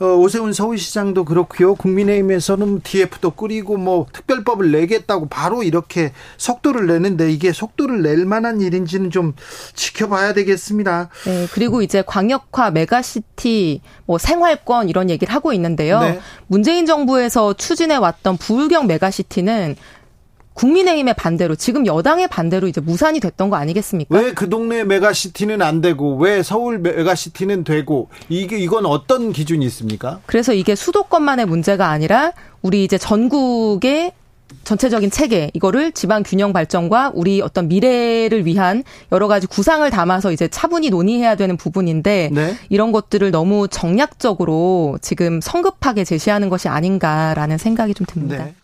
어, 0.00 0.04
오세훈 0.14 0.52
서울시장도 0.52 1.24
그렇고요. 1.24 1.74
국민의힘에서는 1.74 2.82
TF도 2.82 3.32
꾸리고 3.32 3.76
뭐 3.76 4.06
특별법을 4.12 4.70
내겠다고 4.70 5.28
바로 5.28 5.64
이렇게 5.64 6.12
속도를 6.36 6.86
내는데 6.86 7.32
이게 7.32 7.52
속도를 7.52 8.02
낼 8.02 8.24
만한 8.24 8.60
일인지는 8.60 9.10
좀 9.10 9.34
지켜봐야 9.74 10.34
되겠습니다. 10.34 11.08
네, 11.26 11.48
그리고 11.52 11.82
이제 11.82 12.04
광역화 12.06 12.70
메가시티 12.70 13.80
뭐 14.06 14.18
생활권 14.18 14.88
이런 14.88 15.10
얘기를 15.10 15.34
하고 15.34 15.52
있는데요. 15.52 15.98
네. 16.00 16.20
문재인 16.46 16.86
정부에서 16.86 17.54
추진해 17.54 17.96
왔던 17.96 18.36
부울경 18.36 18.86
메가시티는 18.86 19.74
국민의힘의 20.58 21.14
반대로 21.14 21.54
지금 21.54 21.86
여당의 21.86 22.26
반대로 22.28 22.66
이제 22.66 22.80
무산이 22.80 23.20
됐던 23.20 23.48
거 23.48 23.56
아니겠습니까? 23.56 24.16
왜 24.18 24.32
그 24.32 24.48
동네 24.48 24.84
메가시티는 24.84 25.62
안 25.62 25.80
되고 25.80 26.16
왜 26.16 26.42
서울 26.42 26.78
메가시티는 26.78 27.64
되고 27.64 28.08
이게 28.28 28.58
이건 28.58 28.86
어떤 28.86 29.32
기준이 29.32 29.64
있습니까? 29.66 30.20
그래서 30.26 30.52
이게 30.52 30.74
수도권만의 30.74 31.46
문제가 31.46 31.88
아니라 31.88 32.32
우리 32.62 32.84
이제 32.84 32.98
전국의 32.98 34.12
전체적인 34.64 35.10
체계 35.10 35.50
이거를 35.54 35.92
지방 35.92 36.22
균형 36.22 36.52
발전과 36.52 37.12
우리 37.14 37.40
어떤 37.40 37.68
미래를 37.68 38.46
위한 38.46 38.82
여러 39.12 39.28
가지 39.28 39.46
구상을 39.46 39.88
담아서 39.90 40.32
이제 40.32 40.48
차분히 40.48 40.90
논의해야 40.90 41.36
되는 41.36 41.56
부분인데 41.56 42.30
네. 42.32 42.54
이런 42.68 42.92
것들을 42.92 43.30
너무 43.30 43.68
정략적으로 43.68 44.98
지금 45.02 45.40
성급하게 45.40 46.04
제시하는 46.04 46.48
것이 46.48 46.68
아닌가라는 46.68 47.58
생각이 47.58 47.94
좀 47.94 48.06
듭니다. 48.06 48.44
네. 48.44 48.54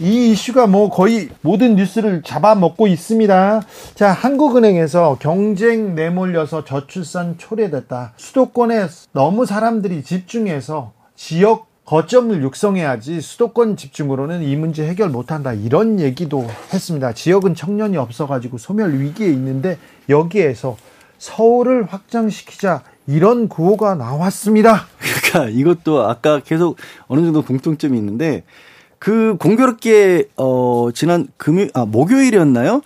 이 0.00 0.32
이슈가 0.32 0.66
뭐 0.66 0.88
거의 0.88 1.28
모든 1.42 1.76
뉴스를 1.76 2.22
잡아먹고 2.22 2.86
있습니다. 2.86 3.62
자, 3.94 4.10
한국은행에서 4.10 5.18
경쟁 5.20 5.94
내몰려서 5.94 6.64
저출산 6.64 7.36
초래됐다. 7.36 8.14
수도권에 8.16 8.86
너무 9.12 9.44
사람들이 9.44 10.02
집중해서 10.02 10.92
지역 11.14 11.66
거점을 11.84 12.42
육성해야지 12.42 13.20
수도권 13.20 13.76
집중으로는 13.76 14.42
이 14.42 14.56
문제 14.56 14.86
해결 14.88 15.10
못한다. 15.10 15.52
이런 15.52 16.00
얘기도 16.00 16.46
했습니다. 16.72 17.12
지역은 17.12 17.54
청년이 17.54 17.98
없어가지고 17.98 18.56
소멸 18.56 18.98
위기에 18.98 19.28
있는데 19.28 19.78
여기에서 20.08 20.76
서울을 21.18 21.84
확장시키자 21.84 22.82
이런 23.06 23.48
구호가 23.48 23.94
나왔습니다. 23.96 24.86
그러니까 24.98 25.50
이것도 25.50 26.08
아까 26.08 26.40
계속 26.40 26.76
어느 27.08 27.20
정도 27.20 27.42
공통점이 27.42 27.98
있는데 27.98 28.44
그 29.02 29.34
공교롭게 29.40 30.28
어 30.36 30.90
지난 30.94 31.26
금요 31.36 31.66
아 31.74 31.84
목요일이었나요? 31.84 32.82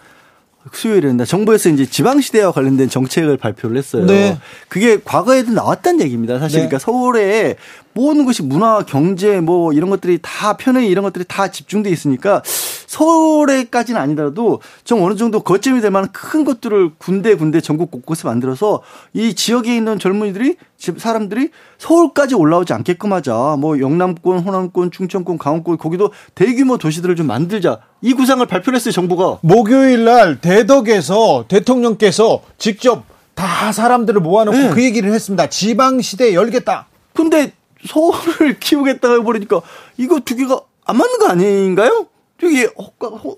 수요일이었나 0.72 1.26
정부에서 1.26 1.68
이제 1.68 1.84
지방시대와 1.84 2.52
관련된 2.52 2.88
정책을 2.88 3.36
발표를 3.36 3.76
했어요. 3.76 4.06
네. 4.06 4.38
그게 4.68 4.98
과거에도 5.04 5.52
나왔단 5.52 6.00
얘기입니다. 6.00 6.38
사실 6.38 6.60
네. 6.60 6.68
그러니까 6.68 6.78
서울에 6.78 7.56
모든 7.92 8.24
것이 8.24 8.42
문화, 8.42 8.82
경제 8.86 9.40
뭐 9.40 9.74
이런 9.74 9.90
것들이 9.90 10.18
다 10.22 10.56
편의 10.56 10.88
이런 10.88 11.02
것들이 11.02 11.26
다 11.28 11.50
집중돼 11.50 11.90
있으니까 11.90 12.42
서울에까지는 12.86 14.00
아니더라도 14.00 14.60
좀 14.84 15.02
어느 15.02 15.14
정도 15.16 15.40
거점이 15.40 15.80
될 15.80 15.90
만한 15.90 16.10
큰 16.12 16.44
것들을 16.44 16.92
군데 16.98 17.34
군데 17.34 17.60
전국 17.60 17.90
곳곳에 17.90 18.26
만들어서 18.26 18.82
이 19.12 19.34
지역에 19.34 19.74
있는 19.74 19.98
젊은이들이 19.98 20.56
사람들이 20.96 21.50
서울까지 21.78 22.34
올라오지 22.34 22.72
않게끔 22.72 23.12
하자. 23.12 23.56
뭐 23.58 23.80
영남권, 23.80 24.40
호남권, 24.40 24.90
충청권, 24.90 25.38
강원권 25.38 25.78
거기도 25.78 26.12
대규모 26.34 26.78
도시들을 26.78 27.16
좀 27.16 27.26
만들자. 27.26 27.80
이 28.02 28.12
구상을 28.14 28.44
발표를 28.46 28.76
했어요, 28.76 28.92
정부가. 28.92 29.38
목요일 29.42 30.04
날 30.04 30.40
대덕에서 30.40 31.46
대통령께서 31.48 32.42
직접 32.58 33.04
다 33.34 33.72
사람들을 33.72 34.20
모아놓고 34.20 34.56
네. 34.56 34.70
그 34.70 34.82
얘기를 34.82 35.12
했습니다. 35.12 35.48
지방 35.48 36.00
시대 36.00 36.34
열겠다. 36.34 36.86
근데 37.12 37.52
서울을 37.86 38.58
키우겠다고 38.60 39.20
해버리니까 39.20 39.60
이거 39.98 40.20
두 40.20 40.36
개가 40.36 40.60
안 40.84 40.96
맞는 40.96 41.18
거 41.18 41.28
아닌가요? 41.28 42.06
되게 42.38 42.68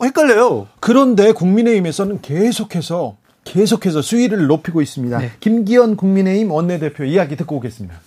헷갈려요. 0.03 0.69
그런데 0.81 1.33
국민의힘에서는 1.33 2.21
계속해서 2.21 3.17
계속해서 3.45 4.03
수위를 4.03 4.47
높이고 4.47 4.83
있습니다. 4.83 5.19
네. 5.19 5.33
김기현 5.41 5.97
국민의힘 5.97 6.51
원내대표 6.51 7.05
이야기 7.05 7.37
듣고 7.37 7.57
오겠습니다. 7.57 8.01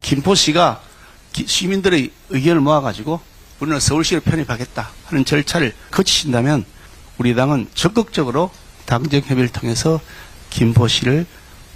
김포시가 0.00 0.80
시민들의 1.32 2.10
의견을 2.30 2.60
모아가지고 2.60 3.20
우리는 3.60 3.80
서울시를 3.80 4.20
편입하겠다 4.20 4.90
하는 5.06 5.24
절차를 5.24 5.72
거치신다면 5.90 6.64
우리 7.18 7.34
당은 7.34 7.68
적극적으로 7.74 8.50
당정협의를 8.86 9.48
통해서 9.48 10.00
김포시를 10.50 11.26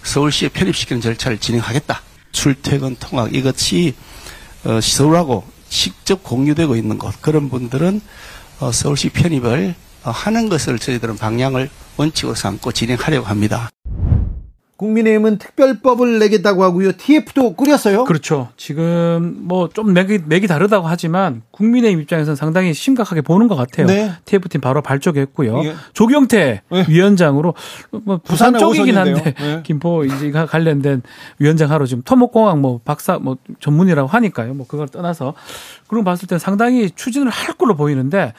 서울시에 0.03 0.49
편입시키는 0.49 1.01
절차를 1.01 1.39
진행하겠다. 1.39 2.01
출퇴근 2.33 2.97
통학 3.01 3.35
이것이 3.35 3.95
어, 4.65 4.81
서울하고 4.81 5.45
직접 5.69 6.23
공유되고 6.23 6.77
있는 6.77 6.99
곳 6.99 7.21
그런 7.21 7.49
분들은 7.49 8.01
어, 8.61 8.73
서울시 8.73 9.11
편입을 9.11 9.75
어, 10.05 10.11
하는 10.11 10.49
것을 10.49 10.79
저희들은 10.79 11.17
방향을 11.17 11.69
원칙으로 11.97 12.35
삼고 12.35 12.73
진행하려고 12.73 13.27
합니다. 13.27 13.71
국민의힘은 14.77 15.39
특별법을 15.39 16.19
내겠다고 16.19 16.63
하고요. 16.63 16.93
TF도 16.93 17.55
꾸렸어요. 17.55 18.05
그렇죠. 18.05 18.49
지금 18.57 19.37
뭐 19.41 19.69
좀 19.77 19.93
맥이, 19.93 20.21
맥이 20.27 20.47
다르다고 20.47 20.87
하지만 20.87 21.43
국민의힘 21.51 22.01
입장에서는 22.01 22.37
상당히 22.37 22.73
심각하게 22.73 23.21
보는 23.21 23.49
것 23.49 23.57
같아요. 23.57 23.87
네. 23.87 24.13
TF팀 24.25 24.61
바로 24.61 24.81
발족했고요. 24.81 25.65
예. 25.65 25.75
조경태 25.93 26.63
네. 26.71 26.85
위원장으로 26.89 27.55
뭐 28.05 28.21
부산 28.25 28.57
쪽이긴 28.57 28.97
한데 28.97 29.35
네. 29.35 29.61
김포 29.65 30.05
이제 30.05 30.31
관련된 30.31 31.03
위원장 31.39 31.71
하러 31.71 31.85
지금 31.85 32.03
토목공학 32.05 32.59
뭐 32.59 32.81
박사 32.85 33.19
뭐 33.19 33.37
전문이라고 33.61 34.09
하니까요. 34.09 34.55
뭐 34.55 34.67
그걸 34.67 34.89
떠나서 34.89 35.35
그런 35.89 36.05
거 36.05 36.11
봤을 36.11 36.27
때 36.29 36.39
상당히 36.39 36.91
추진을 36.91 37.29
할 37.29 37.55
걸로 37.55 37.77
보이는데 37.77 38.33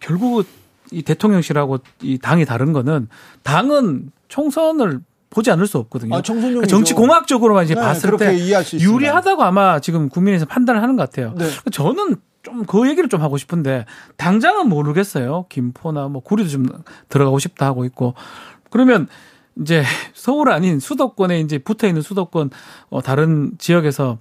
결국 0.00 0.46
이 0.90 1.02
대통령실하고 1.02 1.78
이 2.02 2.18
당이 2.18 2.46
다른 2.46 2.72
거는 2.72 3.08
당은 3.44 4.10
총선을 4.28 5.00
보지 5.30 5.50
않을 5.50 5.66
수 5.66 5.78
없거든요. 5.78 6.16
아, 6.16 6.22
그러니까 6.22 6.66
정치 6.66 6.92
공학적으로만 6.92 7.64
이제 7.64 7.74
네, 7.74 7.80
봤을 7.80 8.16
때 8.16 8.36
유리하다고 8.78 9.42
아마 9.42 9.80
지금 9.80 10.08
국민에서 10.08 10.44
판단을 10.44 10.82
하는 10.82 10.96
것 10.96 11.08
같아요. 11.08 11.34
네. 11.36 11.46
저는 11.70 12.16
좀 12.42 12.64
그 12.66 12.88
얘기를 12.88 13.08
좀 13.08 13.22
하고 13.22 13.36
싶은데 13.36 13.84
당장은 14.16 14.68
모르겠어요. 14.68 15.46
김포나 15.48 16.08
뭐 16.08 16.22
구리도 16.22 16.48
좀 16.48 16.66
들어가고 17.08 17.38
싶다 17.38 17.66
하고 17.66 17.84
있고 17.84 18.14
그러면 18.70 19.08
이제 19.60 19.84
서울 20.14 20.50
아닌 20.50 20.80
수도권에 20.80 21.40
이제 21.40 21.58
붙어 21.58 21.86
있는 21.86 22.02
수도권 22.02 22.50
어 22.88 23.02
다른 23.02 23.52
지역에서 23.58 24.18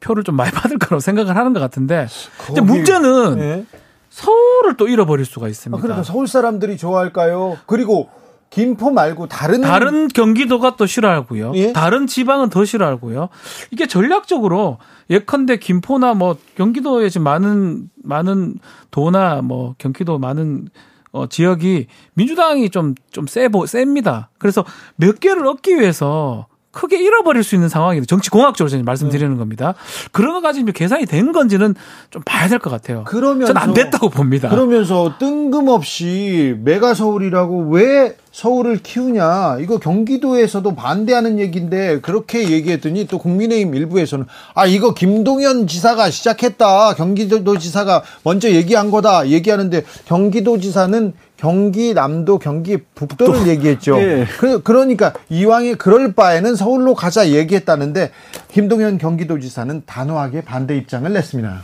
표를 0.00 0.24
좀 0.24 0.36
많이 0.36 0.50
받을 0.52 0.78
거라고 0.78 1.00
생각을 1.00 1.36
하는 1.36 1.52
것 1.52 1.60
같은데 1.60 2.06
거기, 2.38 2.60
문제는 2.60 3.38
네. 3.38 3.66
서울을 4.10 4.76
또 4.76 4.86
잃어버릴 4.86 5.24
수가 5.24 5.48
있습니다. 5.48 5.78
아, 5.78 5.80
그러니까 5.80 6.04
서울 6.04 6.28
사람들이 6.28 6.76
좋아할까요? 6.76 7.58
그리고 7.66 8.10
김포 8.54 8.90
말고 8.90 9.26
다른 9.26 9.60
다른 9.62 10.08
경기도가 10.08 10.76
또 10.76 10.86
싫어하고요. 10.86 11.52
예? 11.56 11.72
다른 11.72 12.06
지방은 12.06 12.50
더 12.50 12.64
싫어하고요. 12.64 13.28
이게 13.72 13.86
전략적으로 13.86 14.78
예컨대 15.10 15.56
김포나 15.58 16.14
뭐 16.14 16.36
경기도에 16.56 17.08
지금 17.08 17.24
많은 17.24 17.90
많은 18.02 18.54
도나 18.90 19.42
뭐 19.42 19.74
경기도 19.78 20.18
많은 20.18 20.68
어 21.12 21.26
지역이 21.26 21.86
민주당이 22.14 22.70
좀 22.70 22.94
좀 23.10 23.26
세보 23.26 23.66
셉니다. 23.66 24.30
그래서 24.38 24.64
몇 24.96 25.20
개를 25.20 25.46
얻기 25.46 25.76
위해서 25.78 26.46
크게 26.74 26.98
잃어버릴 27.02 27.42
수 27.44 27.54
있는 27.54 27.68
상황이 27.68 28.04
정치 28.06 28.28
공학적으로 28.30 28.68
저는 28.68 28.84
말씀드리는 28.84 29.32
네. 29.32 29.38
겁니다. 29.38 29.74
그런 30.12 30.34
거 30.34 30.40
가지고 30.40 30.72
계산이 30.72 31.06
된 31.06 31.32
건지는 31.32 31.74
좀 32.10 32.22
봐야 32.24 32.48
될 32.48 32.58
것 32.58 32.70
같아요. 32.70 33.04
그러면 33.06 33.46
저는 33.46 33.60
안 33.60 33.72
됐다고 33.74 34.10
봅니다. 34.10 34.48
그러면서 34.48 35.14
뜬금없이 35.18 36.56
메가 36.64 36.94
서울이라고 36.94 37.68
왜 37.70 38.16
서울을 38.32 38.78
키우냐 38.82 39.58
이거 39.60 39.78
경기도에서도 39.78 40.74
반대하는 40.74 41.38
얘기인데 41.38 42.00
그렇게 42.00 42.50
얘기했더니 42.50 43.06
또 43.06 43.18
국민의힘 43.18 43.74
일부에서는 43.74 44.26
아 44.54 44.66
이거 44.66 44.92
김동연 44.92 45.68
지사가 45.68 46.10
시작했다 46.10 46.94
경기도 46.94 47.56
지사가 47.58 48.02
먼저 48.24 48.50
얘기한 48.50 48.90
거다 48.90 49.28
얘기하는데 49.28 49.84
경기도 50.06 50.58
지사는 50.58 51.12
경기 51.44 51.92
남도, 51.92 52.38
경기 52.38 52.78
북도를 52.94 53.40
또, 53.40 53.48
얘기했죠. 53.48 53.98
네. 53.98 54.24
그, 54.38 54.62
그러니까 54.62 55.12
이왕에 55.28 55.74
그럴 55.74 56.14
바에는 56.14 56.56
서울로 56.56 56.94
가자 56.94 57.28
얘기했다는데 57.28 58.12
김동현 58.50 58.96
경기도지사는 58.96 59.82
단호하게 59.84 60.40
반대 60.40 60.74
입장을 60.74 61.12
냈습니다. 61.12 61.62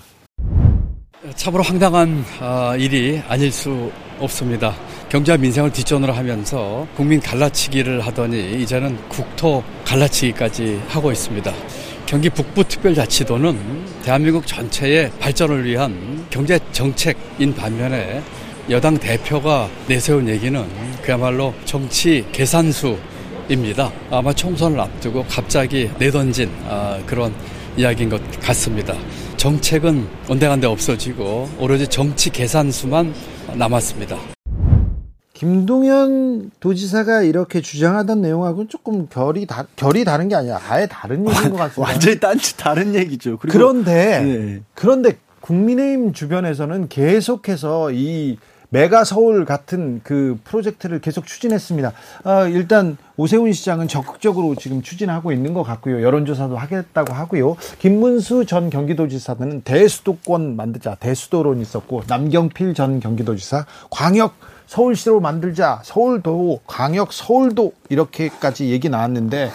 참으로 1.34 1.62
황당한 1.62 2.22
아, 2.40 2.76
일이 2.78 3.22
아닐 3.26 3.50
수 3.50 3.90
없습니다. 4.18 4.74
경제와 5.08 5.38
민생을 5.38 5.72
뒷전으로 5.72 6.12
하면서 6.12 6.86
국민 6.94 7.18
갈라치기를 7.18 8.02
하더니 8.02 8.60
이제는 8.60 8.98
국토 9.08 9.64
갈라치기까지 9.86 10.82
하고 10.88 11.10
있습니다. 11.10 11.50
경기 12.04 12.28
북부특별자치도는 12.28 13.56
대한민국 14.02 14.46
전체의 14.46 15.10
발전을 15.20 15.64
위한 15.64 16.26
경제 16.28 16.58
정책인 16.72 17.54
반면에 17.54 18.20
여당 18.68 18.96
대표가 18.98 19.68
내세운 19.88 20.28
얘기는 20.28 20.62
그야말로 21.02 21.54
정치 21.64 22.24
계산수입니다. 22.30 23.90
아마 24.10 24.32
총선을 24.32 24.78
앞두고 24.78 25.24
갑자기 25.28 25.90
내던진 25.98 26.50
아, 26.68 27.00
그런 27.06 27.32
이야기인 27.76 28.10
것 28.10 28.20
같습니다. 28.40 28.94
정책은 29.36 30.06
온데간데 30.28 30.66
없어지고 30.66 31.48
오로지 31.58 31.88
정치 31.88 32.30
계산수만 32.30 33.14
남았습니다. 33.54 34.18
김동연 35.32 36.50
도지사가 36.60 37.22
이렇게 37.22 37.62
주장하던 37.62 38.20
내용하고는 38.20 38.68
조금 38.68 39.08
결이 39.08 39.46
다, 39.46 39.66
결이 39.74 40.04
다른 40.04 40.28
게 40.28 40.34
아니라 40.34 40.60
아예 40.68 40.86
다른 40.86 41.26
얘기인 41.26 41.50
것 41.50 41.56
같습니다. 41.56 41.80
완전히 41.80 42.20
딴지 42.20 42.56
다른 42.58 42.94
얘기죠. 42.94 43.38
그런데 43.38 44.20
네. 44.22 44.60
그런데 44.74 45.16
국민의힘 45.50 46.12
주변에서는 46.12 46.88
계속해서 46.88 47.90
이 47.90 48.38
메가 48.68 49.02
서울 49.02 49.44
같은 49.44 50.00
그 50.04 50.38
프로젝트를 50.44 51.00
계속 51.00 51.26
추진했습니다. 51.26 51.92
어, 52.22 52.46
일단 52.46 52.96
오세훈 53.16 53.52
시장은 53.52 53.88
적극적으로 53.88 54.54
지금 54.54 54.80
추진하고 54.80 55.32
있는 55.32 55.52
것 55.52 55.64
같고요. 55.64 56.02
여론조사도 56.02 56.56
하겠다고 56.56 57.12
하고요. 57.12 57.56
김문수 57.80 58.46
전 58.46 58.70
경기도지사는 58.70 59.62
대수도권 59.62 60.54
만들자 60.54 60.94
대수도론이 60.94 61.62
있었고 61.62 62.04
남경필 62.06 62.74
전 62.74 63.00
경기도지사 63.00 63.66
광역 63.90 64.34
서울시로 64.70 65.18
만들자 65.18 65.80
서울도 65.82 66.60
광역 66.64 67.12
서울도 67.12 67.72
이렇게까지 67.88 68.70
얘기 68.70 68.88
나왔는데 68.88 69.50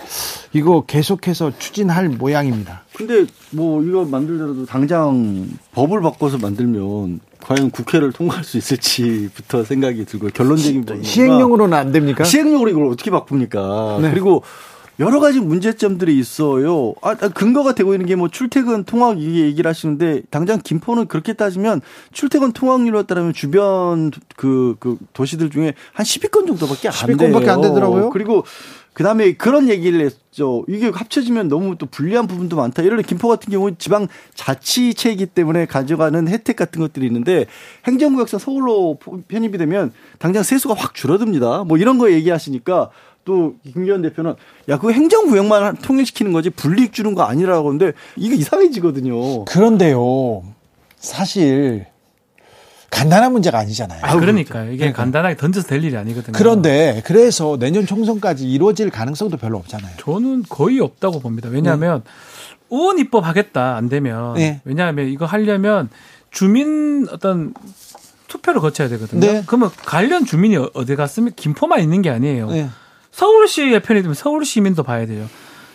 이거 0.51 0.83
계속해서 0.85 1.53
추진할 1.57 2.09
모양입니다. 2.09 2.81
근데 2.93 3.25
뭐 3.51 3.81
이거 3.81 4.03
만들더라도 4.03 4.65
당장 4.65 5.47
법을 5.71 6.01
바꿔서 6.01 6.37
만들면 6.37 7.21
과연 7.39 7.71
국회를 7.71 8.11
통과할 8.11 8.43
수 8.43 8.57
있을지부터 8.57 9.63
생각이 9.63 10.03
들고 10.03 10.31
결론적인 10.33 10.83
부분 10.83 11.03
시행령으로는 11.03 11.77
안 11.77 11.93
됩니까? 11.93 12.25
시행령으로 12.25 12.69
이걸 12.69 12.87
어떻게 12.87 13.09
바꿉니까? 13.09 13.99
네. 14.01 14.11
그리고 14.11 14.43
여러 14.99 15.19
가지 15.19 15.39
문제점들이 15.39 16.17
있어요. 16.17 16.93
아, 17.01 17.15
근거가 17.15 17.75
되고 17.75 17.93
있는 17.93 18.05
게 18.07 18.15
뭐 18.15 18.29
출퇴근 18.29 18.85
통학 18.85 19.19
이 19.19 19.41
얘기를 19.41 19.67
하시는데 19.67 20.21
당장 20.29 20.59
김포는 20.63 21.07
그렇게 21.07 21.33
따지면 21.33 21.81
출퇴근 22.13 22.53
통학률로 22.53 23.03
따르면 23.03 23.33
주변 23.33 24.11
그, 24.37 24.75
그 24.79 24.97
도시들 25.13 25.49
중에 25.49 25.73
한 25.93 26.05
10위권 26.05 26.47
정도밖에 26.47 26.87
안 26.87 26.93
10위권밖에 26.93 27.17
돼요. 27.19 27.29
10위권밖에 27.31 27.47
안 27.49 27.61
되더라고요. 27.61 28.09
그리고 28.11 28.45
그다음에 28.93 29.33
그런 29.33 29.67
얘기를 29.67 29.99
했죠. 29.99 30.63
이게 30.69 30.87
합쳐지면 30.87 31.49
너무 31.49 31.77
또 31.77 31.85
불리한 31.85 32.27
부분도 32.27 32.55
많다. 32.55 32.85
예를 32.85 32.95
들어 32.95 33.05
김포 33.05 33.27
같은 33.27 33.51
경우는 33.51 33.75
지방 33.77 34.07
자치체이기 34.35 35.25
때문에 35.25 35.65
가져가는 35.65 36.25
혜택 36.29 36.55
같은 36.55 36.79
것들이 36.79 37.05
있는데 37.07 37.45
행정구역상 37.85 38.39
서울로 38.39 38.97
편입이 39.27 39.57
되면 39.57 39.91
당장 40.19 40.43
세수가 40.43 40.75
확 40.75 40.93
줄어듭니다. 40.95 41.65
뭐 41.65 41.77
이런 41.77 41.97
거 41.97 42.09
얘기하시니까 42.09 42.89
또 43.25 43.55
김기현 43.63 44.03
대표는 44.03 44.35
야 44.69 44.77
그거 44.77 44.91
행정구역만 44.91 45.77
통일시키는 45.77 46.31
거지 46.31 46.49
불이익 46.51 46.93
주는 46.93 47.15
거 47.15 47.23
아니라고 47.23 47.69
하는데 47.69 47.91
이게 48.15 48.35
이상해지거든요. 48.35 49.45
그런데요. 49.45 50.43
사실 50.97 51.87
간단한 52.91 53.33
문제가 53.33 53.57
아니잖아요. 53.59 53.99
아, 54.03 54.17
그러니까 54.17 54.63
이게 54.63 54.77
그러니까. 54.77 55.01
간단하게 55.01 55.35
던져서 55.37 55.67
될 55.67 55.83
일이 55.83 55.97
아니거든요. 55.97 56.33
그런데 56.33 57.01
그래서 57.05 57.57
내년 57.59 57.85
총선까지 57.85 58.49
이루어질 58.49 58.89
가능성도 58.89 59.37
별로 59.37 59.57
없잖아요. 59.57 59.97
저는 59.97 60.43
거의 60.47 60.79
없다고 60.79 61.19
봅니다. 61.19 61.49
왜냐하면 61.49 62.03
네. 62.05 62.11
의원 62.69 62.99
입법 62.99 63.25
하겠다 63.25 63.75
안 63.75 63.89
되면 63.89 64.35
네. 64.35 64.61
왜냐하면 64.63 65.07
이거 65.07 65.25
하려면 65.25 65.89
주민 66.29 67.07
어떤 67.11 67.53
투표를 68.27 68.61
거쳐야 68.61 68.87
되거든요. 68.87 69.19
네. 69.19 69.43
그러면 69.45 69.71
관련 69.85 70.25
주민이 70.25 70.57
어디 70.73 70.95
갔으면 70.95 71.33
김포만 71.35 71.81
있는 71.81 72.01
게 72.01 72.11
아니에요. 72.11 72.49
네. 73.15 73.19
서울시에 73.19 73.79
편입되면 73.79 74.13
서울 74.13 74.43
시민도 74.43 74.83
봐야 74.83 75.05
돼요. 75.05 75.25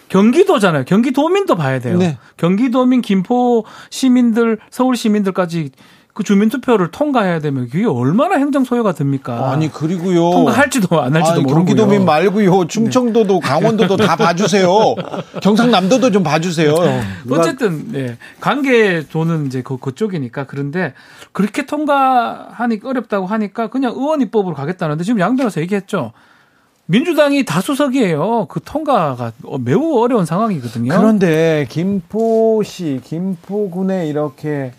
경기도잖아요. 0.09 0.85
경기도민도 0.85 1.57
봐야 1.57 1.79
돼요. 1.79 1.97
네. 1.97 2.19
경기도민, 2.37 3.01
김포 3.01 3.65
시민들, 3.89 4.59
서울 4.71 4.97
시민들까지 4.97 5.71
그 6.13 6.25
주민투표를 6.25 6.91
통과해야 6.91 7.39
되면 7.39 7.69
그게 7.69 7.87
얼마나 7.87 8.35
행정 8.35 8.65
소요가 8.65 8.93
됩니까? 8.93 9.53
아니 9.53 9.71
그리고요 9.71 10.33
통과할지도 10.33 11.01
안 11.01 11.15
할지도 11.15 11.43
모르고 11.43 11.55
경기도민 11.55 12.05
말고요 12.05 12.67
충청도도 12.67 13.35
네. 13.35 13.41
강원도도 13.41 13.97
다 13.97 14.17
봐주세요. 14.17 14.69
경상남도도 15.41 16.11
좀 16.11 16.25
봐주세요. 16.25 16.75
어쨌든 17.31 17.93
네. 17.93 18.19
관계도는 18.41 19.47
이제 19.47 19.63
그 19.63 19.79
그쪽이니까 19.79 20.45
그런데 20.47 20.95
그렇게 21.31 21.65
통과하니 21.65 22.81
어렵다고 22.83 23.27
하니까 23.27 23.69
그냥 23.69 23.93
의원 23.93 24.21
입법으로 24.21 24.57
가겠다는데 24.57 25.05
지금 25.05 25.21
양 25.21 25.37
변호사 25.37 25.61
얘기했죠. 25.61 26.13
민주당이 26.91 27.45
다수석이에요. 27.45 28.47
그 28.49 28.59
통과가 28.65 29.33
매우 29.61 30.01
어려운 30.01 30.27
상황이거든요. 30.27 30.91
그런데 30.91 31.65
김포시, 31.71 33.01
김포군에 33.05 34.09
이렇게 34.09 34.73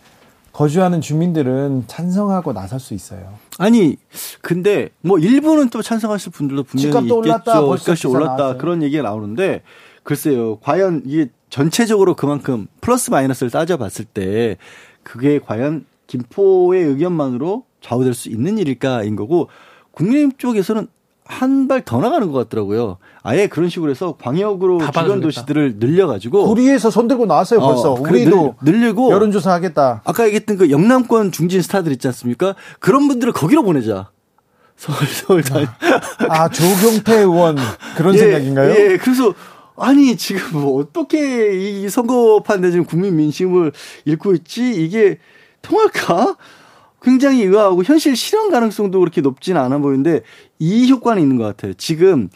거주하는 0.51 0.99
주민들은 0.99 1.85
찬성하고 1.87 2.51
나설 2.51 2.81
수 2.81 2.93
있어요. 2.93 3.35
아니, 3.57 3.95
근데 4.41 4.89
뭐 4.99 5.19
일부는 5.19 5.69
또 5.69 5.81
찬성하실 5.81 6.33
분들도 6.33 6.63
분명히 6.63 6.89
있겠죠. 6.89 7.17
올랐다, 7.17 7.77
집값이 7.77 8.07
올랐다 8.07 8.35
나왔어요. 8.35 8.57
그런 8.57 8.83
얘기가 8.83 9.03
나오는데 9.03 9.61
글쎄요. 10.03 10.57
과연 10.57 11.03
이게 11.05 11.29
전체적으로 11.49 12.15
그만큼 12.15 12.67
플러스 12.81 13.09
마이너스를 13.09 13.51
따져봤을 13.51 14.03
때 14.03 14.57
그게 15.03 15.39
과연 15.39 15.85
김포의 16.07 16.83
의견만으로 16.83 17.63
좌우될 17.79 18.13
수 18.13 18.27
있는 18.27 18.57
일일까인 18.57 19.15
거고 19.15 19.47
국민의힘 19.91 20.33
쪽에서는 20.37 20.87
한 21.31 21.67
발 21.67 21.83
더 21.85 21.99
나가는 21.99 22.31
것 22.31 22.37
같더라고요. 22.49 22.97
아예 23.23 23.47
그런 23.47 23.69
식으로 23.69 23.89
해서 23.91 24.15
광역으로 24.21 24.79
주변 24.85 25.21
도시들을 25.21 25.75
늘려가지고 25.79 26.47
구리에서 26.47 26.89
손들고 26.91 27.25
나왔어요 27.25 27.59
벌써. 27.59 27.93
어, 27.93 27.99
우리도 28.01 28.55
늘리 28.63 28.91
고 28.91 29.11
여론조사 29.11 29.51
하겠다. 29.53 30.01
아까 30.03 30.25
얘기했던 30.25 30.57
그 30.57 30.69
영남권 30.69 31.31
중진 31.31 31.61
스타들 31.61 31.91
있지 31.93 32.07
않습니까? 32.07 32.55
그런 32.79 33.07
분들을 33.07 33.31
거기로 33.33 33.63
보내자. 33.63 34.09
서울 34.75 34.97
서울 35.07 35.43
다. 35.43 35.77
아 36.29 36.49
조경태 36.49 37.19
의원 37.19 37.55
그런 37.95 38.13
예, 38.15 38.17
생각인가요? 38.19 38.71
예. 38.75 38.97
그래서 38.97 39.33
아니 39.77 40.17
지금 40.17 40.61
뭐 40.61 40.79
어떻게 40.81 41.57
이 41.81 41.87
선거판에 41.89 42.71
지금 42.71 42.85
국민 42.85 43.15
민심을 43.15 43.71
읽고 44.05 44.33
있지 44.33 44.71
이게 44.83 45.17
통할까? 45.61 46.35
굉장히 47.03 47.43
의아하고 47.43 47.83
현실 47.83 48.15
실현 48.15 48.51
가능성도 48.51 48.99
그렇게 48.99 49.21
높지는 49.21 49.59
않아 49.59 49.79
보이는데 49.79 50.21
이 50.61 50.87
효과는 50.91 51.23
있는 51.23 51.37
것 51.37 51.43
같아요. 51.43 51.73
지금 51.73 52.29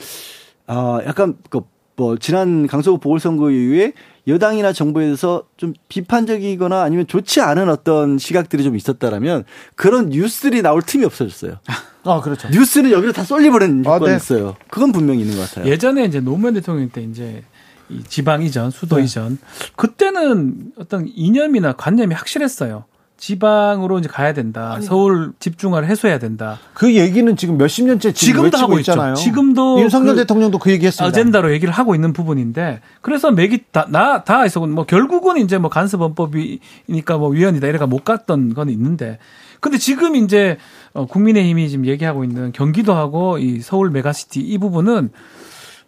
아 0.66 1.00
약간 1.06 1.38
그뭐 1.50 2.18
지난 2.20 2.66
강서구 2.66 2.98
보궐선거 2.98 3.52
이후에 3.52 3.94
여당이나 4.28 4.74
정부에 4.74 5.06
대해서 5.06 5.44
좀 5.58 5.74
비판적이거나 5.90 6.82
아니면 6.82 7.06
좋지 7.06 7.42
않은 7.42 7.70
어떤 7.70 8.18
시각들이 8.18 8.64
좀 8.64 8.76
있었다라면 8.76 9.44
그런 9.76 10.10
뉴스들이 10.10 10.64
나올 10.64 10.82
틈이 10.82 11.06
없어졌어요. 11.06 11.60
아, 12.04 12.22
그렇죠. 12.22 12.50
뉴스는 12.50 12.92
여기로 12.92 13.14
다 13.14 13.24
쏠리버리는 13.24 13.86
아, 13.86 13.94
효과가 13.94 14.10
네. 14.10 14.16
있어요. 14.16 14.56
그건 14.70 14.92
분명히 14.92 15.22
있는 15.22 15.36
것 15.38 15.48
같아요. 15.48 15.72
예전에 15.72 16.06
이제 16.06 16.20
노무현 16.20 16.56
대통령 16.56 16.90
때 16.90 17.04
이제 17.04 17.44
이 17.90 18.02
지방 18.08 18.42
이전, 18.42 18.72
수도 18.72 18.98
네. 18.98 19.04
이전 19.04 19.38
그때는 19.76 20.72
어떤 20.80 21.08
이념이나 21.08 21.74
관념이 21.74 22.16
확실했어요. 22.16 22.86
지방으로 23.18 24.00
이제 24.00 24.10
가야 24.10 24.34
된다. 24.34 24.74
아니, 24.74 24.86
서울 24.86 25.32
집중화를 25.40 25.88
해소해야 25.88 26.20
된다. 26.20 26.60
그 26.74 26.96
얘기는 26.96 27.36
지금 27.38 27.58
몇십 27.58 27.86
년째 27.86 28.12
지금 28.14 28.50
도 28.50 28.58
하고 28.58 28.78
있잖아요. 28.80 29.14
있죠. 29.14 29.22
지금도 29.22 29.80
윤석열 29.80 30.16
그 30.16 30.22
대통령도 30.22 30.60
그 30.60 30.72
얘기했습니다. 30.72 31.08
아젠다로 31.08 31.54
얘기를 31.54 31.74
하고 31.74 31.96
있는 31.96 32.14
부분인데 32.14 32.82
그래서 33.02 33.32
맥이 33.32 33.64
닿아 33.72 34.46
있어. 34.46 34.60
뭐 34.68 34.86
결국은 34.86 35.38
이제 35.38 35.58
뭐 35.58 35.70
관습헌법이니까 35.70 37.18
뭐 37.18 37.30
위헌이다 37.30 37.68
이래가 37.68 37.88
못 37.88 38.04
갔던 38.04 38.54
건 38.54 38.70
있는데 38.70 39.18
근데 39.62 39.78
지금 39.78 40.16
이제 40.16 40.58
어 40.94 41.06
국민의힘이 41.06 41.70
지금 41.70 41.86
얘기하고 41.86 42.24
있는 42.24 42.52
경기도하고 42.52 43.38
이 43.38 43.62
서울 43.62 43.90
메가시티 43.90 44.42
이 44.42 44.58
부분은 44.58 45.12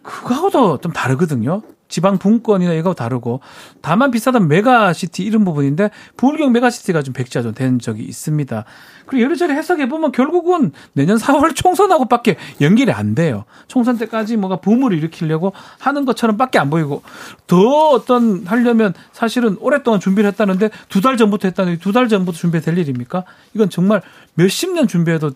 그거하고도 0.02 0.78
좀 0.78 0.94
다르거든요. 0.94 1.62
지방 1.88 2.18
분권이나 2.18 2.74
이거 2.74 2.94
다르고 2.94 3.42
다만 3.82 4.12
비슷하던 4.12 4.48
메가시티 4.48 5.24
이런 5.24 5.44
부분인데 5.46 5.90
부울경 6.18 6.52
메가시티가 6.52 7.02
좀 7.04 7.14
백지화 7.14 7.42
좀 7.44 7.54
된 7.54 7.80
적이 7.80 8.04
있습니다. 8.04 8.66
그리고 9.08 9.24
이리저리 9.24 9.54
해석해 9.54 9.88
보면 9.88 10.12
결국은 10.12 10.72
내년 10.94 11.18
4월 11.18 11.56
총선하고밖에 11.56 12.36
연결이 12.62 12.92
안 12.92 13.16
돼요. 13.16 13.46
총선 13.68 13.98
때까지 13.98 14.36
뭐가 14.38 14.58
붐을 14.58 14.92
일으키려고 14.94 15.54
하는 15.80 16.06
것처럼밖에 16.06 16.60
안 16.60 16.70
보이고 16.70 17.02
더 17.48 17.90
어떤 17.90 18.46
하려면 18.46 18.94
사실은 19.14 19.56
오랫동안 19.60 20.00
준비를 20.00 20.30
했다는데 20.32 20.70
두 20.90 21.02
달 21.02 21.16
전부터 21.18 21.48
했다는데 21.48 21.80
두달 21.80 22.10
전부터 22.10 22.38
준비될 22.38 22.78
일입니까? 22.78 23.24
이건 23.54 23.70
정말 23.70 24.02
몇십 24.36 24.74
년 24.74 24.88
준비해도 24.88 25.32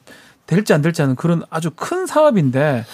될지 0.51 0.73
안 0.73 0.81
될지 0.81 1.01
하는 1.01 1.15
그런 1.15 1.43
아주 1.49 1.71
큰 1.73 2.05
사업인데 2.05 2.85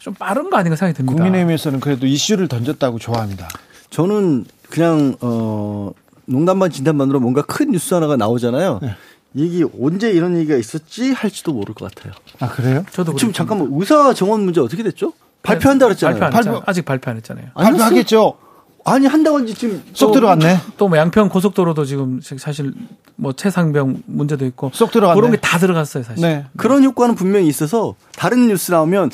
좀 0.00 0.14
빠른 0.14 0.50
거 0.50 0.56
아닌가 0.56 0.76
생각이 0.76 0.96
듭니다. 0.96 1.14
국민의힘에서는 1.14 1.78
그래도 1.80 2.06
이슈를 2.06 2.48
던졌다고 2.48 2.98
좋아합니다. 2.98 3.48
저는 3.90 4.44
그냥 4.68 5.16
어 5.20 5.92
농담반 6.26 6.70
진담반으로 6.70 7.20
뭔가 7.20 7.42
큰 7.42 7.70
뉴스 7.70 7.94
하나가 7.94 8.16
나오잖아요. 8.16 8.80
네. 8.82 8.96
이게 9.34 9.64
언제 9.80 10.10
이런 10.10 10.36
얘기가 10.36 10.56
있었지 10.56 11.12
할지도 11.12 11.52
모를 11.52 11.74
것 11.74 11.94
같아요. 11.94 12.12
아 12.40 12.48
그래요? 12.48 12.84
저도 12.90 13.14
지금 13.14 13.32
잠깐만 13.32 13.68
의사 13.70 14.12
정원 14.12 14.42
문제 14.42 14.60
어떻게 14.60 14.82
됐죠? 14.82 15.12
발표한다 15.44 15.86
그랬잖아요. 15.86 16.18
발표, 16.18 16.32
발표 16.34 16.62
아직 16.66 16.84
발표 16.84 17.10
안 17.10 17.16
했잖아요. 17.18 17.46
발표하겠죠. 17.54 18.38
아니 18.84 19.06
한다고 19.06 19.38
하지 19.40 19.54
지금 19.54 19.82
쏙 19.94 20.12
들어갔네. 20.12 20.58
또 20.76 20.88
뭐 20.88 20.98
양평 20.98 21.28
고속도로도 21.30 21.84
지금 21.86 22.20
사실 22.22 22.72
뭐 23.16 23.32
최상병 23.32 24.02
문제도 24.06 24.44
있고 24.46 24.70
쏙 24.74 24.90
들어갔네. 24.90 25.18
그런 25.20 25.30
게 25.32 25.38
다 25.40 25.58
들어갔어요 25.58 26.02
사실. 26.04 26.22
네. 26.22 26.44
그런 26.56 26.84
효과는 26.84 27.14
분명히 27.14 27.46
있어서 27.48 27.94
다른 28.16 28.48
뉴스 28.48 28.70
나오면 28.72 29.10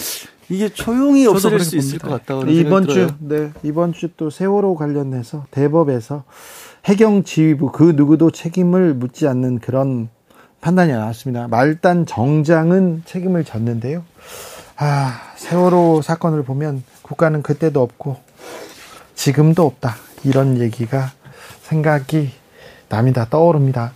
이게 0.48 0.68
조용히 0.68 1.26
없어질 1.26 1.60
수 1.60 1.76
있을 1.76 1.98
것 2.00 2.08
같다고 2.10 2.46
이번 2.50 2.88
주, 2.88 3.08
네 3.20 3.52
이번 3.62 3.92
주 3.92 4.08
또 4.16 4.30
세월호 4.30 4.74
관련해서 4.74 5.44
대법에서 5.52 6.24
해경 6.86 7.22
지휘부 7.24 7.70
그 7.70 7.92
누구도 7.94 8.30
책임을 8.32 8.94
묻지 8.94 9.28
않는 9.28 9.60
그런 9.60 10.08
판단이 10.60 10.92
나왔습니다. 10.92 11.46
말단 11.48 12.06
정장은 12.06 13.02
책임을 13.06 13.44
졌는데요. 13.44 14.02
아 14.76 15.20
세월호 15.36 16.02
사건을 16.02 16.42
보면 16.42 16.82
국가는 17.02 17.40
그때도 17.42 17.80
없고 17.80 18.16
지금도 19.20 19.66
없다. 19.66 19.96
이런 20.24 20.58
얘기가 20.58 21.10
생각이 21.64 22.30
남이다 22.88 23.26
떠오릅니다. 23.28 23.92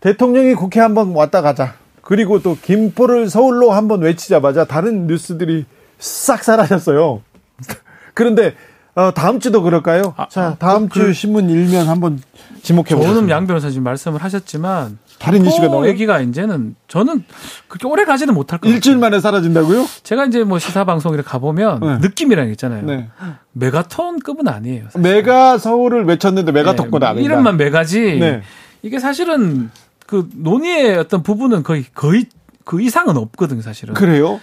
대통령이 0.00 0.54
국회 0.54 0.80
한번 0.80 1.12
왔다 1.12 1.40
가자. 1.40 1.74
그리고 2.02 2.42
또 2.42 2.54
김포를 2.60 3.30
서울로 3.30 3.72
한번 3.72 4.02
외치자마자 4.02 4.66
다른 4.66 5.06
뉴스들이 5.06 5.64
싹 5.98 6.44
사라졌어요. 6.44 7.22
그런데 8.12 8.54
어, 8.94 9.10
다음 9.14 9.40
주도 9.40 9.62
그럴까요? 9.62 10.12
아, 10.18 10.28
자, 10.28 10.56
다음 10.58 10.90
그, 10.90 11.00
주 11.00 11.12
신문 11.14 11.48
일면 11.48 11.88
한번 11.88 12.20
지목해 12.62 12.90
보겠습니다. 12.90 13.14
저는 13.14 13.30
양 13.30 13.46
변호사님 13.46 13.82
말씀을 13.82 14.22
하셨지만 14.22 14.98
다른 15.18 15.44
이슈가 15.46 15.68
나와요? 15.68 15.88
얘기가 15.88 16.20
이제는 16.20 16.76
저는 16.88 17.24
그렇게 17.68 17.86
오래 17.88 18.04
가지는 18.04 18.34
못할 18.34 18.58
것 18.58 18.62
같아요. 18.62 18.74
일주일 18.74 18.98
만에 18.98 19.18
사라진다고요? 19.20 19.86
제가 20.02 20.26
이제 20.26 20.44
뭐 20.44 20.58
시사 20.58 20.84
방송에 20.84 21.20
가보면 21.22 21.80
네. 21.80 21.98
느낌이라는 21.98 22.48
게 22.48 22.52
있잖아요. 22.52 22.84
네. 22.84 23.08
메가톤급은 23.52 24.46
아니에요. 24.48 24.84
사실. 24.90 25.00
메가 25.00 25.58
서울을 25.58 26.04
외쳤는데 26.04 26.52
메가톤급은 26.52 27.00
네. 27.00 27.06
아니다. 27.06 27.24
이름만 27.24 27.56
메가지. 27.56 28.18
네. 28.18 28.42
이게 28.82 28.98
사실은 28.98 29.70
그 30.06 30.28
논의의 30.34 30.96
어떤 30.98 31.22
부분은 31.22 31.62
거의 31.62 31.84
거의 31.94 32.26
그 32.64 32.80
이상은 32.80 33.16
없거든요, 33.16 33.62
사실은. 33.62 33.94
그래요? 33.94 34.40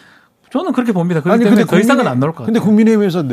저는 0.51 0.71
그렇게 0.73 0.91
봅니다. 0.91 1.21
그렇기 1.21 1.35
아니, 1.35 1.43
때문에 1.43 1.65
더 1.65 1.79
이상은 1.79 2.07
안 2.07 2.19
나올 2.19 2.31
것 2.31 2.39
같아요. 2.39 2.47
근데 2.47 2.59
국민의힘에서 2.59 3.23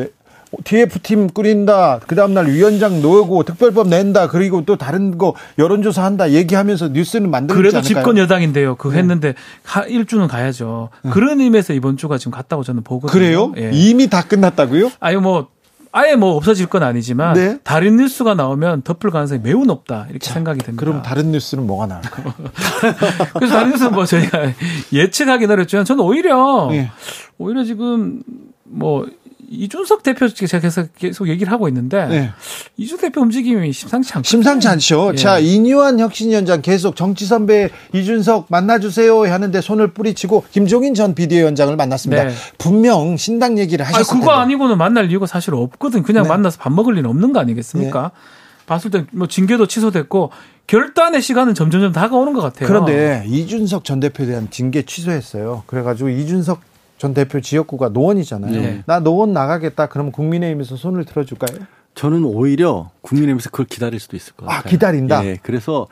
네, 0.51 0.62
TF팀 0.64 1.28
꾸린다. 1.28 2.01
그 2.07 2.14
다음날 2.14 2.48
위원장 2.48 3.03
놓고 3.03 3.44
특별법 3.44 3.88
낸다. 3.88 4.28
그리고 4.28 4.64
또 4.64 4.76
다른 4.76 5.16
거 5.18 5.34
여론조사 5.59 6.05
한다. 6.05 6.30
얘기하면서 6.30 6.88
뉴스는 6.88 7.30
만들지 7.30 7.57
그래도 7.57 7.78
않을까요? 7.78 8.03
집권 8.03 8.18
여당인데요. 8.18 8.74
그 8.76 8.88
네. 8.88 8.98
했는데 8.98 9.34
하, 9.64 9.82
일주는 9.82 10.26
가야죠. 10.26 10.90
네. 11.03 11.11
그런 11.11 11.40
의미에서 11.40 11.72
이번 11.72 11.96
주가 11.96 12.18
지금 12.18 12.32
갔다고 12.32 12.62
저는 12.62 12.82
보거든요. 12.82 13.12
그래요? 13.12 13.53
예. 13.57 13.70
이미 13.72 14.09
다 14.09 14.22
끝났다고요? 14.22 14.90
아니 15.01 15.16
뭐 15.16 15.48
아예 15.92 16.14
뭐 16.14 16.36
없어질 16.36 16.66
건 16.66 16.82
아니지만 16.84 17.34
네? 17.34 17.59
다른 17.64 17.96
뉴스가 17.96 18.34
나오면 18.34 18.82
덮을 18.82 19.11
가능성이 19.11 19.40
매우 19.42 19.64
높다 19.64 20.07
이렇게 20.09 20.20
자, 20.20 20.34
생각이 20.34 20.61
됩니다. 20.61 20.80
그럼 20.84 21.03
다른 21.03 21.32
뉴스는 21.32 21.66
뭐가 21.66 21.86
나올까요? 21.86 22.32
그래서 23.34 23.55
다른 23.55 23.70
뉴스는 23.70 23.92
뭐 23.92 24.05
저희가 24.05 24.53
예측하기 24.92 25.46
어렵지만 25.46 25.84
저는 25.84 26.05
오히려 26.05 26.68
네. 26.70 26.90
오히려 27.38 27.64
지금 27.64 28.22
뭐 28.62 29.05
이준석 29.53 30.05
대표 30.05 30.28
제가 30.28 30.61
계속, 30.61 30.94
계속 30.96 31.28
얘기를 31.28 31.53
하고 31.53 31.66
있는데 31.66 32.07
네. 32.07 32.30
이준석 32.76 33.01
대표 33.01 33.20
움직임이 33.20 33.72
심상치 33.72 34.12
않고 34.14 34.22
심상치 34.22 34.68
않죠. 34.68 35.11
예. 35.14 35.16
자 35.16 35.38
이뉴한 35.40 35.98
혁신위원장 35.98 36.62
계속 36.62 36.94
정치 36.94 37.26
선배 37.26 37.68
이준석 37.92 38.46
만나주세요 38.48 39.24
하는데 39.30 39.61
손을 39.61 39.88
뿌리치고 39.92 40.44
김종인 40.53 40.94
전 40.94 41.14
비대위원장을 41.16 41.74
만났습니다. 41.74 42.24
네. 42.24 42.34
분명 42.59 43.16
신당 43.16 43.59
얘기를 43.59 43.84
하셨을 43.84 44.05
텐데. 44.07 44.20
그거 44.20 44.32
아니고는 44.38 44.78
만날 44.78 45.11
이유가 45.11 45.26
사실 45.26 45.53
없거든. 45.55 46.05
그냥 46.05 46.22
네. 46.22 46.28
만나서 46.28 46.59
밥 46.59 46.72
먹을 46.72 46.94
리는 46.94 47.11
없는 47.11 47.32
거 47.32 47.40
아니겠습니까? 47.40 48.03
네. 48.03 48.66
봤을 48.66 48.92
때 48.92 49.05
뭐 49.11 49.26
징계도 49.26 49.66
취소됐고 49.66 50.30
결단의 50.68 51.20
시간은 51.22 51.55
점점점 51.55 51.90
다가오는 51.90 52.32
것 52.34 52.40
같아요. 52.40 52.68
그런데 52.68 53.24
이준석 53.26 53.82
전 53.82 53.98
대표에 53.98 54.26
대한 54.26 54.48
징계 54.51 54.82
취소했어요. 54.82 55.64
그래가지고 55.66 56.11
이준석 56.11 56.61
전 57.01 57.14
대표 57.14 57.40
지역구가 57.40 57.88
노원이잖아요. 57.88 58.61
네. 58.61 58.82
나 58.84 59.01
노원 59.01 59.32
나가겠다. 59.32 59.86
그러면 59.86 60.12
국민의힘에서 60.12 60.76
손을 60.76 61.07
들어줄까요? 61.07 61.59
저는 61.94 62.24
오히려 62.24 62.90
국민의힘에서 63.01 63.48
그걸 63.48 63.64
기다릴 63.64 63.98
수도 63.98 64.18
있을 64.18 64.34
것 64.34 64.44
아, 64.44 64.57
같아요. 64.57 64.61
아, 64.61 64.68
기다린다? 64.68 65.24
예, 65.24 65.38
그래서 65.42 65.86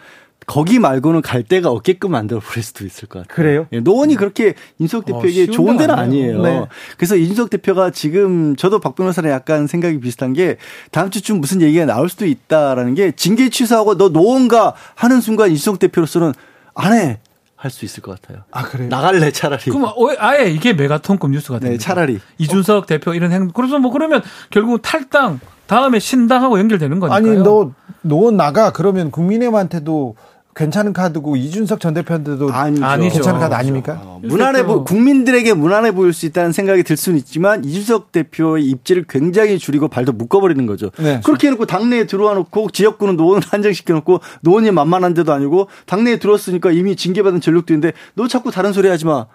거기 0.46 0.78
말고는 0.78 1.22
갈 1.22 1.44
데가 1.44 1.70
없게끔 1.70 2.10
만들어 2.10 2.40
버릴 2.40 2.62
수도 2.62 2.84
있을 2.84 3.08
것 3.08 3.20
같아요. 3.20 3.34
그래요? 3.34 3.66
예, 3.72 3.80
노원이 3.80 4.16
그렇게 4.16 4.52
인석 4.78 5.04
어, 5.04 5.06
대표에게 5.06 5.44
어, 5.44 5.46
좋은 5.46 5.78
데는 5.78 5.94
아니에요. 5.94 6.42
네. 6.42 6.66
그래서 6.98 7.16
인석 7.16 7.48
대표가 7.48 7.88
지금 7.88 8.54
저도 8.56 8.78
박 8.78 8.94
변호사랑 8.94 9.32
약간 9.32 9.66
생각이 9.66 10.00
비슷한 10.00 10.34
게 10.34 10.58
다음 10.90 11.08
주쯤 11.08 11.40
무슨 11.40 11.62
얘기가 11.62 11.86
나올 11.86 12.10
수도 12.10 12.26
있다라는 12.26 12.92
게 12.94 13.12
징계 13.12 13.48
취소하고 13.48 13.96
너 13.96 14.10
노원가 14.10 14.74
하는 14.94 15.22
순간 15.22 15.52
인석 15.52 15.78
대표로서는 15.78 16.34
안 16.74 16.92
해. 16.92 17.18
할 17.58 17.72
수 17.72 17.84
있을 17.84 18.02
것 18.02 18.20
같아요. 18.20 18.44
아 18.52 18.62
그래요? 18.62 18.88
나갈래 18.88 19.32
차라리. 19.32 19.64
그럼 19.64 19.92
아예 20.18 20.48
이게 20.48 20.72
메가톤급 20.72 21.32
뉴스가 21.32 21.58
됩니다. 21.58 21.78
네, 21.80 21.84
차라리. 21.84 22.20
이준석 22.38 22.84
어. 22.84 22.86
대표 22.86 23.14
이런 23.14 23.32
행. 23.32 23.48
그래서 23.48 23.80
뭐 23.80 23.90
그러면 23.90 24.22
결국 24.50 24.80
탈당 24.80 25.40
다음에 25.66 25.98
신당하고 25.98 26.60
연결되는 26.60 27.00
거니까요. 27.00 27.32
아니 27.32 27.42
너 27.42 27.72
노원 28.02 28.36
나가 28.36 28.72
그러면 28.72 29.10
국민의힘한테도 29.10 30.14
괜찮은 30.58 30.92
카드고 30.92 31.36
이준석 31.36 31.78
전 31.78 31.94
대표한테도 31.94 32.52
아니죠. 32.52 32.84
아니죠. 32.84 33.14
괜찮은 33.14 33.38
카드 33.38 33.54
아닙니까? 33.54 34.00
어, 34.02 34.20
무난해 34.24 34.64
보 34.64 34.82
국민들에게 34.82 35.54
무난해 35.54 35.92
보일 35.92 36.12
수 36.12 36.26
있다는 36.26 36.50
생각이 36.50 36.82
들 36.82 36.96
수는 36.96 37.16
있지만 37.18 37.64
이준석 37.64 38.10
대표의 38.10 38.64
입지를 38.64 39.04
굉장히 39.08 39.60
줄이고 39.60 39.86
발도 39.86 40.12
묶어버리는 40.12 40.66
거죠. 40.66 40.90
네. 40.98 41.20
그렇게 41.24 41.46
해놓고 41.46 41.66
당내에 41.66 42.06
들어와 42.06 42.34
놓고 42.34 42.70
지역구는 42.70 43.16
노원을 43.16 43.42
한정시켜 43.48 43.94
놓고 43.94 44.18
노원이 44.40 44.72
만만한 44.72 45.14
데도 45.14 45.32
아니고 45.32 45.68
당내에 45.86 46.18
들어왔으니까 46.18 46.72
이미 46.72 46.96
징계받은 46.96 47.40
전력도 47.40 47.72
있는데 47.72 47.92
너 48.14 48.26
자꾸 48.26 48.50
다른 48.50 48.72
소리 48.72 48.88
하지 48.88 49.06
마 49.06 49.26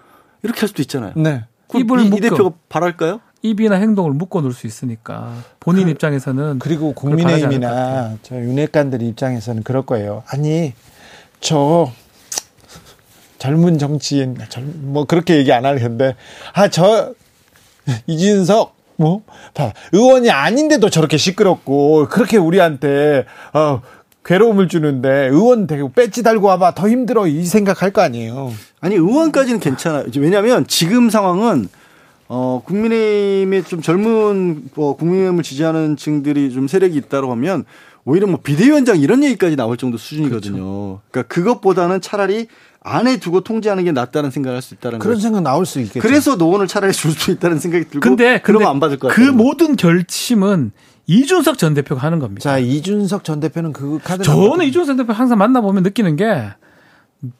이렇게 0.43 0.59
할 0.59 0.67
수도 0.67 0.81
있잖아요. 0.81 1.13
네. 1.15 1.45
입을 1.73 2.01
이, 2.01 2.07
이 2.07 2.19
대표가 2.19 2.51
바랄까요? 2.67 3.21
입이나 3.41 3.75
행동을 3.75 4.11
묶어 4.11 4.41
놓을 4.41 4.53
수 4.53 4.67
있으니까 4.67 5.33
본인 5.59 5.85
그, 5.85 5.91
입장에서는 5.91 6.59
그리고 6.59 6.93
국민의힘이나 6.93 8.17
저 8.23 8.35
윤핵관들 8.35 9.01
입장에서는 9.01 9.63
그럴 9.63 9.85
거예요. 9.85 10.23
아니 10.27 10.73
저 11.43 11.91
젊은 13.37 13.77
정치인 13.77 14.37
뭐 14.81 15.03
그렇게 15.05 15.35
얘기 15.37 15.51
안 15.51 15.65
할 15.65 15.77
텐데. 15.77 16.15
아 16.53 16.69
저 16.69 17.13
이진석 18.07 18.75
뭐? 18.95 19.23
봐, 19.53 19.73
의원이 19.91 20.31
아닌데도 20.31 20.89
저렇게 20.89 21.17
시끄럽고 21.17 22.07
그렇게 22.09 22.37
우리한테 22.37 23.25
어 23.53 23.81
괴로움을 24.23 24.69
주는데 24.69 25.27
의원 25.27 25.67
되고 25.67 25.91
배지 25.91 26.23
달고 26.23 26.47
와봐. 26.47 26.75
더 26.75 26.87
힘들어. 26.87 27.27
이 27.27 27.43
생각할 27.43 27.91
거 27.91 28.01
아니에요. 28.01 28.53
아니 28.79 28.95
의원까지는 28.95 29.59
괜찮아요. 29.59 30.05
왜냐하면 30.15 30.65
지금 30.67 31.09
상황은 31.09 31.67
어 32.29 32.61
국민의힘의 32.65 33.65
좀 33.65 33.81
젊은 33.81 34.69
뭐 34.75 34.95
국민의힘을 34.95 35.43
지지하는 35.43 35.97
층들이 35.97 36.53
좀 36.53 36.69
세력이 36.69 36.95
있다고 36.95 37.29
하면 37.33 37.65
오히려 38.05 38.27
뭐 38.27 38.39
비대위원장 38.43 38.99
이런 38.99 39.23
얘기까지 39.23 39.55
나올 39.55 39.77
정도 39.77 39.97
수준이거든요. 39.97 40.53
그렇죠. 40.53 41.01
그러니까 41.11 41.33
그것보다는 41.33 42.01
차라리 42.01 42.47
안에 42.81 43.17
두고 43.17 43.41
통제하는 43.41 43.85
게 43.85 43.91
낫다는 43.93 44.29
생각을 44.29 44.57
할수 44.57 44.73
있다는 44.73 44.99
그런 44.99 45.15
거죠. 45.15 45.23
생각 45.23 45.41
나올 45.41 45.65
수 45.65 45.79
있겠죠. 45.79 46.01
그래서 46.01 46.35
노원을 46.35 46.67
차라리 46.67 46.91
줄 46.91 47.11
수 47.13 47.31
있다는 47.31 47.59
생각이 47.59 47.85
들고 47.85 48.01
근데, 48.01 48.41
그러면 48.43 48.67
안 48.67 48.79
받을 48.81 48.99
것 48.99 49.07
같아요. 49.07 49.25
그 49.25 49.31
모든 49.31 49.75
결심은 49.77 50.71
이준석 51.07 51.57
전 51.57 51.73
대표가 51.73 52.01
하는 52.01 52.19
겁니다. 52.19 52.41
자, 52.41 52.57
이준석 52.57 53.23
전 53.23 53.39
대표는 53.39 53.71
그 53.71 53.99
카드 54.03 54.23
저는 54.23 54.65
이준석 54.65 54.87
전 54.87 54.97
대표 54.97 55.13
항상 55.13 55.37
만나 55.37 55.61
보면 55.61 55.83
느끼는 55.83 56.17
게 56.17 56.49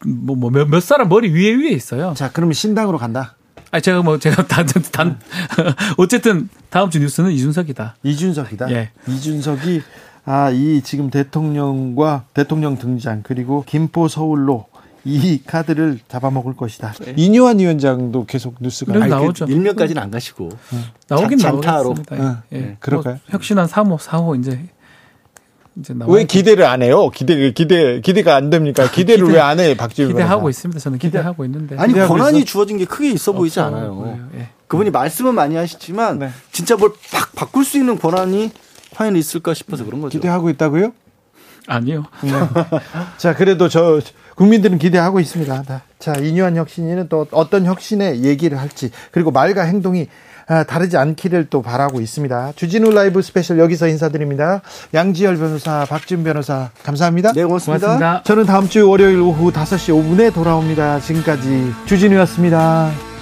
뭐, 0.05 0.35
뭐, 0.37 0.49
몇, 0.49 0.69
몇 0.69 0.81
사람 0.81 1.09
머리 1.09 1.29
위에 1.29 1.55
위에 1.55 1.69
있어요. 1.71 2.13
자, 2.15 2.29
그러면 2.31 2.53
신당으로 2.53 2.97
간다. 2.97 3.35
아, 3.71 3.79
제가 3.81 4.01
뭐, 4.01 4.17
제가 4.19 4.47
단, 4.47 4.65
단, 4.91 5.19
어쨌든 5.97 6.47
다음 6.69 6.89
주 6.89 6.99
뉴스는 6.99 7.31
이준석이다. 7.31 7.95
이준석이다? 8.03 8.71
예. 8.71 8.91
이준석이 9.07 9.81
아, 10.25 10.49
이 10.51 10.81
지금 10.83 11.09
대통령과 11.09 12.25
대통령 12.33 12.77
등장 12.77 13.21
그리고 13.23 13.63
김포 13.67 14.07
서울로 14.07 14.65
이 15.05 15.41
카드를 15.45 15.99
잡아먹을 16.07 16.55
것이다. 16.55 16.93
네. 17.05 17.13
이뇨한 17.17 17.59
위원장도 17.59 18.25
계속 18.25 18.55
뉴스가 18.61 18.93
아니, 18.95 19.09
나오죠. 19.09 19.45
일면까지는 19.45 20.01
안 20.01 20.11
가시고 20.11 20.47
네. 20.71 20.77
나오긴 21.09 21.39
나오겠습니다. 21.39 22.15
네. 22.15 22.35
예. 22.53 22.61
네. 22.61 22.77
그럴까요? 22.79 23.15
뭐 23.15 23.21
혁신한 23.27 23.67
3호, 23.67 23.97
4호 23.99 24.39
이제 24.39 24.61
이제 25.75 25.93
왜 26.07 26.23
기대를 26.23 26.63
안 26.65 26.81
해요? 26.83 27.09
기대 27.09 27.51
기대 27.51 27.99
기대가 27.99 28.35
안 28.35 28.49
됩니까? 28.49 28.87
기대를 28.93 29.25
기대, 29.25 29.37
왜안 29.37 29.59
해? 29.59 29.75
박지원 29.75 30.11
기대하고 30.13 30.49
있습니다. 30.49 30.79
저는 30.79 30.99
기대하고 30.99 31.43
있는데 31.45 31.75
아니 31.77 31.93
권한이 31.95 32.37
있어? 32.39 32.45
주어진 32.45 32.77
게 32.77 32.85
크게 32.85 33.11
있어 33.11 33.33
보이지 33.33 33.59
않아요. 33.59 34.19
예. 34.35 34.49
그분이 34.67 34.89
말씀은 34.91 35.35
많이 35.35 35.55
하시지만 35.57 36.19
네. 36.19 36.29
진짜 36.53 36.77
뭘 36.77 36.93
팍 37.11 37.35
바꿀 37.35 37.65
수 37.65 37.77
있는 37.77 37.97
권한이 37.99 38.51
과연 38.93 39.15
있을까 39.15 39.53
싶어서 39.53 39.85
그런 39.85 40.01
거죠. 40.01 40.17
기대하고 40.17 40.49
있다고요? 40.49 40.93
아니요. 41.67 42.05
네. 42.21 42.31
자, 43.17 43.33
그래도 43.35 43.69
저 43.69 43.99
국민들은 44.35 44.77
기대하고 44.79 45.19
있습니다. 45.19 45.63
자, 45.99 46.13
인요한 46.13 46.57
혁신위는 46.57 47.07
또 47.09 47.27
어떤 47.31 47.65
혁신의 47.65 48.23
얘기를 48.23 48.59
할지 48.59 48.91
그리고 49.11 49.31
말과 49.31 49.63
행동이 49.63 50.07
아, 50.45 50.63
다르지 50.63 50.97
않기를 50.97 51.47
또 51.49 51.61
바라고 51.61 52.01
있습니다. 52.01 52.53
주진우 52.57 52.91
라이브 52.91 53.21
스페셜 53.21 53.59
여기서 53.59 53.87
인사드립니다. 53.87 54.61
양지열 54.93 55.37
변호사, 55.37 55.85
박지훈 55.85 56.25
변호사 56.25 56.69
감사합니다. 56.83 57.31
네, 57.31 57.45
고맙습니다. 57.45 57.87
고맙습니다. 57.87 58.23
저는 58.23 58.45
다음 58.45 58.67
주 58.67 58.89
월요일 58.89 59.21
오후 59.21 59.51
5시 59.53 59.93
5분에 59.93 60.33
돌아옵니다. 60.33 60.99
지금까지 60.99 61.71
주진우였습니다. 61.85 63.12